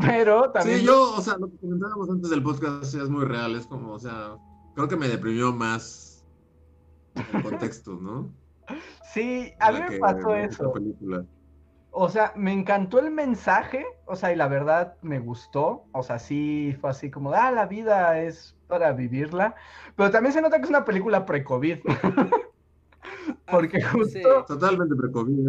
[0.01, 0.81] Pero también.
[0.81, 3.55] Sí, yo, o sea, lo que comentábamos antes del podcast es muy real.
[3.57, 4.37] Es como, o sea,
[4.75, 6.25] creo que me deprimió más
[7.15, 8.33] el contexto, ¿no?
[9.13, 10.73] Sí, a mí me pasó eso.
[11.93, 15.85] O sea, me encantó el mensaje, o sea, y la verdad me gustó.
[15.93, 19.57] O sea, sí fue así como, ah, la vida es para vivirla.
[19.97, 21.79] Pero también se nota que es una película pre-COVID.
[23.51, 24.45] Porque justo.
[24.47, 25.49] Totalmente pre-COVID.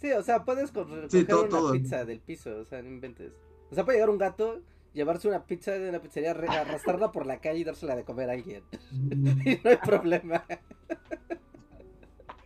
[0.00, 3.32] Sí, o sea, puedes coger una pizza del piso, o sea, no inventes.
[3.70, 4.60] O sea, puede llegar un gato,
[4.92, 8.34] llevarse una pizza de una pizzería, arrastrarla por la calle y dársela de comer a
[8.34, 8.62] alguien.
[9.44, 10.44] y no hay problema.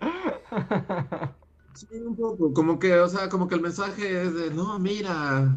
[1.75, 5.57] Sí, un poco, como que, o sea, como que el mensaje es de, no, mira,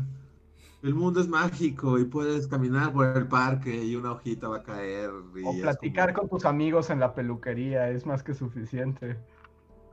[0.81, 4.63] el mundo es mágico y puedes caminar por el parque y una hojita va a
[4.63, 5.09] caer.
[5.09, 9.17] o platicar con tus amigos en la peluquería es más que suficiente.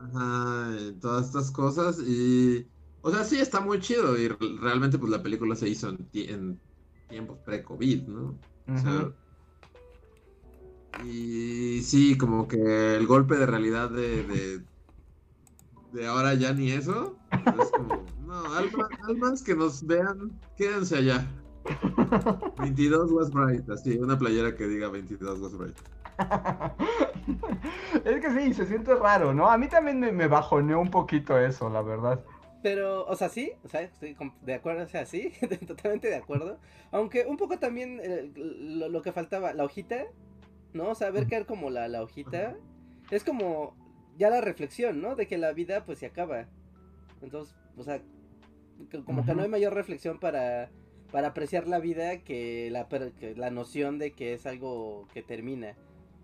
[0.03, 0.71] Ajá,
[1.01, 2.67] todas estas cosas y...
[3.05, 6.61] O sea, sí, está muy chido y realmente pues la película se hizo en,
[7.09, 8.39] tiempos pre-COVID, ¿no?
[8.69, 9.13] O sea,
[11.05, 14.63] y sí, como que el golpe de realidad de,
[15.93, 17.17] de, ahora ya ni eso.
[17.33, 21.27] Es como, no, almas, que nos vean, quédense allá.
[22.59, 25.77] 22 West Bright, así, una playera que diga 22 West Bright.
[28.05, 29.49] es que sí, se siente raro, ¿no?
[29.49, 32.21] A mí también me, bajoneó un poquito eso, la verdad.
[32.63, 35.33] Pero, o sea, sí, o sea, estoy de acuerdo, o sea, sí,
[35.67, 36.59] totalmente de acuerdo.
[36.91, 40.05] Aunque un poco también eh, lo, que faltaba, la hojita,
[40.73, 40.91] ¿no?
[40.91, 42.57] O sea, ver caer como la, la hojita,
[43.11, 43.75] es como
[44.17, 45.17] ya la reflexión, ¿no?
[45.17, 46.47] De que la vida pues se acaba.
[47.21, 48.01] Entonces, o sea,
[49.05, 50.71] como que no hay mayor reflexión para,
[51.13, 55.75] para apreciar la vida que la, que la noción de que es algo que termina.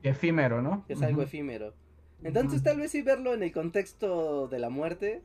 [0.03, 0.85] Efímero, ¿no?
[0.89, 1.75] Es algo efímero.
[2.25, 5.23] Entonces, tal vez sí verlo en el contexto de la muerte,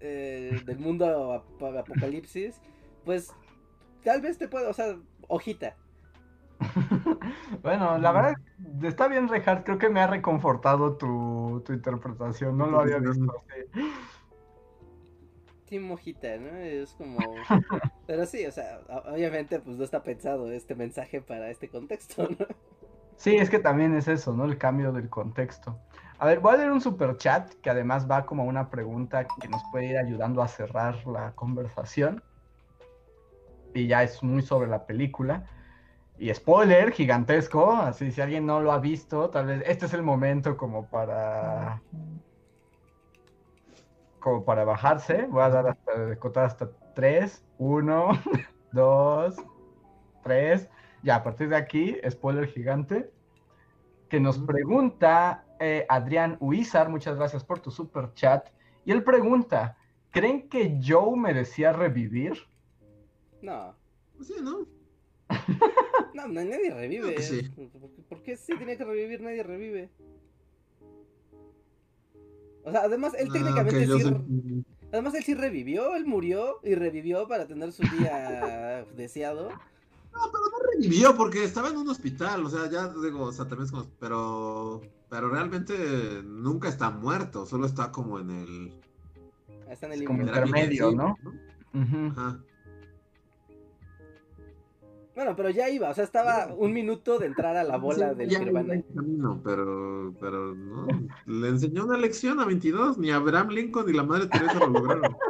[0.00, 2.60] eh, del mundo apocalipsis,
[3.04, 3.32] pues
[4.04, 4.96] tal vez te pueda, o sea,
[5.28, 5.76] hojita.
[7.62, 8.34] bueno, la verdad
[8.82, 9.64] está bien, Rejard.
[9.64, 12.56] Creo que me ha reconfortado tu, tu interpretación.
[12.56, 13.80] No lo había visto así.
[15.74, 16.56] Team Hojita, ¿no?
[16.56, 17.18] Es como.
[18.06, 22.46] Pero sí, o sea, obviamente, pues no está pensado este mensaje para este contexto, ¿no?
[23.16, 24.44] Sí, es que también es eso, ¿no?
[24.44, 25.76] El cambio del contexto.
[26.18, 29.48] A ver, voy a leer un super chat que además va como una pregunta que
[29.48, 32.22] nos puede ir ayudando a cerrar la conversación.
[33.74, 35.44] Y ya es muy sobre la película.
[36.18, 40.02] Y spoiler gigantesco, así si alguien no lo ha visto, tal vez este es el
[40.02, 41.82] momento como para
[44.24, 45.26] como para bajarse.
[45.26, 48.08] Voy a dar hasta contar hasta 3, 1,
[48.72, 49.36] 2,
[50.22, 50.68] 3.
[51.02, 53.10] Ya, a partir de aquí, spoiler gigante,
[54.08, 58.48] que nos pregunta eh, Adrián Huizar, muchas gracias por tu super chat.
[58.86, 59.76] Y él pregunta,
[60.10, 62.32] ¿creen que Joe merecía revivir?
[63.42, 63.76] No.
[64.16, 64.66] Pues sí, ¿no?
[66.14, 67.14] no, nadie revive.
[68.08, 69.20] ¿Por qué si tiene que revivir?
[69.20, 69.90] Nadie revive.
[72.64, 74.64] O sea, además, él técnicamente sí...
[74.92, 79.48] Además, él sí revivió, él murió y revivió para tener su día deseado.
[79.48, 83.46] No, pero no revivió porque estaba en un hospital, o sea, ya digo, o sea,
[83.46, 88.72] también es como, pero, pero realmente nunca está muerto, solo está como en el...
[89.68, 91.16] Está en el como intermedio, ¿no?
[91.72, 92.38] Ajá.
[95.14, 98.28] Bueno, pero ya iba, o sea, estaba un minuto de entrar a la bola del
[98.28, 98.82] Nirvana.
[98.94, 100.88] No, pero, pero no,
[101.26, 105.16] le enseñó una lección a 22, ni Abraham Lincoln ni la Madre Teresa lo lograron.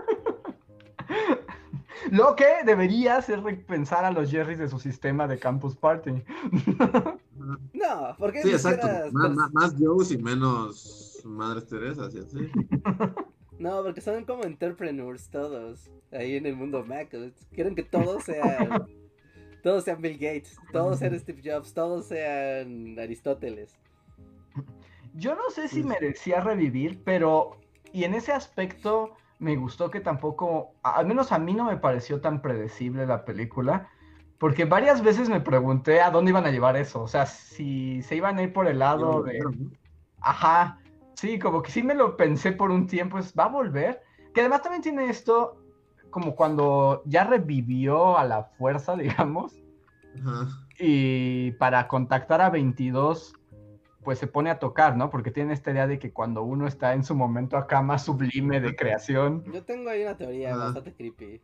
[2.10, 6.22] Lo que debería hacer repensar a los Jerrys de su sistema de Campus Party.
[7.74, 8.88] No, porque sí, exacto.
[9.12, 12.38] Más, más, Joes y menos Madres Teresas y así.
[13.58, 17.14] No, porque son como entrepreneurs todos ahí en el mundo Mac.
[17.52, 18.86] Quieren que todos sean
[19.64, 23.76] todos sean Bill Gates, todos sean Steve Jobs, todos sean Aristóteles.
[25.14, 27.56] Yo no sé si merecía revivir, pero
[27.90, 32.20] y en ese aspecto me gustó que tampoco, al menos a mí no me pareció
[32.20, 33.88] tan predecible la película,
[34.38, 38.16] porque varias veces me pregunté a dónde iban a llevar eso, o sea, si se
[38.16, 39.40] iban a ir por el lado de...
[40.20, 40.78] Ajá,
[41.14, 44.02] sí, como que sí me lo pensé por un tiempo, es, va a volver,
[44.34, 45.63] que además también tiene esto,
[46.14, 49.52] como cuando ya revivió a la fuerza, digamos,
[50.16, 50.46] Ajá.
[50.78, 53.34] y para contactar a 22
[54.04, 55.10] pues se pone a tocar, ¿no?
[55.10, 58.60] Porque tiene esta idea de que cuando uno está en su momento acá más sublime
[58.60, 59.42] de creación.
[59.50, 61.40] Yo tengo ahí una teoría bastante creepy.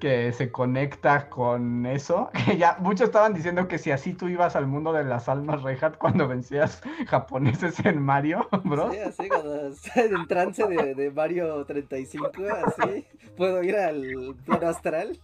[0.00, 2.30] Que se conecta con eso.
[2.46, 5.62] Que ya muchos estaban diciendo que si así tú ibas al mundo de las almas
[5.62, 8.92] Rehat cuando vencías japoneses en Mario, bro.
[8.92, 12.30] Sí, así cuando en trance de, de Mario 35,
[12.66, 13.06] así.
[13.36, 15.18] Puedo ir al plano astral.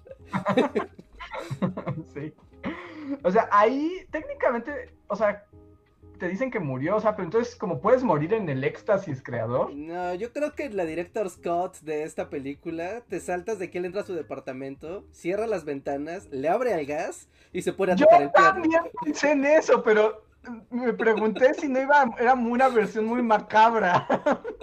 [2.15, 2.33] sí.
[3.23, 5.45] O sea, ahí técnicamente, o sea,
[6.23, 9.75] te dicen que murió, o sea, pero entonces, como puedes morir en el éxtasis creador?
[9.75, 13.87] No, yo creo que la director Scott de esta película te saltas de que él
[13.87, 17.97] entra a su departamento, cierra las ventanas, le abre el gas y se pone a
[17.97, 18.47] tocar el piano.
[18.47, 20.25] Yo también pensé en eso, pero
[20.71, 24.07] me pregunté si no iba, era una versión muy macabra.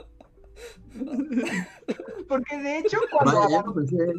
[2.29, 3.49] Porque de hecho, cuando.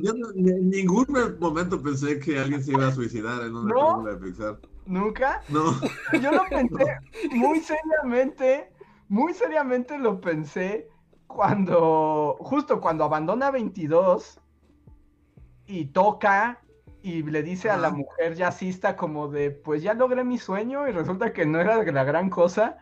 [0.03, 1.07] yo, en ningún
[1.39, 4.59] momento pensé que alguien se iba a suicidar en una película de Pixar.
[4.91, 5.41] ¿Nunca?
[5.49, 5.73] No.
[6.21, 6.99] Yo lo pensé
[7.31, 8.73] muy seriamente,
[9.09, 10.89] muy seriamente lo pensé
[11.29, 14.41] cuando, justo cuando abandona 22
[15.67, 16.61] y toca
[17.03, 20.91] y le dice a la mujer jazzista como de, pues ya logré mi sueño y
[20.91, 22.79] resulta que no era la gran cosa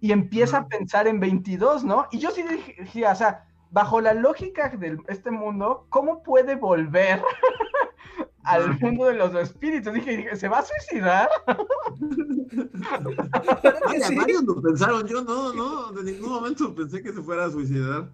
[0.00, 2.06] y empieza a pensar en 22, ¿no?
[2.12, 7.22] Y yo sí dije, o sea, bajo la lógica de este mundo, ¿cómo puede volver
[8.42, 9.92] al mundo de los espíritus?
[9.92, 11.28] Dije, ¿se va a suicidar?
[14.02, 14.16] sí.
[14.16, 18.10] varios lo pensaron, yo no, no, de ningún momento pensé que se fuera a suicidar.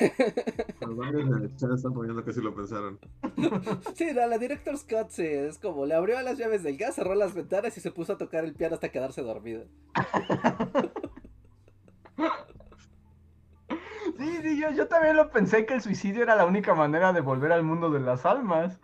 [0.80, 2.98] Los varios en el chat están poniendo que sí lo pensaron.
[3.94, 7.14] Sí, la, la Director Scott sí, es como le abrió las llaves del gas, cerró
[7.14, 9.64] las ventanas y se puso a tocar el piano hasta quedarse dormido.
[14.18, 17.20] Sí, sí, yo, yo también lo pensé que el suicidio era la única manera de
[17.20, 18.80] volver al mundo de las almas.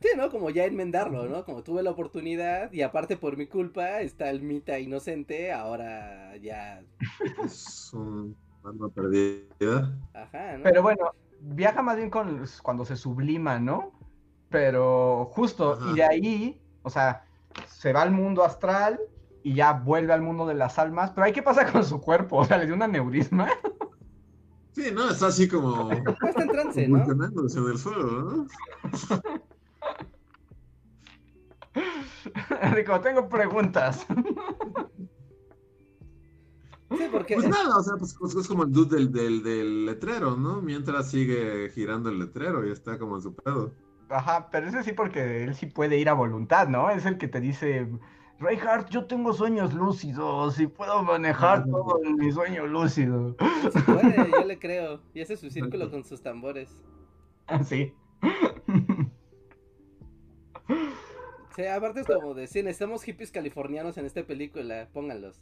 [0.00, 0.30] Sí, ¿no?
[0.30, 1.46] Como ya enmendarlo, ¿no?
[1.46, 6.82] Como tuve la oportunidad y aparte por mi culpa está el Mita inocente, ahora ya...
[7.42, 9.98] Es un alma perdida.
[10.12, 10.64] Ajá, ¿no?
[10.64, 13.92] Pero bueno, viaja más bien con, cuando se sublima, ¿no?
[14.50, 17.24] Pero justo, y de ahí, o sea,
[17.66, 19.00] se va al mundo astral
[19.44, 21.12] y ya vuelve al mundo de las almas.
[21.12, 22.38] Pero ahí, ¿qué pasa con su cuerpo?
[22.40, 23.48] O sea, le dio un aneurisma.
[24.72, 25.92] Sí, no, está así como.
[26.26, 27.04] Está en trance, ¿no?
[27.04, 28.46] en el suelo, ¿no?
[32.72, 34.06] Rico, tengo preguntas.
[36.90, 37.34] Sí, porque...
[37.34, 40.62] Pues nada, o sea, pues, pues, es como el dude del, del, del, letrero, ¿no?
[40.62, 43.72] Mientras sigue girando el letrero y está como en su pedo.
[44.08, 46.90] Ajá, pero ese sí porque él sí puede ir a voluntad, ¿no?
[46.90, 47.88] Es el que te dice,
[48.40, 53.36] Reinhardt, yo tengo sueños lúcidos y puedo manejar todo en mi sueño lúcido.
[53.72, 55.00] Se puede, yo le creo.
[55.14, 56.76] Y hace su círculo con sus tambores.
[57.64, 57.94] Sí.
[61.56, 65.40] Sí, aparte es como decir, necesitamos hippies californianos en esta película, pónganlos.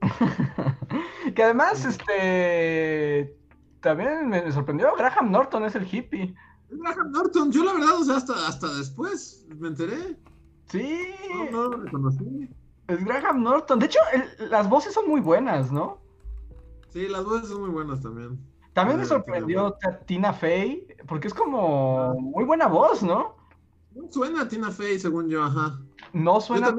[1.34, 3.36] que además, este.
[3.80, 6.34] También me sorprendió, Graham Norton es el hippie.
[6.70, 10.16] Graham Norton, yo la verdad, o sea, hasta, hasta después me enteré.
[10.66, 11.14] Sí.
[11.50, 12.48] No, no reconocí.
[12.88, 13.78] Es Graham Norton.
[13.78, 13.98] De hecho,
[14.50, 15.98] las voces son muy buenas, ¿no?
[16.90, 18.38] Sí, las voces son muy buenas también.
[18.72, 19.76] También me sorprendió
[20.06, 23.36] Tina Fey, porque es como muy buena voz, ¿no?
[24.10, 25.80] Suena Tina Fey, según yo, ajá.
[26.12, 26.74] No suena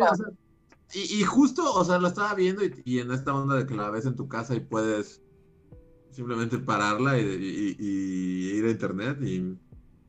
[0.93, 4.05] y, justo, o sea, lo estaba viendo y, en esta onda de que la ves
[4.05, 5.21] en tu casa y puedes
[6.11, 9.57] simplemente pararla y, ir a internet y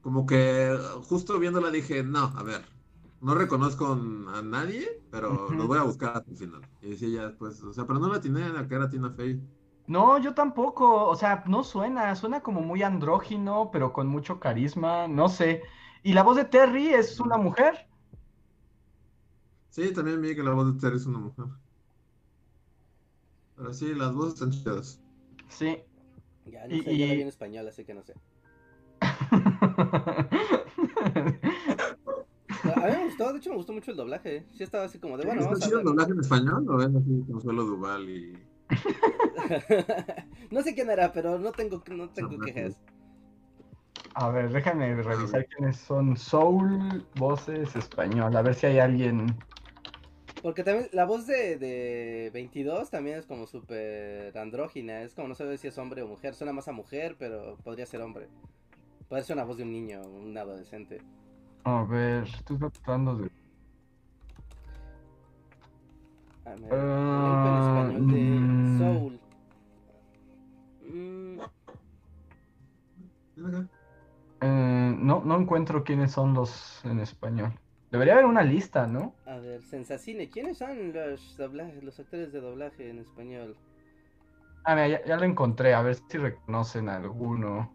[0.03, 0.79] como que
[1.09, 2.63] justo viéndola dije, no, a ver,
[3.21, 6.61] no reconozco a nadie, pero lo voy a buscar hasta el final.
[6.83, 9.41] Y decía ya después, o sea, pero no la tiene a que era Tina Fey.
[9.87, 15.07] No, yo tampoco, o sea, no suena, suena como muy andrógino, pero con mucho carisma,
[15.07, 15.63] no sé.
[16.03, 17.89] Y la voz de Terry es una mujer.
[19.71, 21.47] Sí, también vi que la voz de Terry es una mujer.
[23.57, 25.01] Pero sí, las voces están chidas.
[25.49, 25.79] Sí.
[26.47, 26.99] Ya, no sé, y...
[26.99, 28.15] yo la vi en español, así que no sé.
[32.75, 34.45] A mí me gustó, de hecho me gustó mucho el doblaje.
[34.53, 35.43] Sí estaba así como de bueno.
[35.43, 38.39] ¿Está chido el doblaje en español o es así Consuelo Duval y.?
[40.51, 42.81] no sé quién era, pero no tengo, no tengo quejas.
[44.15, 48.35] A ver, déjame revisar quiénes son Soul Voces Español.
[48.35, 49.37] A ver si hay alguien.
[50.43, 55.03] Porque también la voz de, de 22 también es como súper andrógina.
[55.03, 56.35] Es como no sabe si es hombre o mujer.
[56.35, 58.29] Suena más a mujer, pero podría ser hombre.
[59.09, 61.03] Puede ser una voz de un niño, un adolescente.
[61.67, 63.29] A ver, estoy tratando de.
[66.45, 68.79] A ver, uh, español de mm.
[68.79, 69.21] Soul.
[70.89, 71.41] Mm.
[74.43, 77.53] Eh, no, no encuentro quiénes son los en español.
[77.91, 79.17] Debería haber una lista, ¿no?
[79.27, 83.57] A ver, Sensacine, ¿quiénes son los doblajes, los actores de doblaje en español?
[84.63, 87.73] Ah, mira, ya, ya, lo encontré, a ver si reconocen a alguno.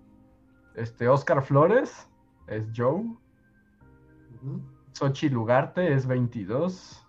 [0.76, 2.10] Este, Oscar Flores
[2.48, 3.04] es Joe.
[4.94, 7.08] Sochi Lugarte es 22.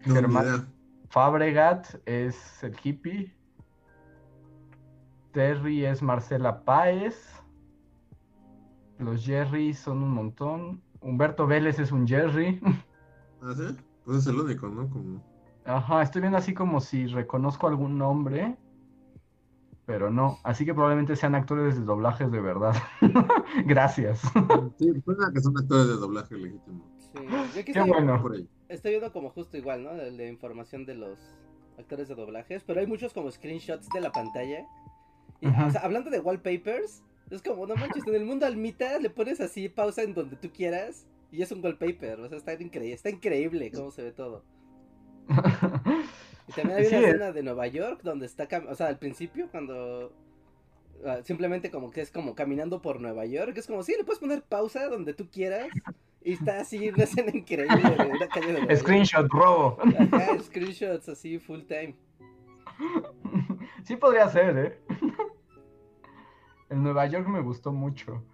[0.00, 0.68] Germán
[1.08, 3.34] Fabregat es el hippie.
[5.32, 7.42] Terry es Marcela Páez.
[8.98, 10.82] Los Jerry son un montón.
[11.00, 12.60] Humberto Vélez es un Jerry.
[13.42, 13.76] ¿Ah, sí?
[14.04, 14.88] Pues es el único, ¿no?
[15.64, 18.56] Ajá, estoy viendo así como si reconozco algún nombre,
[19.86, 20.38] pero no.
[20.42, 22.74] Así que probablemente sean actores de doblajes de verdad.
[23.66, 24.20] Gracias.
[24.78, 26.84] Sí, suena que son actores de doblaje legítimo.
[27.52, 28.22] Sí, Qué bueno.
[28.68, 29.92] Estoy viendo como justo igual, ¿no?
[29.92, 31.18] La, información de los
[31.78, 34.66] actores de doblajes, pero hay muchos como screenshots de la pantalla.
[35.40, 39.10] Y, o sea, hablando de wallpapers, es como, no manches, en el mundo almita le
[39.10, 42.92] pones así pausa en donde tú quieras y es un wallpaper, o sea, está increíble,
[42.92, 44.44] está increíble cómo se ve todo.
[46.48, 50.12] y también hay una escena de Nueva York donde está, o sea, al principio cuando
[51.06, 54.20] ah, simplemente como que es como caminando por Nueva York, es como, sí, le puedes
[54.20, 55.68] poner pausa donde tú quieras
[56.22, 59.78] y está así una escena increíble de una calle de Screenshot robo.
[60.42, 61.94] screenshots así full time.
[63.84, 64.78] Sí podría ser, ¿eh?
[66.70, 68.24] En Nueva York me gustó mucho.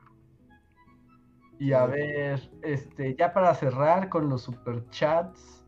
[1.59, 5.60] Y a ver, este, ya para cerrar con los superchats.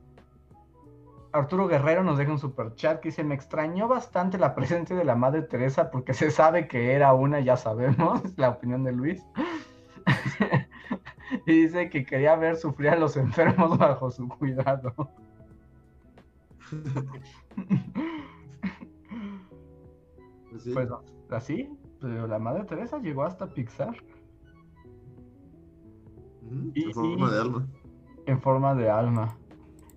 [1.32, 5.16] Arturo Guerrero nos deja un superchat que dice, me extrañó bastante la presencia de la
[5.16, 9.24] Madre Teresa porque se sabe que era una, ya sabemos, la opinión de Luis.
[11.46, 14.92] y dice que quería ver sufrir a los enfermos bajo su cuidado.
[20.50, 20.88] pues, pues
[21.30, 21.68] así,
[22.00, 23.96] pero la Madre Teresa llegó hasta Pixar
[26.74, 27.66] en forma de alma.
[28.26, 29.36] En forma de alma.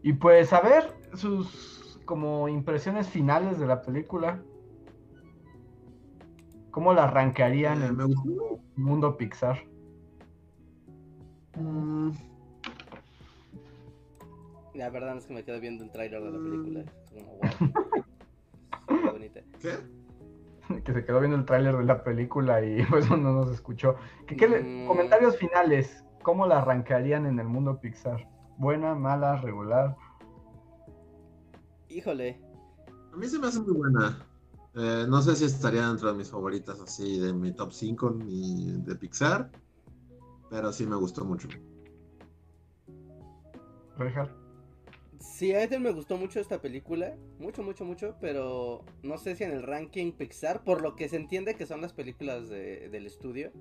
[0.02, 4.42] Y pues a ver sus como impresiones finales de la película.
[6.72, 8.16] ¿Cómo la arrancarían en el
[8.76, 9.66] mundo Pixar?
[11.56, 12.12] Mm.
[14.74, 16.84] La verdad es que me quedo viendo el tráiler de la película.
[19.62, 19.78] ¿Qué?
[20.84, 23.96] Que se quedó viendo el tráiler de la película y pues no nos escuchó.
[24.28, 24.88] ¿Qué, mm.
[24.88, 26.04] Comentarios finales.
[26.24, 28.28] ¿Cómo la arrancarían en el mundo Pixar?
[28.58, 29.96] ¿Buena, mala, regular?
[31.96, 32.38] Híjole.
[33.14, 34.20] A mí se me hace muy buena.
[34.76, 38.74] Eh, no sé si estaría dentro de mis favoritas así, de mi top 5 ni
[38.82, 39.50] de Pixar,
[40.50, 41.48] pero sí me gustó mucho.
[43.98, 44.30] Rejar.
[45.22, 49.46] Sí, a mí me gustó mucho esta película, mucho, mucho, mucho, pero no sé si
[49.46, 53.54] en el ranking Pixar, por lo que se entiende que son las películas del estudio,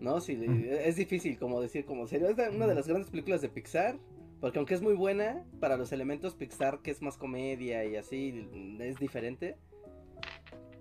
[0.00, 0.22] ¿no?
[0.22, 3.98] Sí, es difícil como decir, como serio, es una de las grandes películas de Pixar,
[4.40, 8.48] porque aunque es muy buena, para los elementos Pixar, que es más comedia y así,
[8.80, 9.56] es diferente.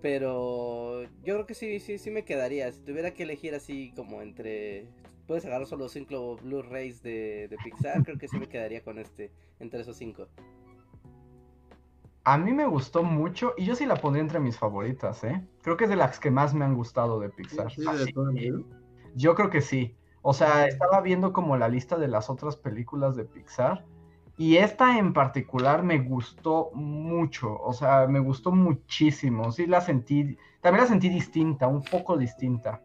[0.02, 2.72] Pero yo creo que sí, sí, sí me quedaría.
[2.72, 4.88] Si tuviera que elegir así como entre...
[5.28, 9.32] Puedes agarrar solo cinco Blu-rays de, de Pixar, creo que sí me quedaría con este,
[9.60, 10.28] entre esos cinco.
[12.24, 15.42] A mí me gustó mucho y yo sí la pondría entre mis favoritas, ¿eh?
[15.62, 17.72] Creo que es de las que más me han gustado de Pixar.
[17.72, 18.64] Sí, de
[19.16, 19.96] yo creo que sí.
[20.22, 23.86] O sea, estaba viendo como la lista de las otras películas de Pixar
[24.40, 29.52] y esta en particular me gustó mucho, o sea, me gustó muchísimo.
[29.52, 32.82] Sí la sentí, también la sentí distinta, un poco distinta.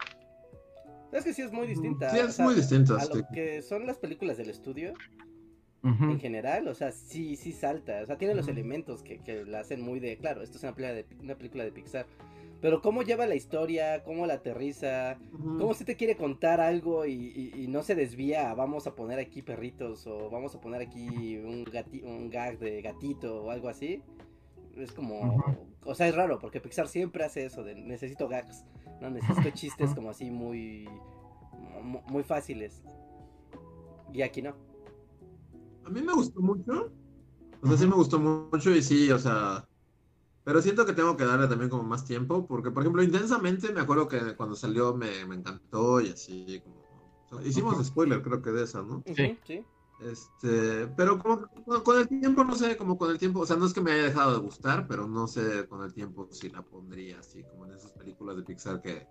[1.13, 2.11] Es que sí es muy distinta.
[2.11, 2.97] Sí, es muy distinta.
[2.97, 4.95] A lo que son las películas del estudio,
[5.85, 8.01] en general, o sea, sí, sí salta.
[8.03, 10.75] O sea, tiene los elementos que, que, la hacen muy de, claro, esto es una
[10.75, 12.07] película de, una película de Pixar.
[12.65, 17.67] Pero cómo lleva la historia, cómo la aterriza, cómo se te quiere contar algo y,
[17.69, 21.67] no se desvía, vamos a poner aquí perritos o vamos a poner aquí un,
[22.05, 24.03] un gag de gatito o algo así.
[24.77, 25.45] Es como,
[25.85, 28.65] o sea, es raro porque Pixar siempre hace eso de necesito gags,
[28.99, 30.89] no necesito chistes como así muy,
[32.09, 32.83] muy fáciles.
[34.11, 34.57] Y aquí no.
[35.85, 36.91] A mí me gustó mucho.
[37.61, 39.69] O sea, sí me gustó mucho y sí, o sea,
[40.45, 43.81] pero siento que tengo que darle también como más tiempo, porque por ejemplo, intensamente me
[43.81, 47.43] acuerdo que cuando salió me, me encantó y así como...
[47.43, 49.03] hicimos spoiler creo que de esa, ¿no?
[49.07, 49.65] Sí, sí.
[50.01, 51.49] Este, pero como
[51.83, 53.93] con el tiempo, no sé, como con el tiempo, o sea, no es que me
[53.93, 57.65] haya dejado de gustar, pero no sé con el tiempo si la pondría así, como
[57.65, 59.09] en esas películas de Pixar que,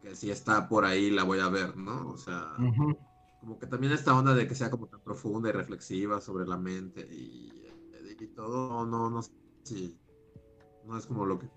[0.00, 2.10] que si está por ahí la voy a ver, ¿no?
[2.10, 2.52] O sea,
[3.40, 6.58] como que también esta onda de que sea como tan profunda y reflexiva sobre la
[6.58, 7.66] mente y,
[8.18, 9.22] y todo, no, no
[9.62, 9.98] Sí.
[10.86, 11.48] No es como lo que.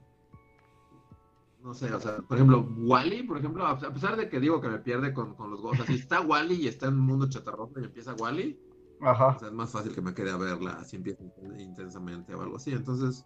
[1.62, 4.68] No sé, o sea, por ejemplo, Wally, por ejemplo, a pesar de que digo que
[4.68, 7.86] me pierde con, los gozos, si está Wally y está en un mundo chatarroso y
[7.86, 8.60] empieza Wally,
[9.00, 9.38] Ajá.
[9.42, 11.24] es más fácil que me quede a verla, así empieza
[11.58, 12.74] intensamente o algo así.
[12.74, 13.26] Entonces,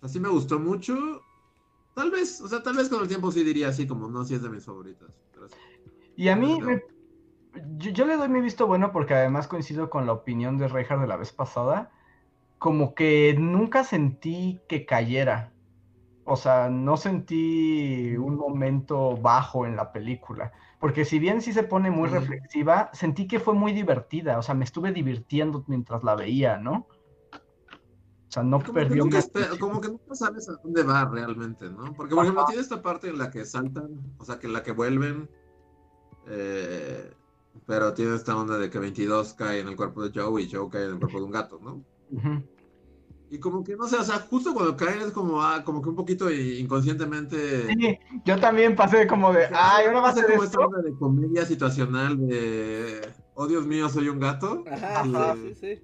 [0.00, 1.20] así me gustó mucho.
[1.94, 4.34] Tal vez, o sea, tal vez con el tiempo sí diría así, como no, sí
[4.34, 5.10] es de mis favoritas.
[6.16, 6.58] Y a mí,
[7.76, 11.08] yo, le doy mi visto bueno porque además coincido con la opinión de Reinhardt de
[11.08, 11.90] la vez pasada.
[12.58, 15.52] Como que nunca sentí que cayera.
[16.24, 20.52] O sea, no sentí un momento bajo en la película.
[20.80, 24.38] Porque si bien sí se pone muy reflexiva, sentí que fue muy divertida.
[24.38, 26.86] O sea, me estuve divirtiendo mientras la veía, ¿no?
[28.28, 29.04] O sea, no perdió.
[29.60, 31.94] como que nunca sabes a dónde va realmente, ¿no?
[31.94, 34.62] Porque, por ejemplo, tiene esta parte en la que saltan, o sea, que en la
[34.62, 35.30] que vuelven.
[36.26, 37.14] Eh,
[37.66, 40.68] pero tiene esta onda de que 22 cae en el cuerpo de Joe y Joe
[40.68, 41.84] cae en el cuerpo de un gato, ¿no?
[43.28, 45.88] Y como que, no sé, o sea, justo cuando caen es como, ah, como que
[45.88, 47.66] un poquito inconscientemente...
[47.66, 50.94] Sí, yo también pasé como de, ay, ahora va a ser como esta onda de
[50.94, 53.00] comedia situacional de,
[53.34, 54.62] oh Dios mío, soy un gato.
[54.70, 55.82] Ajá, sí, sí.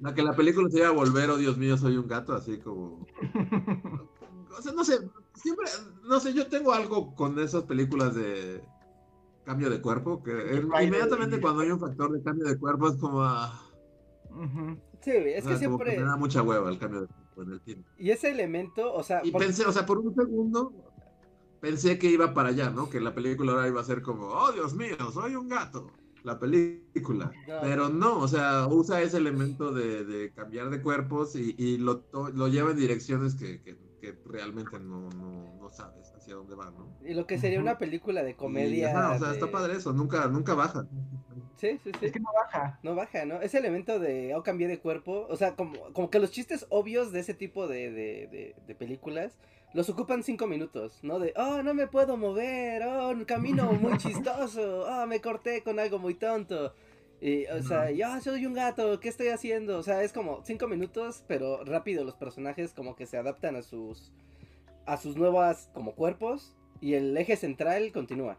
[0.00, 2.58] La que la película se iba a volver, oh Dios mío, soy un gato, así
[2.58, 3.04] como.
[4.58, 4.98] o sea, no sé,
[5.34, 5.66] siempre,
[6.04, 8.62] no sé, yo tengo algo con esas películas de
[9.44, 13.22] cambio de cuerpo, que inmediatamente cuando hay un factor de cambio de cuerpo es como.
[13.22, 13.60] Ah,
[15.02, 15.98] sí, es que siempre.
[15.98, 17.88] me da mucha hueva el cambio de cuerpo en el tiempo.
[17.98, 19.20] Y ese elemento, o sea.
[19.24, 20.72] Y pensé, o sea, por un segundo
[21.60, 22.90] pensé que iba para allá, ¿no?
[22.90, 25.92] Que la película ahora iba a ser como, oh Dios mío, soy un gato
[26.24, 27.32] la película.
[27.62, 32.70] Pero no, o sea, usa ese elemento de, cambiar de cuerpos y, lo, lo, lleva
[32.70, 33.76] en direcciones que,
[34.26, 35.10] realmente no,
[35.70, 36.98] sabes hacia dónde va, ¿no?
[37.04, 39.12] Y lo que sería una película de comedia.
[39.12, 40.86] o sea, está padre eso, nunca, nunca baja.
[41.56, 42.06] Sí, sí, sí.
[42.06, 42.78] Es que no baja.
[42.82, 43.40] No baja, ¿no?
[43.40, 47.12] Ese elemento de, oh, cambié de cuerpo, o sea, como, como que los chistes obvios
[47.12, 49.36] de ese tipo de, de películas
[49.74, 51.18] los ocupan cinco minutos, ¿no?
[51.18, 55.78] De, oh, no me puedo mover, oh, un camino muy chistoso, oh, me corté con
[55.78, 56.74] algo muy tonto.
[57.20, 59.78] Y, o sea, yo soy un gato, ¿qué estoy haciendo?
[59.78, 63.62] O sea, es como cinco minutos, pero rápido los personajes como que se adaptan a
[63.62, 64.12] sus,
[64.86, 68.38] a sus nuevas como cuerpos y el eje central continúa.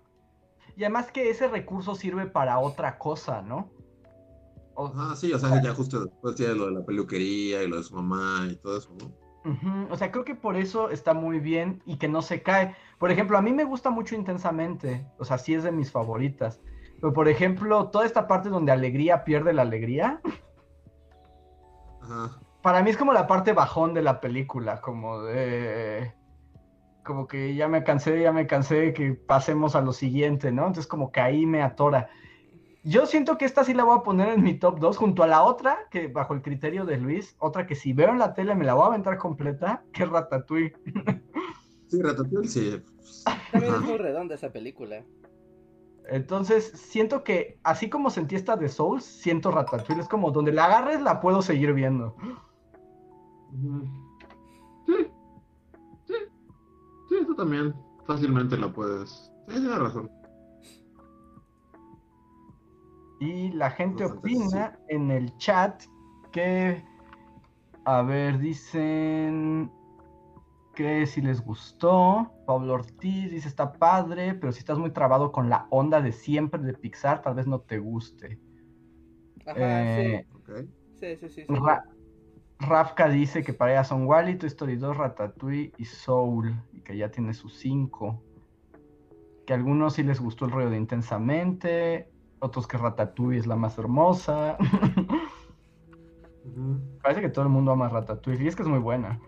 [0.76, 3.72] Y además que ese recurso sirve para otra cosa, ¿no?
[4.77, 7.84] ah, sí, o sea, ya justo después tiene lo de la peluquería y lo de
[7.84, 9.23] su mamá y todo eso, ¿no?
[9.91, 12.76] O sea, creo que por eso está muy bien y que no se cae.
[12.98, 16.61] Por ejemplo, a mí me gusta mucho intensamente, o sea, sí es de mis favoritas.
[17.02, 20.22] Pero, por ejemplo, toda esta parte donde alegría pierde la alegría,
[22.61, 26.14] para mí es como la parte bajón de la película, como de...
[27.04, 30.68] Como que ya me cansé, ya me cansé, que pasemos a lo siguiente, ¿no?
[30.68, 32.10] Entonces como que ahí me atora.
[32.86, 35.28] Yo siento que esta sí la voy a poner en mi top 2 junto a
[35.28, 38.56] la otra, que bajo el criterio de Luis, otra que si veo en la tele
[38.56, 40.74] me la voy a aventar completa, que es Ratatouille.
[41.88, 42.82] Sí, Ratatouille sí.
[43.52, 45.04] También es muy redonda esa película.
[46.10, 50.02] Entonces, siento que así como sentí esta de Souls, siento Ratatouille.
[50.02, 52.16] Es como donde la agarres la puedo seguir viendo.
[54.88, 55.12] Sí.
[57.14, 57.73] Sí, tú también.
[58.06, 59.31] Fácilmente la puedes.
[59.48, 60.10] Sí, tienes razón.
[63.19, 65.84] Y la gente opina en el chat
[66.31, 66.84] que,
[67.85, 69.72] a ver, dicen
[70.76, 72.31] que si les gustó.
[72.48, 76.61] Pablo Ortiz dice está padre, pero si estás muy trabado con la onda de siempre
[76.61, 78.40] de Pixar, tal vez no te guste.
[79.45, 79.61] Ajá, sí.
[79.61, 80.27] Eh,
[80.99, 81.45] sí, sí, sí.
[82.68, 86.98] Rafka dice que para ella son Wally, Toy Story 2, Ratatouille y Soul, y que
[86.98, 88.22] ya tiene sus 5.
[89.45, 92.14] Que a algunos sí les gustó el rollo de Intensamente
[92.44, 94.57] otros que Ratatouille es la más hermosa.
[97.02, 99.19] Parece que todo el mundo ama Ratatouille y es que es muy buena.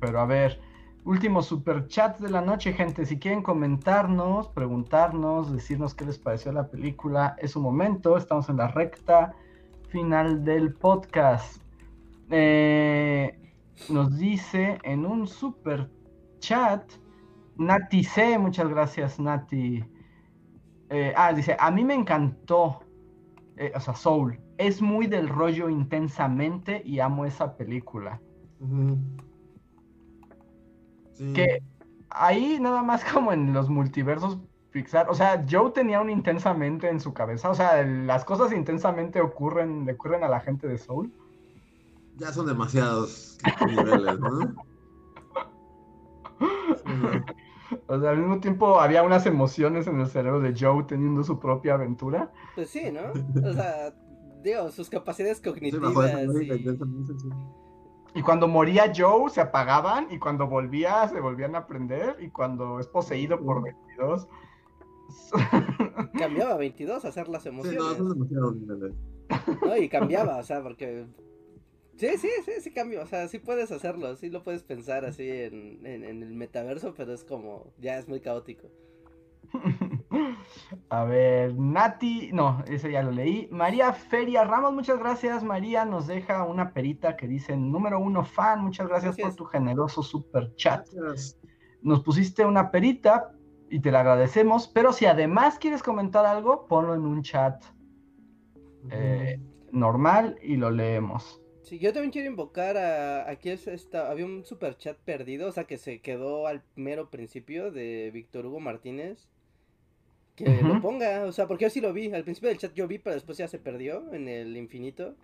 [0.00, 0.60] Pero a ver,
[1.04, 3.06] último super chat de la noche, gente.
[3.06, 8.16] Si quieren comentarnos, preguntarnos, decirnos qué les pareció la película, es su momento.
[8.16, 9.36] Estamos en la recta
[9.90, 11.62] final del podcast.
[12.30, 13.38] Eh,
[13.88, 15.90] nos dice en un super
[16.38, 16.92] chat
[17.56, 19.84] Nati C, muchas gracias Nati.
[20.88, 22.80] Eh, ah, dice, a mí me encantó,
[23.56, 24.40] eh, o sea, Soul.
[24.58, 28.20] Es muy del rollo intensamente y amo esa película.
[31.34, 31.62] Que
[32.10, 34.38] ahí nada más como en los multiversos
[34.72, 39.20] Pixar, o sea, Joe tenía un intensamente en su cabeza, o sea, las cosas intensamente
[39.20, 41.12] ocurren, le ocurren a la gente de Soul.
[42.16, 44.54] Ya son demasiados niveles, ¿no?
[47.86, 51.38] O sea, al mismo tiempo había unas emociones en el cerebro de Joe teniendo su
[51.38, 52.32] propia aventura.
[52.54, 53.00] Pues sí, ¿no?
[53.48, 53.94] O sea,
[54.42, 55.92] digo, sus capacidades cognitivas.
[58.14, 58.22] y...
[58.22, 62.86] cuando moría Joe se apagaban y cuando volvía se volvían a prender y cuando es
[62.86, 64.26] poseído por 22
[66.18, 67.96] cambiaba 22 a hacer las emociones.
[67.96, 71.06] Sí, no, no, y cambiaba, o sea, porque
[72.00, 73.02] Sí, sí, sí, sí cambio.
[73.02, 76.94] O sea, sí puedes hacerlo, sí lo puedes pensar así en, en, en el metaverso,
[76.96, 78.68] pero es como, ya es muy caótico.
[80.88, 83.48] A ver, Nati, no, ese ya lo leí.
[83.50, 85.44] María Feria Ramos, muchas gracias.
[85.44, 90.02] María nos deja una perita que dice número uno fan, muchas gracias, por tu generoso
[90.02, 90.88] super chat.
[91.82, 93.34] Nos pusiste una perita
[93.70, 97.62] y te la agradecemos, pero si además quieres comentar algo, ponlo en un chat
[98.90, 99.38] eh,
[99.72, 101.40] normal y lo leemos.
[101.62, 103.30] Sí, yo también quiero invocar a.
[103.30, 107.10] Aquí es esta, había un super chat perdido, o sea que se quedó al mero
[107.10, 109.28] principio de Víctor Hugo Martínez
[110.44, 112.88] que lo ponga, o sea, porque yo sí lo vi, al principio del chat yo
[112.88, 115.14] vi, pero después ya se perdió en el infinito.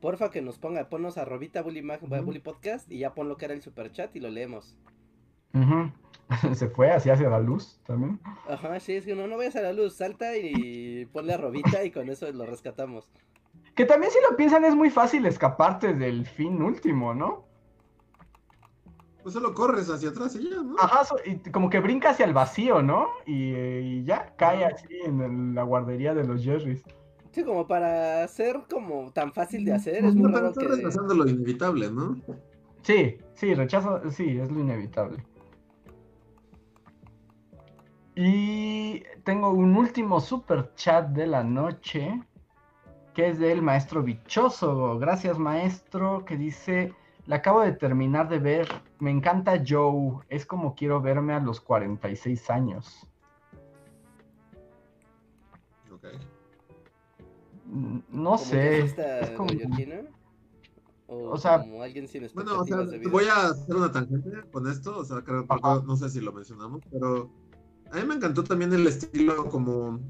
[0.00, 3.46] Porfa que nos ponga, ponnos a Robita Bully, Bully Podcast y ya pon lo que
[3.46, 4.78] era el super chat y lo leemos.
[6.54, 8.20] Se fue así hacia la luz también.
[8.48, 11.84] Ajá, sí, es que no, no vayas a la luz, salta y ponle a Robita
[11.84, 13.08] y con eso lo rescatamos.
[13.74, 17.46] Que también si lo piensan es muy fácil escaparte del fin último, ¿no?
[19.22, 20.76] Pues solo corres hacia atrás y ya, ¿no?
[20.78, 23.08] Ajá, y como que brinca hacia el vacío, ¿no?
[23.26, 26.82] Y, ya cae así en la guardería de los Jerrys.
[27.32, 30.66] Sí, como para ser como tan fácil de hacer, es muy raro que...
[30.66, 32.16] rechazando lo inevitable, ¿no?
[32.82, 35.22] Sí, sí, rechazo, sí, es lo inevitable.
[38.22, 42.22] Y tengo un último super chat de la noche,
[43.14, 44.98] que es del maestro Bichoso.
[44.98, 46.94] Gracias, maestro, que dice...
[47.24, 48.68] La acabo de terminar de ver.
[48.98, 50.18] Me encanta Joe.
[50.28, 53.06] Es como quiero verme a los 46 años.
[55.90, 56.06] Ok.
[58.10, 58.80] No sé.
[58.80, 59.48] Es como...
[61.06, 64.98] O, sea, como alguien sin bueno, o sea, voy a hacer una tangente con esto,
[64.98, 65.44] o sea, creo,
[65.84, 67.28] no sé si lo mencionamos, pero
[67.92, 70.00] a mí me encantó también el estilo como,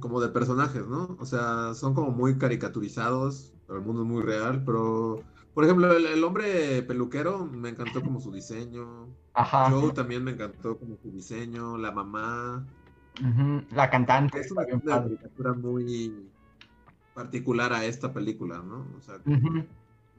[0.00, 1.16] como de personajes, ¿no?
[1.18, 5.22] O sea, son como muy caricaturizados, pero el mundo es muy real, pero
[5.54, 9.06] por ejemplo, el, hombre peluquero me encantó como su diseño.
[9.34, 9.70] Ajá.
[9.70, 11.78] Joe también me encantó como su diseño.
[11.78, 12.66] La mamá.
[13.70, 14.40] La cantante.
[14.40, 16.28] Es una caricatura muy
[17.14, 18.84] particular a esta película, ¿no?
[18.98, 19.20] O sea,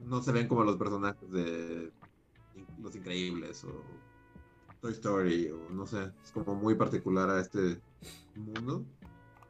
[0.06, 1.92] no se ven como los personajes de
[2.82, 3.82] Los Increíbles o
[4.86, 6.10] Toy Story o no sé.
[6.22, 7.80] Es como muy particular a este
[8.36, 8.84] mundo.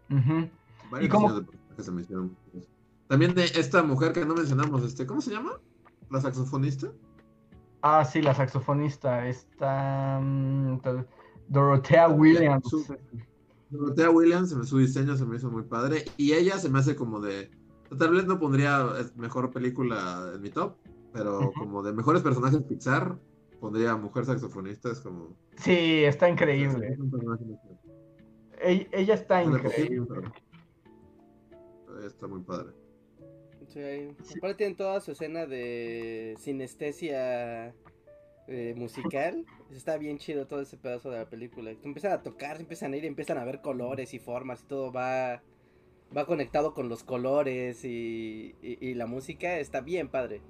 [0.09, 0.51] Varios
[1.03, 1.33] ¿Y cómo?
[1.33, 2.37] de personajes se mencionan.
[3.09, 5.61] También de esta mujer que no mencionamos, este, ¿cómo se llama?
[6.11, 6.91] ¿La saxofonista?
[7.83, 9.29] Ah, sí, la saxofonista.
[9.29, 10.21] Está.
[10.23, 10.81] Mm,
[11.49, 12.65] Dorothea Williams.
[13.69, 16.07] Dorothea Williams, su diseño se me hizo muy padre.
[16.17, 17.51] Y ella se me hace como de.
[17.99, 18.87] Tal vez no pondría
[19.17, 20.77] mejor película en mi top,
[21.13, 23.17] pero como de mejores personajes Pixar,
[23.61, 24.91] pondría Mujer Saxofonista.
[24.91, 25.37] Es como.
[25.57, 26.97] Sí, está increíble.
[28.61, 30.31] ella, está increíble.
[32.05, 32.73] Está muy padre.
[34.39, 37.75] Aparte tienen toda su escena de sinestesia
[38.49, 39.45] eh, musical.
[39.71, 41.71] Está bien chido todo ese pedazo de la película.
[41.83, 45.43] Empiezan a tocar, empiezan a ir, empiezan a ver colores y formas y todo va
[46.17, 48.55] va conectado con los colores y,
[48.95, 50.41] la música está bien padre.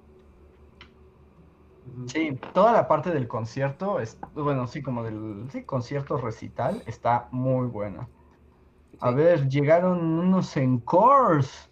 [2.07, 7.67] Sí, toda la parte del concierto, es, bueno, sí, como del concierto recital, está muy
[7.67, 8.07] buena.
[8.99, 11.69] A ver, llegaron unos encores.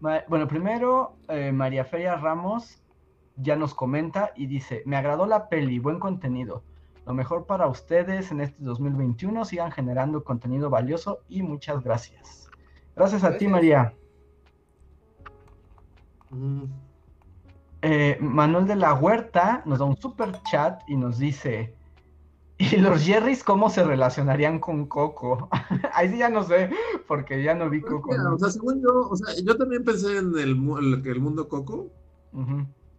[0.00, 2.82] Bueno, primero, eh, María Feria Ramos
[3.36, 6.62] ya nos comenta y dice, me agradó la peli, buen contenido.
[7.06, 12.50] Lo mejor para ustedes en este 2021, sigan generando contenido valioso y muchas gracias.
[12.96, 13.94] Gracias a ti, María.
[16.30, 16.64] Mm.
[17.82, 21.76] Eh, Manuel de la Huerta nos da un super chat y nos dice,
[22.58, 25.48] ¿Y los Jerrys cómo se relacionarían con Coco?
[25.92, 26.70] Ahí sí ya no sé,
[27.06, 28.10] porque ya no vi pues Coco.
[28.10, 31.90] o sea, según yo, o sea, yo también pensé en el, el mundo Coco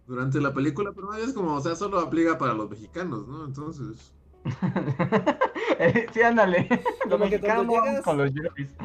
[0.05, 3.45] durante la película, pero es como, o sea, solo aplica para los mexicanos, ¿no?
[3.45, 4.13] Entonces.
[6.13, 6.69] sí, ándale.
[7.09, 8.75] Los mexicanos con los Jerrys.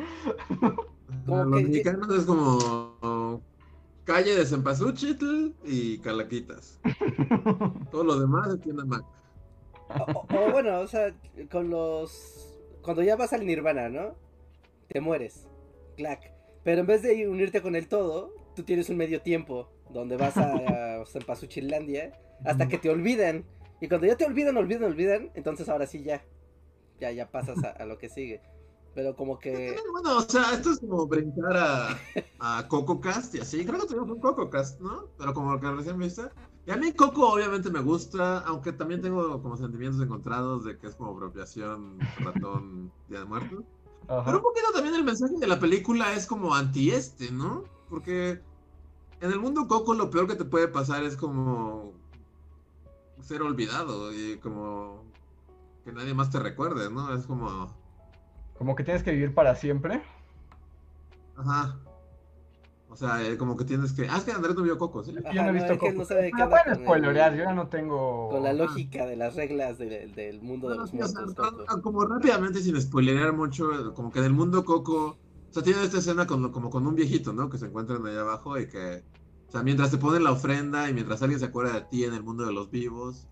[1.26, 3.42] los mexicanos es como
[4.04, 6.80] calle de Cempasúchitl y Calaquitas.
[7.90, 9.04] Todo lo demás es tienda Mac.
[9.88, 11.14] O, bueno, o sea,
[11.50, 12.58] con los.
[12.82, 14.16] Cuando ya vas al Nirvana, ¿no?
[14.88, 15.46] Te mueres.
[15.96, 16.32] Clack.
[16.64, 20.36] Pero en vez de unirte con el todo, tú tienes un medio tiempo donde vas
[20.36, 22.12] a, a Cempasúchilandia
[22.44, 23.44] hasta que te olvidan.
[23.80, 26.22] Y cuando ya te olvidan, olvidan, olvidan, entonces ahora sí ya.
[27.00, 28.40] Ya, ya pasas a, lo que sigue.
[28.94, 29.76] Pero como que.
[29.90, 31.98] Bueno, o sea, esto es como brincar a,
[32.40, 33.64] a Coco Cast y así.
[33.64, 35.06] Creo que tenemos un Coco Cast, ¿no?
[35.18, 36.22] Pero como lo que recién viste.
[36.66, 40.86] Y a mí Coco obviamente me gusta, aunque también tengo como sentimientos encontrados de que
[40.86, 43.64] es como apropiación ratón Día de Muertos.
[44.06, 47.64] Pero un poquito también el mensaje de la película es como anti este, ¿no?
[47.88, 48.40] Porque
[49.20, 51.92] en el mundo Coco lo peor que te puede pasar es como
[53.20, 55.04] ser olvidado y como
[55.84, 57.14] que nadie más te recuerde, ¿no?
[57.14, 57.81] Es como...
[58.62, 60.00] Como que tienes que vivir para siempre.
[61.36, 61.80] Ajá.
[62.88, 64.06] O sea, eh, como que tienes que.
[64.08, 65.12] Ah, es que Andrés no vio Coco, ¿sí?
[65.34, 65.92] yo no he visto Coco.
[65.94, 68.28] No sabe qué bueno spoilerear, yo ya no tengo.
[68.28, 71.34] Con la lógica de las reglas del mundo de los muertos.
[71.82, 75.18] como rápidamente, sin spoilerear mucho, como que en el mundo Coco.
[75.50, 77.50] O sea, tiene esta escena con, como con un viejito, ¿no?
[77.50, 79.02] Que se encuentran allá abajo y que.
[79.48, 82.14] O sea, mientras te ponen la ofrenda y mientras alguien se acuerda de ti en
[82.14, 83.26] el mundo de los vivos,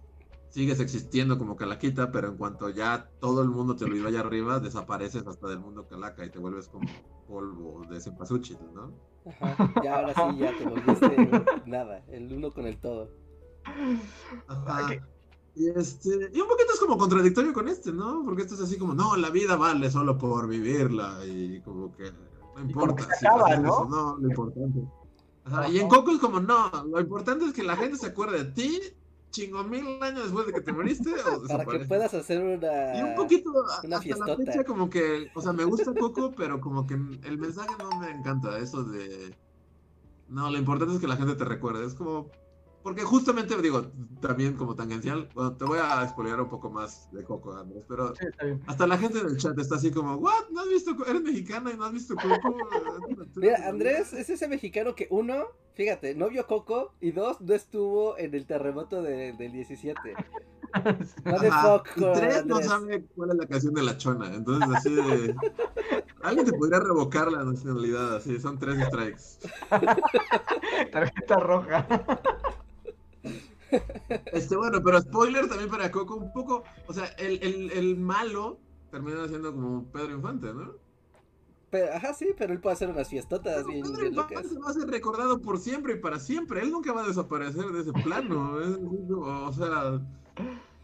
[0.51, 4.59] sigues existiendo como Calaquita, pero en cuanto ya todo el mundo te olvidó allá arriba,
[4.59, 6.89] desapareces hasta del mundo Calaca y te vuelves como
[7.27, 8.93] polvo de cempasúchil, ¿no?
[9.27, 13.10] Ajá, ya ahora sí, ya te volviste nada, el uno con el todo.
[14.48, 14.90] Ajá.
[15.55, 18.22] Y, este, y un poquito es como contradictorio con este, ¿no?
[18.24, 22.12] Porque esto es así como, no, la vida vale solo por vivirla y como que
[22.55, 23.85] no importa si acaba, ¿no?
[23.85, 24.81] no, lo importante.
[25.44, 28.44] Ajá, y en Coco es como, no, lo importante es que la gente se acuerde
[28.44, 28.81] de ti
[29.31, 31.11] chingo mil años después de que te moriste.
[31.12, 32.98] O Para que puedas hacer una.
[32.98, 33.51] Y un poquito.
[33.85, 35.31] Una hasta la fecha, como que.
[35.35, 38.59] O sea, me gusta poco, pero como que el mensaje no me encanta.
[38.59, 39.35] Eso de.
[40.28, 41.86] No, lo importante es que la gente te recuerde.
[41.86, 42.31] Es como.
[42.82, 43.90] Porque justamente, digo,
[44.20, 48.15] también como tangencial, bueno, te voy a expoliar un poco más de Coco, Andrés, pero
[48.66, 50.48] hasta la gente del chat está así como, ¿what?
[50.51, 50.97] ¿No has visto?
[51.07, 52.57] ¿Eres mexicana y no has visto Coco?
[53.36, 55.44] Mira, Andrés es ese mexicano que uno,
[55.74, 60.15] fíjate, no vio Coco y dos, no estuvo en el terremoto de, del 17.
[60.73, 65.35] Ajá, y tres no sabe cuál es la canción de la chona, entonces así de...
[66.23, 69.23] Alguien te podría revocar la nacionalidad, así, son tres strikes.
[70.93, 71.86] Tarjeta roja.
[74.33, 78.59] Este, bueno, pero spoiler también para Coco, un poco, o sea, el, el, el malo
[78.91, 80.73] termina siendo como Pedro Infante, ¿no?
[81.71, 84.89] Pero, ajá, sí, pero él puede hacer unas fiestotas bien, Pedro Infante va a ser
[84.89, 86.63] recordado por siempre y para siempre.
[86.63, 88.59] Él nunca va a desaparecer de ese plano.
[88.61, 90.01] Es, o sea,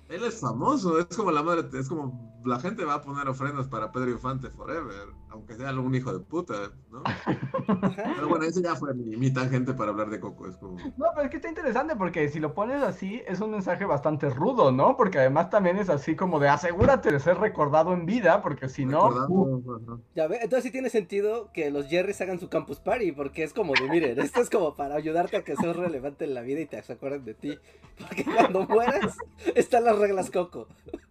[0.09, 3.67] él es famoso, es como la madre, es como la gente va a poner ofrendas
[3.69, 7.03] para Pedro Infante forever, aunque sea algún hijo de puta, ¿no?
[8.17, 10.77] pero bueno, ese ya fue mi, mi, tangente para hablar de Coco, es como...
[10.97, 14.31] No, pero es que está interesante porque si lo pones así, es un mensaje bastante
[14.31, 14.97] rudo, ¿no?
[14.97, 18.87] Porque además también es así como de asegúrate de ser recordado en vida, porque si
[18.87, 19.09] no...
[19.29, 20.01] Uh...
[20.15, 23.53] Ya ve, entonces sí tiene sentido que los Jerrys hagan su campus party, porque es
[23.53, 26.61] como de, miren, esto es como para ayudarte a que seas relevante en la vida
[26.61, 27.59] y te acuerden de ti,
[27.99, 29.17] porque cuando mueras,
[29.55, 30.69] están las reglas Coco.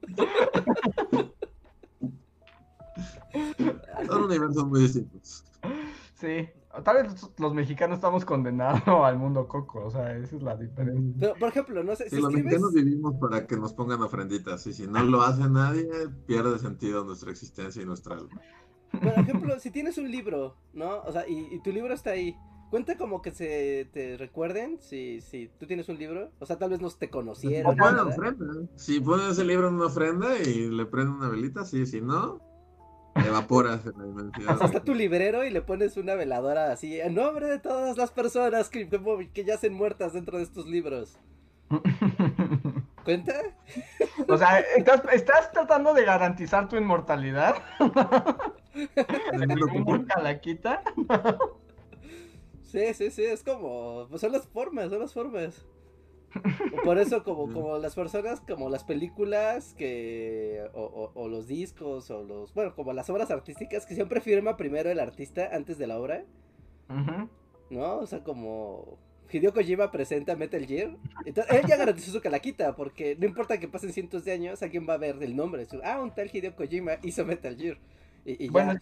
[4.07, 5.43] Son universos muy distintos.
[6.15, 6.47] Sí,
[6.83, 11.15] tal vez los mexicanos estamos condenados al mundo coco, o sea, esa es la diferencia.
[11.19, 12.21] Pero, por ejemplo, no sé si.
[12.21, 15.87] los mexicanos vivimos para que nos pongan ofrenditas, y si no lo hace nadie,
[16.25, 18.41] pierde sentido nuestra existencia y nuestra alma.
[18.91, 21.01] Por ejemplo, si tienes un libro, ¿no?
[21.01, 22.35] O sea, y, y tu libro está ahí.
[22.69, 26.31] Cuenta como que se te recuerden si, si tú tienes un libro.
[26.39, 27.79] O sea, tal vez no te conocieron.
[27.79, 28.45] O ofrenda.
[28.75, 32.41] Si pones el libro en una ofrenda y le prenden una velita, sí, si no,
[33.15, 34.55] evaporas en la inmensidad.
[34.55, 37.97] O sea, está tu librero y le pones una veladora así, en nombre de todas
[37.97, 38.89] las personas que,
[39.33, 41.17] que yacen muertas dentro de estos libros.
[43.03, 43.33] ¿Cuenta?
[44.27, 47.55] O sea, ¿estás, ¿estás tratando de garantizar tu inmortalidad?
[50.23, 50.81] ¿La quita?
[52.75, 55.65] Sí, sí, sí, es como, pues son las formas, son las formas.
[56.83, 62.23] Por eso como, como las personas, como las películas que, o, o, los discos, o
[62.25, 65.97] los, bueno, como las obras artísticas, que siempre firma primero el artista antes de la
[65.97, 66.25] obra.
[67.69, 67.99] ¿No?
[67.99, 68.99] O sea, como
[69.31, 70.97] Hideo Kojima presenta Metal Gear.
[71.25, 74.85] Entonces, él ya garantizó su calaquita, porque no importa que pasen cientos de años, alguien
[74.87, 75.65] va a ver el nombre.
[75.85, 77.77] ah, un tal Hideo Kojima hizo Metal Gear.
[78.25, 78.73] Y, bueno,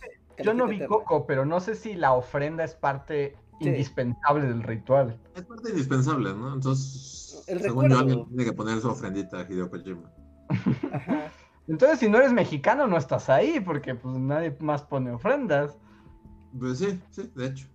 [0.41, 5.19] yo no vi Coco, pero no sé si la ofrenda es parte indispensable del ritual.
[5.35, 6.53] Es parte indispensable, ¿no?
[6.53, 10.11] Entonces, según yo, alguien tiene que poner su ofrendita a Hideo Kojima.
[11.67, 15.77] Entonces, si no eres mexicano, no estás ahí, porque pues nadie más pone ofrendas.
[16.57, 17.67] Pues sí, sí, de hecho.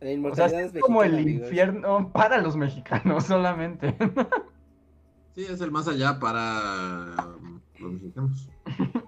[0.00, 3.96] o sea, es, como el infierno para los mexicanos solamente.
[5.34, 7.36] sí, es el más allá para
[7.78, 8.48] los mexicanos.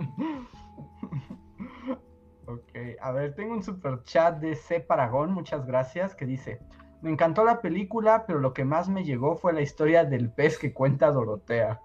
[2.86, 4.80] Ok, a ver, tengo un super chat de C.
[4.80, 6.60] Paragón, muchas gracias, que dice,
[7.02, 10.58] me encantó la película, pero lo que más me llegó fue la historia del pez
[10.58, 11.80] que cuenta Dorotea.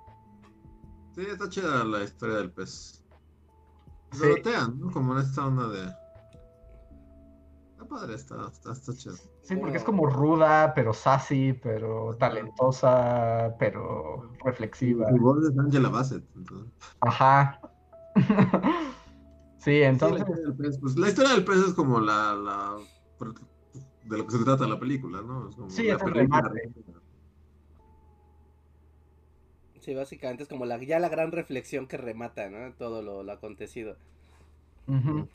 [1.16, 3.04] Sí, está chida la historia del pez.
[4.18, 4.92] Dorotea, ¿no?
[4.92, 5.86] Como en esta onda de...
[7.72, 9.14] Está padre, está, está, está chida.
[9.42, 15.12] Sí, porque es como ruda, pero sassy, pero talentosa, pero reflexiva.
[15.12, 16.24] Y voz de Angela Bassett.
[17.00, 17.60] Ajá.
[19.64, 20.26] Sí, entonces.
[20.80, 22.36] Pues, la, historia del pez, es como la,
[24.06, 25.50] de lo que se trata la película, ¿no?
[25.50, 26.52] Es como Sí, la es película-.
[29.80, 32.74] Sí, básicamente es como la, ya la gran reflexión que remata, ¿no?
[32.74, 33.98] Todo lo, lo acontecido.
[34.88, 35.28] Ujú.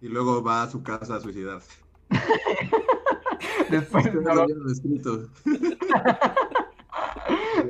[0.00, 1.70] Y luego va a su casa a suicidarse.
[3.70, 5.28] Después Ustedes no lo lo- habían escrito.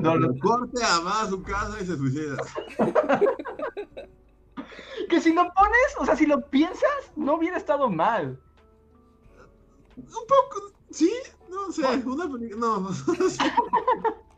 [0.00, 2.36] No, lo- Corte a va a su casa y se suicida.
[5.08, 8.40] Que si lo pones, o sea, si lo piensas, no hubiera estado mal.
[9.96, 11.12] Un poco, sí,
[11.48, 12.80] no sé, una película, no,
[13.18, 13.44] no sé.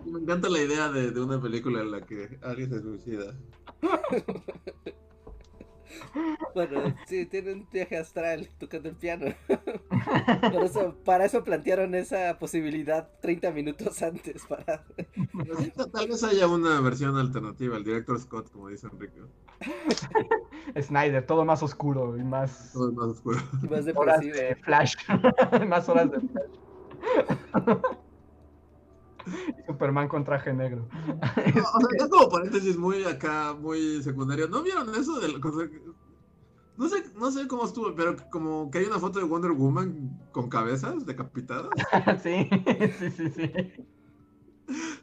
[0.05, 3.35] Me encanta la idea de, de una película en la que alguien se suicida.
[6.55, 9.27] Bueno, sí, tiene un viaje astral tocando el piano.
[10.53, 14.45] Por eso, para eso plantearon esa posibilidad 30 minutos antes.
[14.47, 14.85] Para...
[15.77, 19.21] Ta- tal vez haya una versión alternativa, el director Scott, como dice Enrique.
[20.81, 23.39] Snyder, todo más oscuro y más Todo más oscuro.
[23.71, 24.37] Más horas depresivo.
[24.37, 24.95] de flash.
[25.69, 27.79] más horas de flash.
[29.67, 30.89] Superman con traje negro.
[31.55, 34.49] No, o sea, ya como paréntesis muy acá, muy secundario.
[34.49, 35.83] ¿No vieron eso que-
[36.77, 40.19] No sé, no sé cómo estuvo, pero como que hay una foto de Wonder Woman
[40.33, 41.71] con cabezas decapitadas.
[42.23, 42.49] sí,
[42.99, 43.53] sí, sí, sí.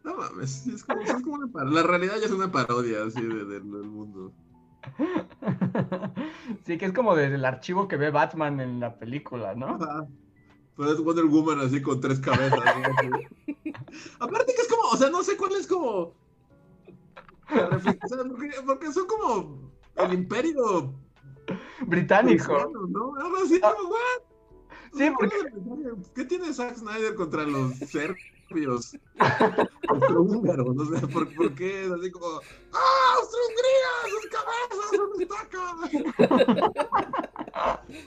[0.04, 3.22] No mames, es como, es como una par- La realidad ya es una parodia así
[3.22, 4.32] de- del del mundo.
[6.66, 9.76] Sí, que es como del archivo que ve Batman en la película, ¿no?
[9.82, 10.08] Ajá.
[10.78, 12.60] Pero es Wonder Woman así con tres cabezas.
[12.60, 13.20] ¿no?
[14.20, 16.14] Aparte que es como, o sea, no sé cuál es como.
[17.50, 20.94] la o sea, porque, porque son como el imperio
[21.82, 22.72] Británico.
[22.90, 23.16] ¿no?
[23.16, 24.36] Algo así, como, what?
[24.94, 25.36] Sí, porque
[26.16, 28.98] ¿Qué tiene Zack Snyder contra los serbios?
[29.90, 32.40] Austrohúngaros, no sé, ¿por, por qué es así como
[32.72, 33.92] ¡Ah, Austro-Hungría!
[34.12, 34.92] ¡Sus cabezas!
[34.98, 35.46] ¿Dónde está?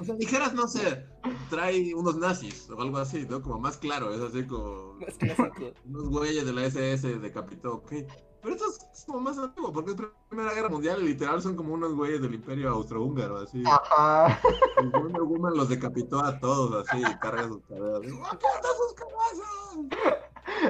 [0.01, 1.05] O sea, dijeras, no sé,
[1.51, 3.43] trae unos nazis o algo así, ¿no?
[3.43, 5.73] Como más claro, es así como Más clásico.
[5.86, 7.93] unos güeyes de la SS decapitó, ok.
[8.40, 9.97] Pero esto es como más antiguo, porque es
[10.28, 13.65] Primera Guerra Mundial y literal son como unos güeyes del Imperio Austrohúngaro, así.
[13.66, 14.40] Ajá.
[14.82, 18.01] Y Wonder Woman los decapitó a todos así, y carga sus cabezas.
[18.02, 19.48] Digo, ¡Aquí están sus cabezas!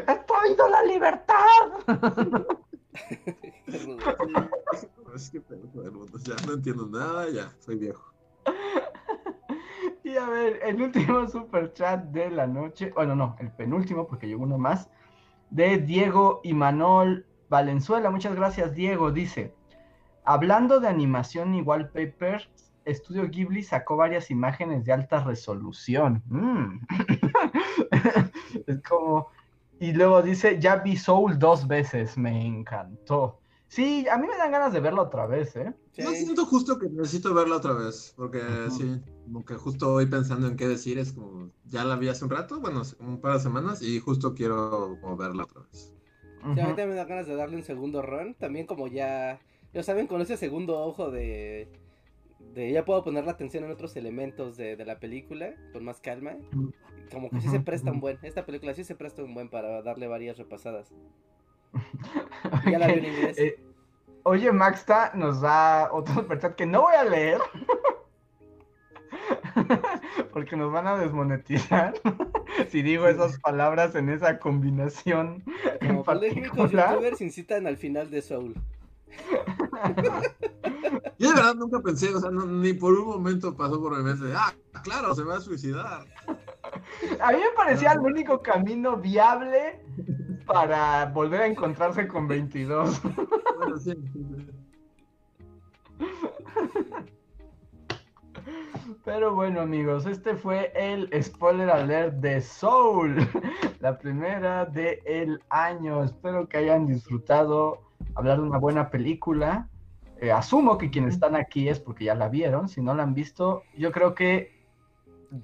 [0.08, 1.36] ¡He traído la libertad!
[5.14, 8.12] Es que el mundo, ya no entiendo nada, ya, soy viejo.
[10.08, 14.26] Y a ver, el último super chat de la noche, bueno, no, el penúltimo, porque
[14.26, 14.88] llegó uno más,
[15.50, 18.10] de Diego Imanol Valenzuela.
[18.10, 19.12] Muchas gracias, Diego.
[19.12, 19.54] Dice:
[20.24, 22.48] Hablando de animación y wallpaper,
[22.86, 26.22] Estudio Ghibli sacó varias imágenes de alta resolución.
[26.28, 26.80] Mm.
[28.66, 29.28] es como.
[29.78, 33.40] Y luego dice: Ya vi Soul dos veces, me encantó.
[33.68, 35.74] Sí, a mí me dan ganas de verlo otra vez, ¿eh?
[35.94, 36.16] Yo Sí.
[36.16, 38.40] siento justo que necesito verla otra vez, porque
[38.70, 42.24] sí, como que justo hoy pensando en qué decir, es como, ya la vi hace
[42.24, 45.92] un rato, bueno, hace un par de semanas, y justo quiero como verla otra vez.
[46.54, 48.34] Sí, a mí también me da ganas de darle un segundo run.
[48.34, 49.40] También como ya,
[49.74, 51.68] ya saben, con ese segundo ojo de,
[52.54, 56.00] de ya puedo poner la atención en otros elementos de, de la película con más
[56.00, 56.36] calma.
[57.12, 59.82] Como que sí se presta un buen, esta película sí se presta un buen para
[59.82, 60.92] darle varias repasadas.
[62.66, 63.38] Y ya la vi en inglés.
[63.38, 63.64] Eh,
[64.24, 67.40] oye, Maxta nos da otro superchat que no voy a leer.
[70.32, 71.94] Porque nos van a desmonetizar
[72.70, 75.42] si digo esas palabras en esa combinación
[75.80, 78.54] Como polémicos youtubers incitan al final de Soul.
[81.18, 84.04] Yo de verdad nunca pensé, o sea, no- ni por un momento pasó por mi
[84.04, 84.52] mente, ah,
[84.84, 86.06] claro, se va a suicidar.
[87.20, 89.80] A mí me parecía el único camino viable
[90.48, 93.00] para volver a encontrarse con 22.
[93.58, 94.46] Bueno, sí, sí, sí.
[99.04, 103.16] Pero bueno, amigos, este fue el spoiler alert de Soul,
[103.80, 106.04] la primera del año.
[106.04, 107.80] Espero que hayan disfrutado
[108.14, 109.68] hablar de una buena película.
[110.20, 112.68] Eh, asumo que quienes están aquí es porque ya la vieron.
[112.68, 114.66] Si no la han visto, yo creo que,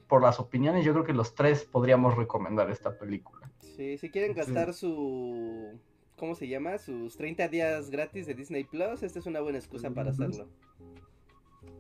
[0.08, 3.33] por las opiniones, yo creo que los tres podríamos recomendar esta película.
[3.76, 5.78] Sí, si quieren gastar su...
[6.16, 6.78] ¿Cómo se llama?
[6.78, 10.46] Sus 30 días gratis de Disney Plus, esta es una buena excusa para hacerlo.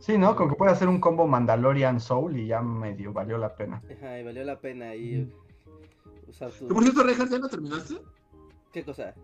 [0.00, 0.34] Sí, ¿no?
[0.34, 3.80] Con que puede hacer un combo Mandalorian Soul y ya medio valió la pena.
[3.96, 5.32] Ajá, y valió la pena ahí
[6.26, 6.66] usar tu...
[6.66, 7.94] Por cierto, Reinhardt, ¿ya la terminaste?
[8.72, 9.14] ¿Qué cosa?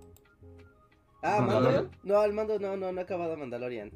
[1.22, 1.84] Ah, Mandalorian.
[1.84, 1.98] ¿Mando?
[2.04, 3.90] No, al mando no, no, no he acabado Mandalorian.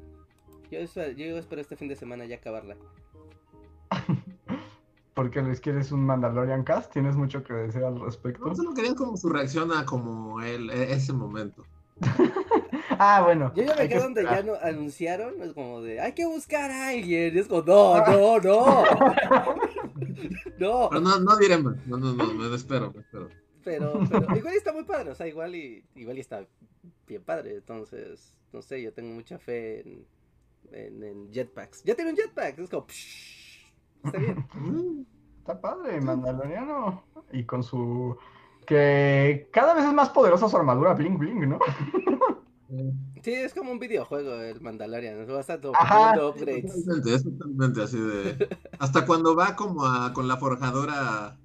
[0.69, 2.75] Yo, espero- yo espero este fin de semana ya acabarla.
[5.15, 8.45] Porque les quieres un Mandalorian cast, tienes mucho que decir al respecto.
[8.45, 11.65] No, solo quería como su reacción a como él, e- ese momento.
[12.97, 13.51] Ah, bueno.
[13.55, 16.71] Yo ya me que quedé donde ya no anunciaron, es como de, hay que buscar
[16.71, 17.35] a alguien.
[17.35, 18.83] Y es como, no, no, no.
[20.59, 20.89] no.
[20.89, 21.75] Pero no, no diré más.
[21.87, 23.29] No, no, no, me espero, me espero.
[23.65, 26.45] Pero, pero igual está muy padre, o sea, igual y, igual y está
[27.07, 27.55] bien padre.
[27.55, 30.05] Entonces, no sé, yo tengo mucha fe en,
[30.71, 31.83] en, en jetpacks.
[31.83, 33.34] Ya tiene un jetpack, es como, psh,
[34.05, 34.47] está bien.
[34.53, 35.05] Mm,
[35.39, 37.03] Está padre, Mandaloriano.
[37.31, 38.17] Y con su.
[38.65, 41.59] Que cada vez es más poderosa su armadura Bling Bling, ¿no?
[43.21, 46.73] Sí, es como un videojuego el Mandalorian, va a upgrades.
[46.73, 48.57] Totalmente, es totalmente así de.
[48.79, 51.37] Hasta cuando va como a, con la forjadora,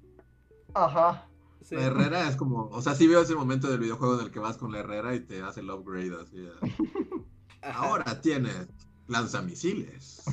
[0.73, 1.27] Ajá.
[1.61, 1.75] Sí.
[1.75, 2.65] la herrera, es como.
[2.67, 5.15] O sea, sí veo ese momento del videojuego en el que vas con la herrera
[5.15, 6.47] y te hace el upgrade así.
[7.61, 8.67] Ahora tienes
[9.11, 10.23] lanzamisiles.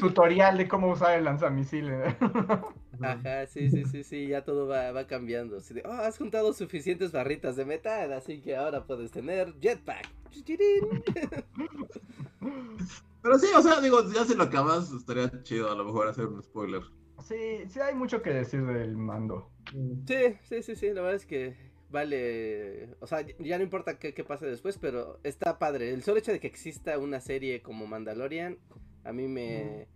[0.00, 2.16] Tutorial de cómo usar el lanzamisiles.
[3.00, 5.58] Ajá, sí, sí, sí, sí, ya todo va, va cambiando.
[5.58, 10.08] Así de, oh, has juntado suficientes barritas de metal, así que ahora puedes tener jetpack.
[13.22, 16.26] Pero sí, o sea, digo, ya si lo acabas, estaría chido a lo mejor hacer
[16.26, 16.82] un spoiler.
[17.22, 19.50] Sí, sí hay mucho que decir del mando.
[20.06, 21.56] Sí, sí, sí, sí, la verdad es que
[21.88, 25.92] vale, o sea, ya no importa qué, qué pase después, pero está padre.
[25.92, 28.58] El solo hecho de que exista una serie como Mandalorian,
[29.04, 29.88] a mí me,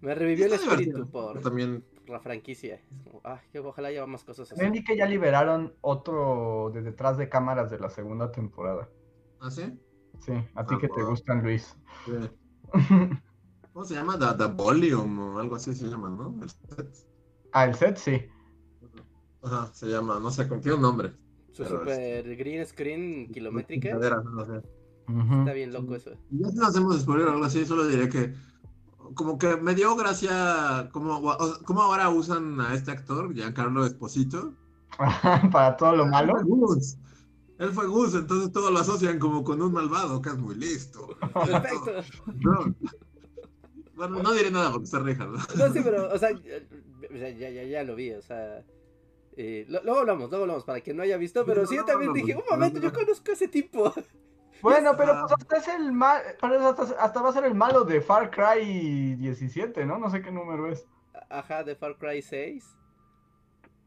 [0.00, 1.84] me revivió el espíritu por, También.
[2.06, 2.76] por la franquicia.
[2.76, 4.60] Es como, ah, que ojalá haya más cosas así.
[4.60, 8.88] También vi que ya liberaron otro de detrás de cámaras de la segunda temporada.
[9.40, 9.78] ¿Ah, sí?
[10.20, 11.76] Sí, a ti Ah, que te gustan, Luis.
[12.04, 12.12] Sí.
[13.72, 14.18] ¿Cómo se llama?
[14.18, 16.38] The, The Volume o algo así se llama, ¿no?
[16.42, 16.88] El set.
[17.52, 18.26] ah, el set sí.
[19.42, 21.12] Ajá, se llama, no sé, tiene un nombre.
[21.52, 23.90] Su super green screen kilométrica.
[23.90, 24.62] Chingadera, no sé.
[25.08, 26.10] Está bien loco eso.
[26.30, 28.34] Ya si no hacemos spoiler o algo así, solo diré que
[29.14, 34.52] como que me dio gracia cómo, cómo ahora usan a este actor, Giancarlo Esposito.
[35.52, 36.38] Para todo lo malo.
[36.38, 36.96] Él fue Gus.
[37.58, 41.16] Él fue Gus, entonces todos lo asocian como con un malvado que es muy listo.
[41.32, 42.02] Perfecto.
[42.34, 42.74] No.
[43.94, 45.38] Bueno, no diré nada porque está reja, ¿no?
[45.56, 48.62] No, sí, pero, o sea, ya, ya, ya lo vi, o sea.
[49.36, 51.84] Eh, lo- luego hablamos, luego hablamos, para quien no haya visto, pero No, sí yo
[51.84, 52.98] también no, dije, un momento, no, yo no.
[52.98, 53.92] conozco a ese tipo.
[54.62, 58.00] Bueno, pero pues hasta es el mal, hasta, hasta va a ser el malo de
[58.00, 59.98] Far Cry 17, ¿no?
[59.98, 60.86] No sé qué número es.
[61.28, 62.64] Ajá, de Far Cry 6.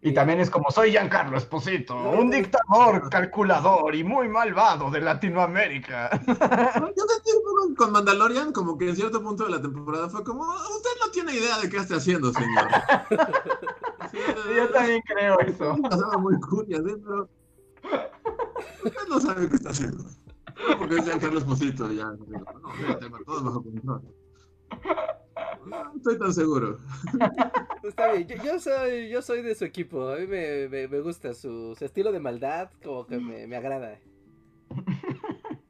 [0.01, 2.35] Y también es como soy Giancarlo Esposito, No, un no.
[2.35, 6.11] dictador, calculador y muy malvado de Latinoamérica.
[6.27, 10.23] Yo sentí un poco con Mandalorian, como que en cierto punto de la temporada fue
[10.23, 12.67] como, usted no tiene idea de qué está haciendo, señor.
[14.11, 14.17] Sí,
[14.55, 15.75] yo también creo eso.
[15.81, 16.35] Pasaba muy
[18.83, 20.03] usted no sabe qué está haciendo.
[20.77, 22.05] Porque es Giancarlo Esposito, ya.
[22.05, 24.01] No, fíjate, todo bajo control.
[25.65, 26.79] No estoy tan seguro.
[27.83, 30.99] Está bien, yo, yo soy, yo soy de su equipo, a mí me, me, me
[30.99, 33.99] gusta su, su estilo de maldad, como que me, me agrada.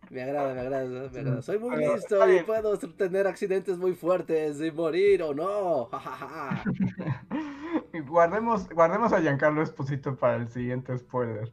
[0.09, 1.41] Me agrada, me agrada, me agrada.
[1.41, 5.89] Soy muy listo y puedo tener accidentes muy fuertes y morir o no.
[8.07, 11.51] Guardemos, guardemos a Giancarlo Esposito para el siguiente spoiler.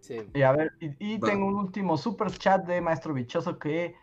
[0.00, 0.18] Sí.
[0.34, 3.94] Y a ver, y, y tengo un último super chat de Maestro Bichoso que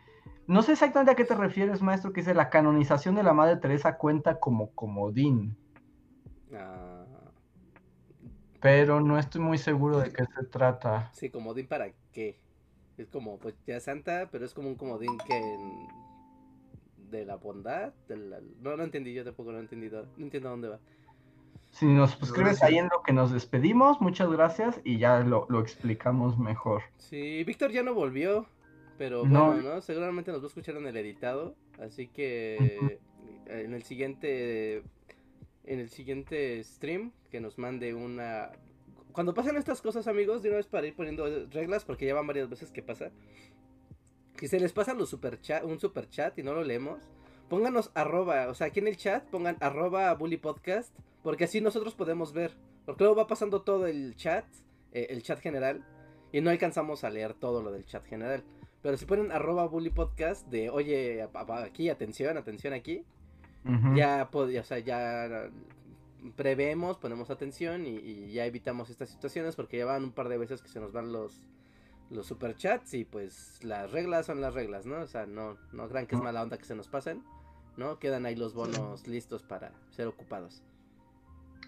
[0.48, 3.58] no sé exactamente a qué te refieres, maestro, que dice la canonización de la Madre
[3.58, 5.56] Teresa cuenta como comodín,
[6.54, 6.87] Ah,
[8.60, 11.10] pero no estoy muy seguro de qué se trata.
[11.14, 12.38] sí, comodín para qué.
[12.96, 15.88] Es como, pues ya santa, pero es como un comodín que en-
[17.10, 17.92] de la bondad.
[18.08, 20.06] de la- No, no entendí, yo tampoco lo he entendido.
[20.16, 20.78] No entiendo a dónde va.
[21.70, 25.60] Si nos suscribes ahí en lo que nos despedimos, muchas gracias y ya lo, lo
[25.60, 26.82] explicamos mejor.
[26.96, 28.46] Sí, Víctor ya no volvió,
[28.98, 29.52] pero No.
[29.52, 29.80] bueno, ¿no?
[29.80, 32.98] Seguramente nos va a escuchar en el editado, así que
[33.46, 34.82] en el siguiente
[35.68, 38.50] en el siguiente stream que nos mande una
[39.18, 42.28] cuando pasen estas cosas, amigos, de una vez para ir poniendo reglas porque ya van
[42.28, 43.10] varias veces que pasa.
[44.36, 47.00] Que se les pasan los super un super chat y no lo leemos.
[47.48, 51.94] Pónganos arroba, o sea, aquí en el chat pongan arroba bully podcast, porque así nosotros
[51.94, 52.52] podemos ver.
[52.86, 54.44] Porque luego va pasando todo el chat,
[54.92, 55.84] eh, el chat general,
[56.30, 58.44] y no alcanzamos a leer todo lo del chat general.
[58.82, 61.26] Pero si ponen arroba bully podcast de, oye,
[61.64, 63.04] aquí, atención, atención aquí,
[63.96, 65.50] Ya, pod- o sea, ya
[66.36, 70.38] prevemos, ponemos atención y, y ya evitamos estas situaciones porque ya van un par de
[70.38, 71.40] veces que se nos van los
[72.10, 74.96] los superchats y pues las reglas son las reglas, ¿no?
[75.00, 77.22] O sea, no, no crean que es mala onda que se nos pasen,
[77.76, 77.98] ¿no?
[77.98, 80.62] Quedan ahí los bonos listos para ser ocupados.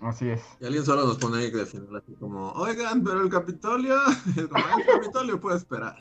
[0.00, 0.42] Así es.
[0.60, 3.96] Y alguien solo nos pone ahí de final así como, oigan, pero el Capitolio,
[4.36, 5.96] el Capitolio puede esperar.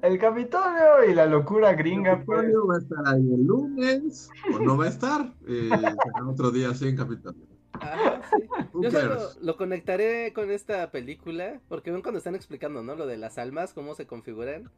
[0.00, 2.40] El Capitolio y la locura El gringa, pues.
[2.40, 6.50] Capitolio va a estar ahí el lunes, o no va a estar, eh, será otro
[6.50, 7.46] día sin Capitolio.
[7.72, 8.48] Ajá, sí.
[8.80, 12.94] Yo solo lo conectaré con esta película, porque ven cuando están explicando, ¿no?
[12.94, 14.70] Lo de las almas, cómo se configuran.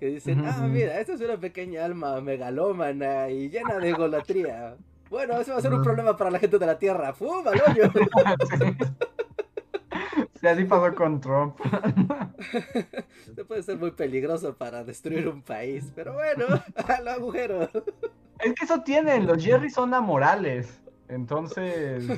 [0.00, 4.76] Que dicen, ah, mira, esta es una pequeña alma megalómana y llena de golatría.
[5.12, 7.12] Bueno, eso va a ser un problema para la gente de la Tierra.
[7.12, 7.92] ¡Fum, al hoyo!
[10.40, 11.58] Sí, así pasó con Trump.
[13.34, 16.46] Se puede ser muy peligroso para destruir un país, pero bueno,
[16.88, 17.68] al agujero.
[18.38, 20.80] Es que eso tienen, los Jerry son amorales.
[21.08, 22.08] Entonces.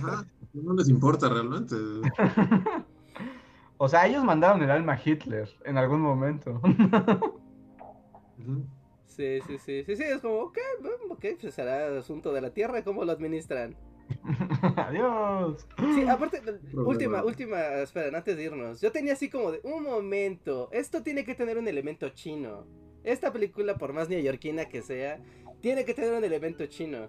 [0.52, 1.74] no les importa realmente.
[3.76, 6.60] o sea, ellos mandaron el alma a Hitler en algún momento.
[9.16, 10.58] Sí, sí, sí, sí, sí, es como, ok,
[11.10, 13.76] ok, pues será asunto de la Tierra, ¿cómo lo administran?
[14.76, 15.66] Adiós.
[15.94, 16.42] Sí, aparte,
[16.72, 18.80] última, última, esperen, antes de irnos.
[18.80, 22.66] Yo tenía así como de, un momento, esto tiene que tener un elemento chino.
[23.04, 25.22] Esta película, por más neoyorquina que sea,
[25.60, 27.08] tiene que tener un elemento chino.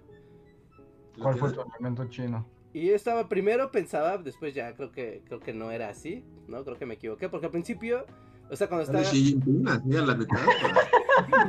[1.19, 2.48] ¿Cuál fue tu elemento chino?
[2.72, 6.64] Y yo estaba, primero pensaba, después ya creo que, creo que no era así, ¿no?
[6.64, 8.06] Creo que me equivoqué, porque al principio
[8.49, 9.10] o sea, cuando está.
[9.10, 10.38] Xi Jinping, así a la mitad.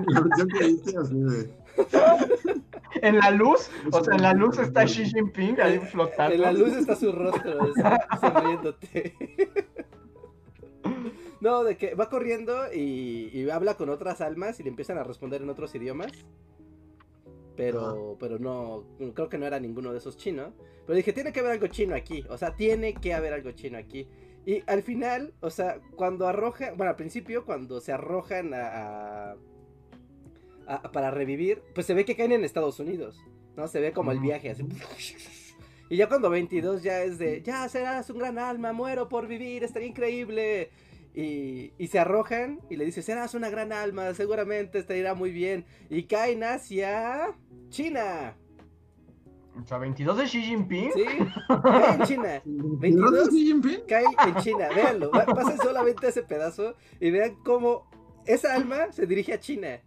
[0.06, 1.50] La versión que hice así de.
[3.02, 6.34] En la luz, o sea, en la luz está Xi Jinping ahí flotando.
[6.34, 7.74] En la luz está su rostro
[8.20, 9.14] sonriéndote.
[11.40, 15.04] No, de que va corriendo y, y, habla con otras almas y le empiezan a
[15.04, 16.10] responder en otros idiomas.
[17.56, 18.84] Pero, pero no,
[19.14, 20.52] creo que no era ninguno de esos chinos.
[20.86, 22.24] Pero dije, tiene que haber algo chino aquí.
[22.28, 24.08] O sea, tiene que haber algo chino aquí.
[24.44, 29.34] Y al final, o sea, cuando arrojan, bueno, al principio, cuando se arrojan a,
[30.92, 33.20] para revivir, pues se ve que caen en Estados Unidos,
[33.56, 33.68] ¿no?
[33.68, 34.64] Se ve como el viaje así.
[35.88, 39.62] Y ya cuando 22 ya es de, ya serás un gran alma, muero por vivir,
[39.62, 40.70] estaría increíble.
[41.14, 45.30] Y, y, se arrojan y le dice, serás una gran alma, seguramente te irá muy
[45.30, 45.64] bien.
[45.88, 47.36] Y caen hacia
[47.68, 48.36] China.
[49.62, 50.92] O sea, 22 de Xi Jinping.
[50.92, 51.04] Sí,
[51.62, 52.42] cae en China.
[52.44, 53.80] 22 de Xi Jinping.
[53.88, 55.10] Cae en China, véanlo.
[55.10, 57.88] Pasen solamente ese pedazo y vean cómo
[58.26, 59.80] esa alma se dirige a China.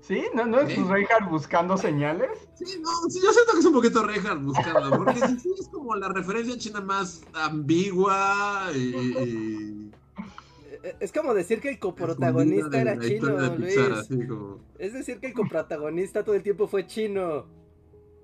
[0.00, 0.24] ¿Sí?
[0.34, 2.30] ¿No, no es Reinhardt buscando señales?
[2.54, 5.94] Sí, no, sí, yo siento que es un poquito Reinhardt buscando, porque sí, es como
[5.94, 9.92] la referencia china más ambigua y,
[10.98, 13.76] es como decir que el coprotagonista era chino, Luis.
[14.78, 17.46] Es decir que el coprotagonista todo el tiempo fue chino.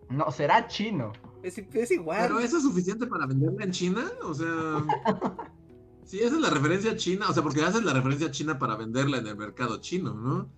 [0.08, 1.12] No, será chino.
[1.42, 2.22] Es, es igual.
[2.22, 4.46] Pero eso es suficiente para venderla en China, o sea.
[6.06, 9.18] sí, esa es la referencia china, o sea, porque haces la referencia china para venderla
[9.18, 10.48] en el mercado chino, ¿no?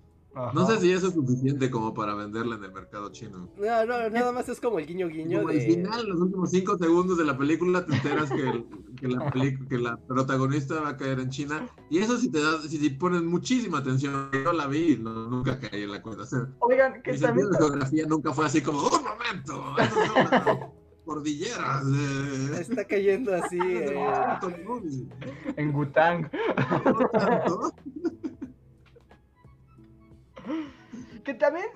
[0.54, 3.48] No sé si eso es suficiente como para venderla en el mercado chino.
[3.58, 5.48] No, no, nada más es como el guiño guiño.
[5.48, 8.64] Al final, los últimos cinco segundos de la película, te enteras que,
[9.68, 11.68] que, la protagonista va a caer en China.
[11.90, 15.82] Y eso si te das, si, pones muchísima atención, yo la vi y nunca caí
[15.82, 16.24] en la cuenta.
[16.60, 17.50] Oigan, que también.
[17.50, 19.74] La geografía nunca fue así como, ¡un momento!
[19.78, 20.72] Eso
[21.08, 21.86] cordilleras.
[22.60, 23.58] Está cayendo así.
[23.68, 23.94] Eh.
[25.56, 26.30] En Gutang.
[31.24, 31.66] Que también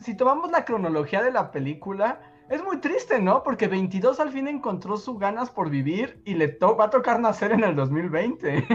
[0.00, 3.42] si tomamos la cronología de la película, es muy triste, ¿no?
[3.42, 7.52] Porque 22 al fin encontró sus ganas por vivir y le va a tocar nacer
[7.52, 8.66] en el 2020.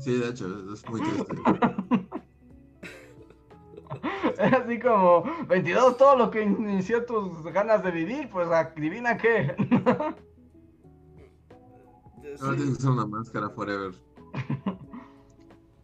[0.00, 1.36] Sí, de hecho, es muy triste.
[4.38, 9.54] Es así como, 22, todo lo que inició tus ganas de vivir, pues adivina qué.
[12.40, 13.94] Ahora tienes que usar una máscara forever.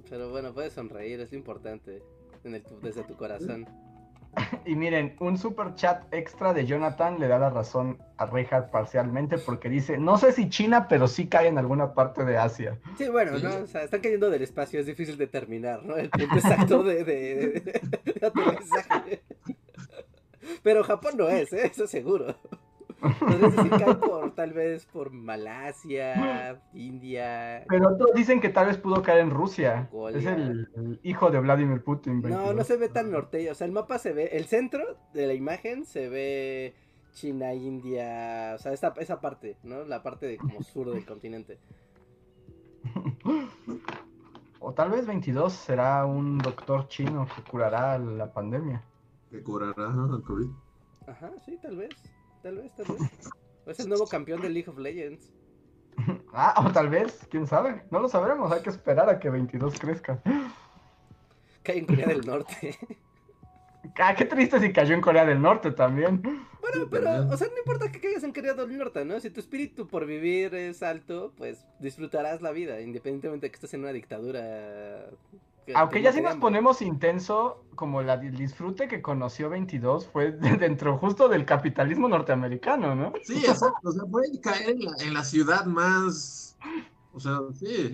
[0.09, 2.03] Pero bueno, puedes sonreír, es importante
[2.43, 3.67] en el, desde tu corazón.
[4.65, 9.39] Y miren, un super chat extra de Jonathan le da la razón a Reinhardt parcialmente
[9.39, 12.79] porque dice, no sé si China, pero sí cae en alguna parte de Asia.
[12.97, 13.65] Sí, bueno, ¿no?
[13.65, 15.97] O sea, están cayendo del espacio, es difícil determinar, ¿no?
[15.97, 17.81] El punto exacto de, de,
[18.27, 19.23] aterrizaje.
[20.63, 21.67] Pero Japón no es, ¿eh?
[21.67, 22.35] eso seguro.
[23.01, 27.65] Podrías decir que por, tal vez por Malasia, India.
[27.69, 29.89] Pero otros dicen que tal vez pudo caer en Rusia.
[30.15, 32.21] Es el, hijo de Vladimir Putin.
[32.23, 33.51] No, no se ve tan norte.
[33.51, 34.83] O sea, el mapa se ve, el centro
[35.13, 36.75] de la imagen se ve
[37.13, 39.85] China, India, o sea, esta, esa parte, ¿no?
[39.85, 41.59] La parte de como sur del continente.
[44.63, 48.85] O tal vez 22 será un doctor chino que curará la pandemia.
[49.31, 50.51] Que curará el COVID.
[51.07, 51.89] Ajá, sí, tal vez.
[52.43, 53.11] Tal vez, tal vez.
[53.67, 55.31] es el nuevo campeón de League of Legends.
[56.33, 57.83] Ah, o tal vez, quién sabe.
[57.91, 60.23] No lo sabremos, hay que esperar a que 22 crezca.
[61.65, 62.79] Cae en Corea del Norte.
[63.99, 66.21] Ah, qué triste si cayó en Corea del Norte también.
[66.61, 69.19] Bueno, pero, o sea, no importa que caigas en Corea del Norte, ¿no?
[69.21, 73.73] Si tu espíritu por vivir es alto, pues disfrutarás la vida, independientemente de que estés
[73.75, 75.07] en una dictadura
[75.75, 80.99] Aunque ya si nos ponemos intenso, como la, el disfrute que conoció 22 fue dentro
[80.99, 83.13] justo del capitalismo norteamericano, ¿no?
[83.23, 83.89] Sí, exacto.
[83.89, 86.57] O sea, puede caer en la, ciudad más.
[87.13, 87.93] O sea, sí.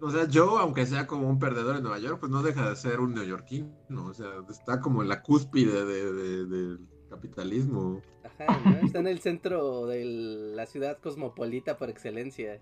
[0.00, 2.76] O sea, yo, aunque sea como un perdedor en Nueva York, pues no deja de
[2.76, 3.70] ser un neoyorquino.
[4.04, 6.80] O sea, está como en la cúspide del
[7.10, 8.02] capitalismo.
[8.24, 8.76] Ajá, ¿no?
[8.86, 12.60] Está en el centro de la ciudad cosmopolita por excelencia.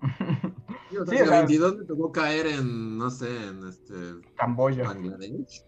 [0.90, 3.94] Sí, o sea, sí, 22 me tocó caer en, no sé, en este...
[4.36, 4.84] Camboya.
[4.84, 5.64] Bangladesh.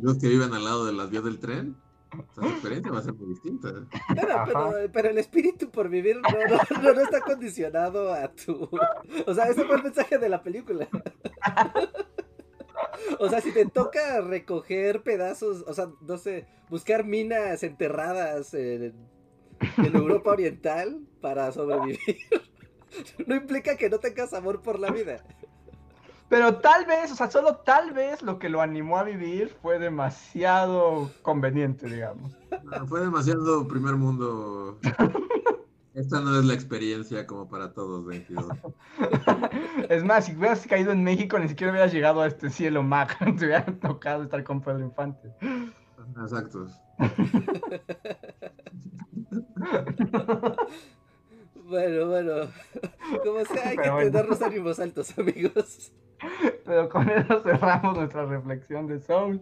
[0.00, 1.76] Los que viven al lado de las vías del tren.
[2.12, 3.72] O sea, su experiencia va a ser muy distinta.
[4.14, 8.68] Pero, pero, el espíritu por vivir no, no, no, está condicionado a tu...
[9.26, 10.88] O sea, ese fue el mensaje de la película.
[13.18, 18.94] O sea, si te toca recoger pedazos, o sea, no sé, buscar minas enterradas en,
[19.78, 21.98] en Europa Oriental para sobrevivir
[23.26, 25.22] no implica que no tengas amor por la vida.
[26.28, 29.78] Pero tal vez, o sea, solo tal vez lo que lo animó a vivir fue
[29.78, 32.32] demasiado conveniente, digamos.
[32.72, 34.78] Ah, fue demasiado primer mundo.
[35.94, 38.46] Esta no es la experiencia como para todos, 22.
[39.90, 43.08] Es más, si hubieras caído en México, ni siquiera hubieras llegado a este cielo mag.
[43.18, 45.28] Te hubiera tocado estar con Pedro Infante.
[46.18, 46.66] Exacto.
[51.72, 52.34] Bueno, bueno.
[53.24, 55.90] Como sea, hay que tener los ánimos altos, amigos.
[56.66, 59.40] Pero con eso cerramos nuestra reflexión de Soul.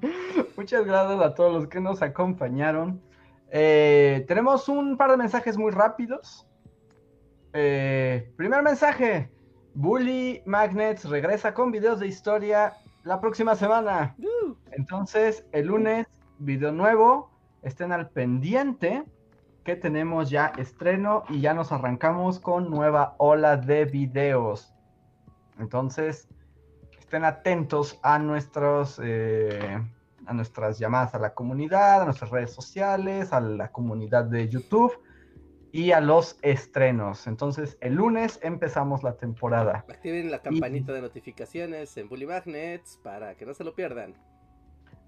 [0.56, 3.02] Muchas gracias a todos los que nos acompañaron.
[3.50, 6.46] Eh, tenemos un par de mensajes muy rápidos.
[7.52, 9.28] Eh, primer mensaje.
[9.74, 14.14] Bully Magnets regresa con videos de historia la próxima semana.
[14.18, 14.54] Uh.
[14.70, 16.06] Entonces, el lunes,
[16.38, 17.28] video nuevo.
[17.62, 19.04] Estén al pendiente
[19.70, 24.74] que tenemos ya estreno y ya nos arrancamos con nueva ola de videos.
[25.60, 26.28] Entonces,
[26.98, 29.80] estén atentos a nuestros eh,
[30.26, 34.92] a nuestras llamadas a la comunidad, a nuestras redes sociales, a la comunidad de YouTube
[35.70, 37.28] y a los estrenos.
[37.28, 39.84] Entonces, el lunes empezamos la temporada.
[39.88, 44.16] Activen la campanita de notificaciones en Bully Magnets para que no se lo pierdan.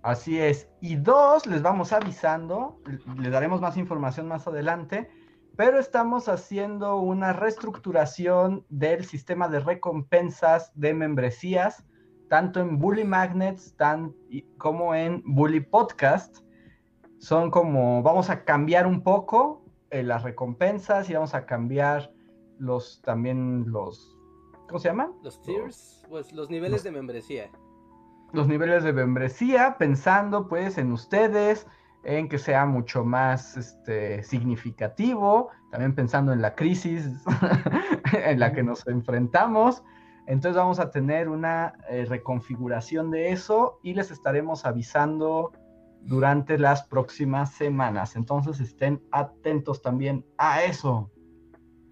[0.02, 0.68] Así es.
[0.80, 2.80] Y dos, les vamos avisando,
[3.18, 5.08] les daremos más información más adelante,
[5.56, 11.84] pero estamos haciendo una reestructuración del sistema de recompensas de membresías,
[12.28, 14.12] tanto en Bully Magnets tan,
[14.58, 16.38] como en Bully Podcast.
[17.18, 22.12] Son como, vamos a cambiar un poco eh, las recompensas y vamos a cambiar
[22.58, 24.18] los, también los,
[24.66, 25.12] ¿cómo se llaman?
[25.22, 27.50] Los tiers, pues los niveles de membresía
[28.32, 31.66] los niveles de membresía, pensando pues en ustedes,
[32.04, 37.06] en que sea mucho más este, significativo, también pensando en la crisis
[38.26, 39.82] en la que nos enfrentamos.
[40.26, 45.52] Entonces vamos a tener una eh, reconfiguración de eso y les estaremos avisando
[46.00, 48.16] durante las próximas semanas.
[48.16, 51.10] Entonces estén atentos también a eso.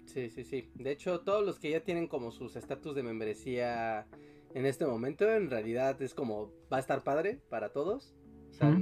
[0.05, 0.69] Sí, sí, sí.
[0.75, 4.07] De hecho, todos los que ya tienen como sus estatus de membresía
[4.53, 8.15] en este momento en realidad es como va a estar padre para todos.
[8.49, 8.77] O sea,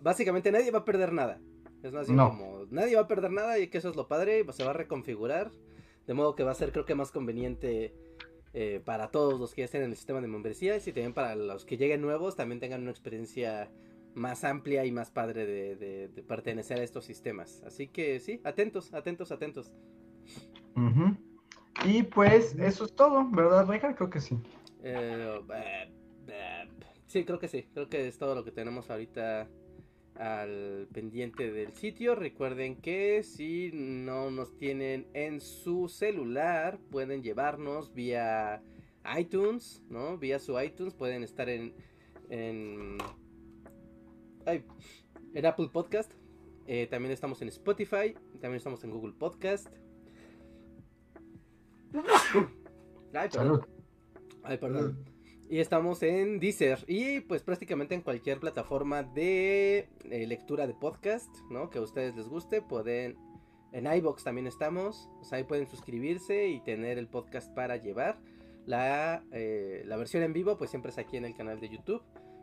[0.00, 1.40] básicamente nadie va a perder nada.
[1.82, 4.64] Es más como nadie va a perder nada y que eso es lo padre, se
[4.64, 5.50] va a reconfigurar.
[6.06, 7.94] De modo que va a ser creo que más conveniente
[8.52, 11.34] eh, para todos los que ya estén en el sistema de membresías y también para
[11.34, 13.70] los que lleguen nuevos también tengan una experiencia
[14.14, 17.62] más amplia y más padre de, pertenecer a estos sistemas.
[17.66, 19.74] Así que sí, atentos, atentos, atentos.
[21.84, 23.94] Y pues eso es todo, ¿verdad, Reja?
[23.94, 24.38] Creo que sí.
[24.82, 25.40] Eh,
[27.06, 27.64] sí, creo que sí.
[27.74, 29.48] Creo que es todo lo que tenemos ahorita
[30.16, 32.14] al pendiente del sitio.
[32.14, 38.62] Recuerden que si no nos tienen en su celular, pueden llevarnos vía
[39.18, 40.16] iTunes, ¿no?
[40.16, 41.74] Vía su iTunes, pueden estar en
[42.30, 42.98] en,
[45.34, 46.12] en Apple Podcast.
[46.66, 49.68] Eh, también estamos en Spotify, también estamos en Google Podcast.
[53.14, 53.66] Ay, perdón.
[54.42, 55.04] Ay, perdón.
[55.48, 61.30] Y estamos en Deezer y pues prácticamente en cualquier plataforma de eh, lectura de podcast,
[61.50, 61.70] ¿no?
[61.70, 63.16] Que a ustedes les guste, pueden...
[63.72, 68.20] En iBox también estamos, o sea, ahí pueden suscribirse y tener el podcast para llevar.
[68.66, 72.02] La, eh, la versión en vivo pues siempre es aquí en el canal de YouTube,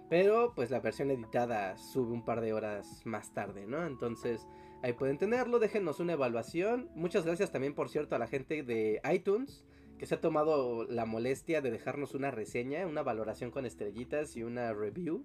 [0.10, 3.86] pero pues la versión editada sube un par de horas más tarde, ¿no?
[3.88, 4.46] Entonces
[4.84, 6.90] Ahí pueden tenerlo, déjenos una evaluación.
[6.96, 9.64] Muchas gracias también, por cierto, a la gente de iTunes
[10.00, 14.42] que se ha tomado la molestia de dejarnos una reseña, una valoración con estrellitas y
[14.42, 15.24] una review.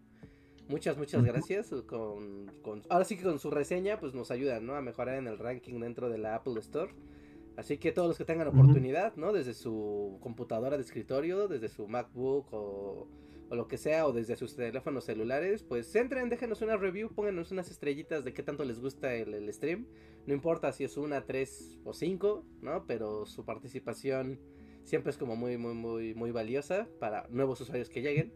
[0.69, 1.71] Muchas, muchas gracias.
[1.87, 2.53] Con,
[2.91, 4.75] ahora sí que con su reseña pues nos ayudan ¿no?
[4.75, 6.93] a mejorar en el ranking dentro de la Apple Store.
[7.57, 9.33] Así que todos los que tengan oportunidad, ¿no?
[9.33, 13.09] Desde su computadora de escritorio, desde su MacBook o,
[13.55, 17.71] lo que sea, o desde sus teléfonos celulares, pues entren, déjenos una review, pónganos unas
[17.71, 19.87] estrellitas de qué tanto les gusta el, el stream.
[20.27, 22.87] No importa si es una, tres o cinco, ¿no?
[22.87, 24.41] Pero su participación
[24.83, 28.33] siempre es como muy, muy, muy, muy valiosa para nuevos usuarios que lleguen.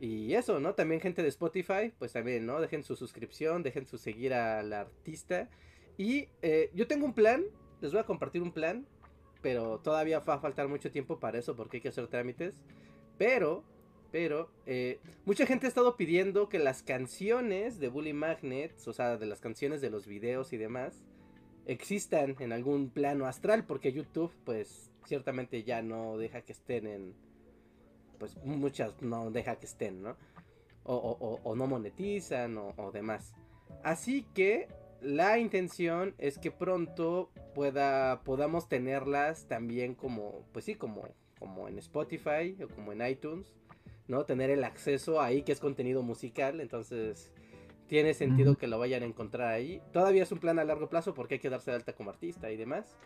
[0.00, 0.74] Y eso, ¿no?
[0.74, 2.60] También gente de Spotify, pues también, ¿no?
[2.60, 5.48] Dejen su suscripción, dejen su seguir al artista.
[5.96, 7.44] Y eh, yo tengo un plan
[7.80, 8.86] les voy a compartir un plan,
[9.42, 12.62] pero todavía va a faltar mucho tiempo para eso porque hay que hacer trámites.
[13.18, 13.64] Pero,
[14.16, 19.18] pero, eh, mucha gente ha estado pidiendo que las canciones de Bully Magnets, o sea,
[19.18, 21.04] de las canciones de los videos y demás,
[21.66, 27.14] existan en algún plano astral porque YouTube, pues, ciertamente ya no deja que estén en...
[28.18, 30.16] Pues muchas no deja que estén, ¿no?
[30.84, 33.34] O, no monetizan o, o demás.
[33.84, 34.66] Así que
[35.02, 41.06] la intención es que pronto pueda podamos tenerlas también como pues sí como
[41.38, 43.52] como en Spotify o como en iTunes
[44.08, 47.30] no tener el acceso ahí que es contenido musical entonces
[47.88, 49.80] tiene sentido que lo vayan a encontrar ahí.
[49.92, 52.50] Todavía es un plan a largo plazo porque hay que darse de alta como artista
[52.50, 52.96] y demás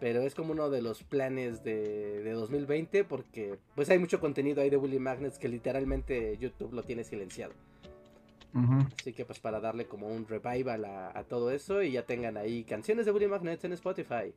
[0.00, 4.60] pero es como uno de los planes de, de 2020 porque pues hay mucho contenido
[4.60, 7.54] ahí de Willy Magnets que literalmente YouTube lo tiene silenciado.
[9.00, 12.62] Así que pues para darle como un revival a, todo eso y ya tengan ahí
[12.62, 14.32] canciones de Willy Magnets en Spotify.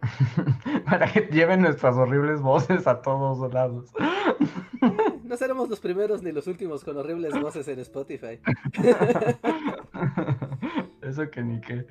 [0.86, 3.90] para que lleven nuestras horribles voces a todos lados.
[5.32, 8.38] No seremos los primeros ni los últimos con horribles voces en Spotify.
[11.00, 11.86] Eso que ni qué.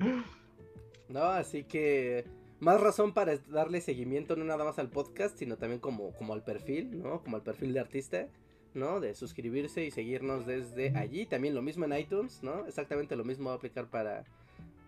[1.08, 2.24] No, así que
[2.60, 6.44] más razón para darle seguimiento no nada más al podcast, sino también como, como al
[6.44, 7.20] perfil, ¿no?
[7.24, 8.28] Como al perfil de artista.
[8.74, 9.00] ¿no?
[9.00, 11.26] De suscribirse y seguirnos desde allí.
[11.26, 12.64] También lo mismo en iTunes, ¿no?
[12.68, 14.22] Exactamente lo mismo va a aplicar para,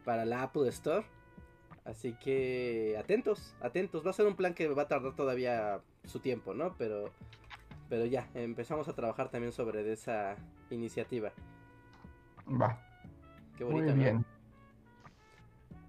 [0.05, 1.05] para la Apple Store.
[1.85, 4.07] Así que atentos, atentos.
[4.07, 6.77] Va a ser un plan que va a tardar todavía su tiempo, ¿no?
[6.79, 7.11] Pero,
[7.89, 10.37] pero ya, empezamos a trabajar también sobre esa
[10.71, 11.33] iniciativa.
[12.49, 12.79] Va.
[13.57, 14.25] Qué bonito, Muy bien.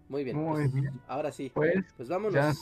[0.07, 0.37] Muy bien.
[0.37, 1.01] Muy pues, bien.
[1.07, 1.51] Ahora sí.
[1.53, 2.57] Pues, pues vámonos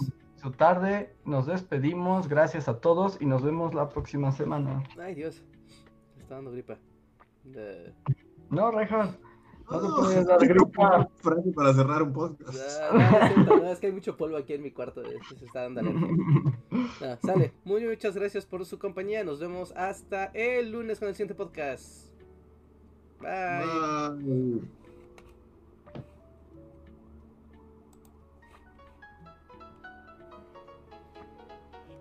[0.51, 4.83] tarde, nos despedimos, gracias a todos y nos vemos la próxima semana.
[4.99, 5.43] Ay Dios,
[6.15, 6.77] me está dando gripa.
[8.49, 9.17] No, Rejas,
[9.69, 11.09] no te puedes dar gripa.
[11.21, 12.81] Frase para cerrar un podcast.
[13.47, 15.03] No, es que hay mucho polvo aquí en mi cuarto,
[15.37, 15.81] se está dando
[17.25, 21.35] sale, muy muchas gracias por su compañía, nos vemos hasta el lunes con el siguiente
[21.35, 22.09] podcast.
[23.21, 24.82] Bye.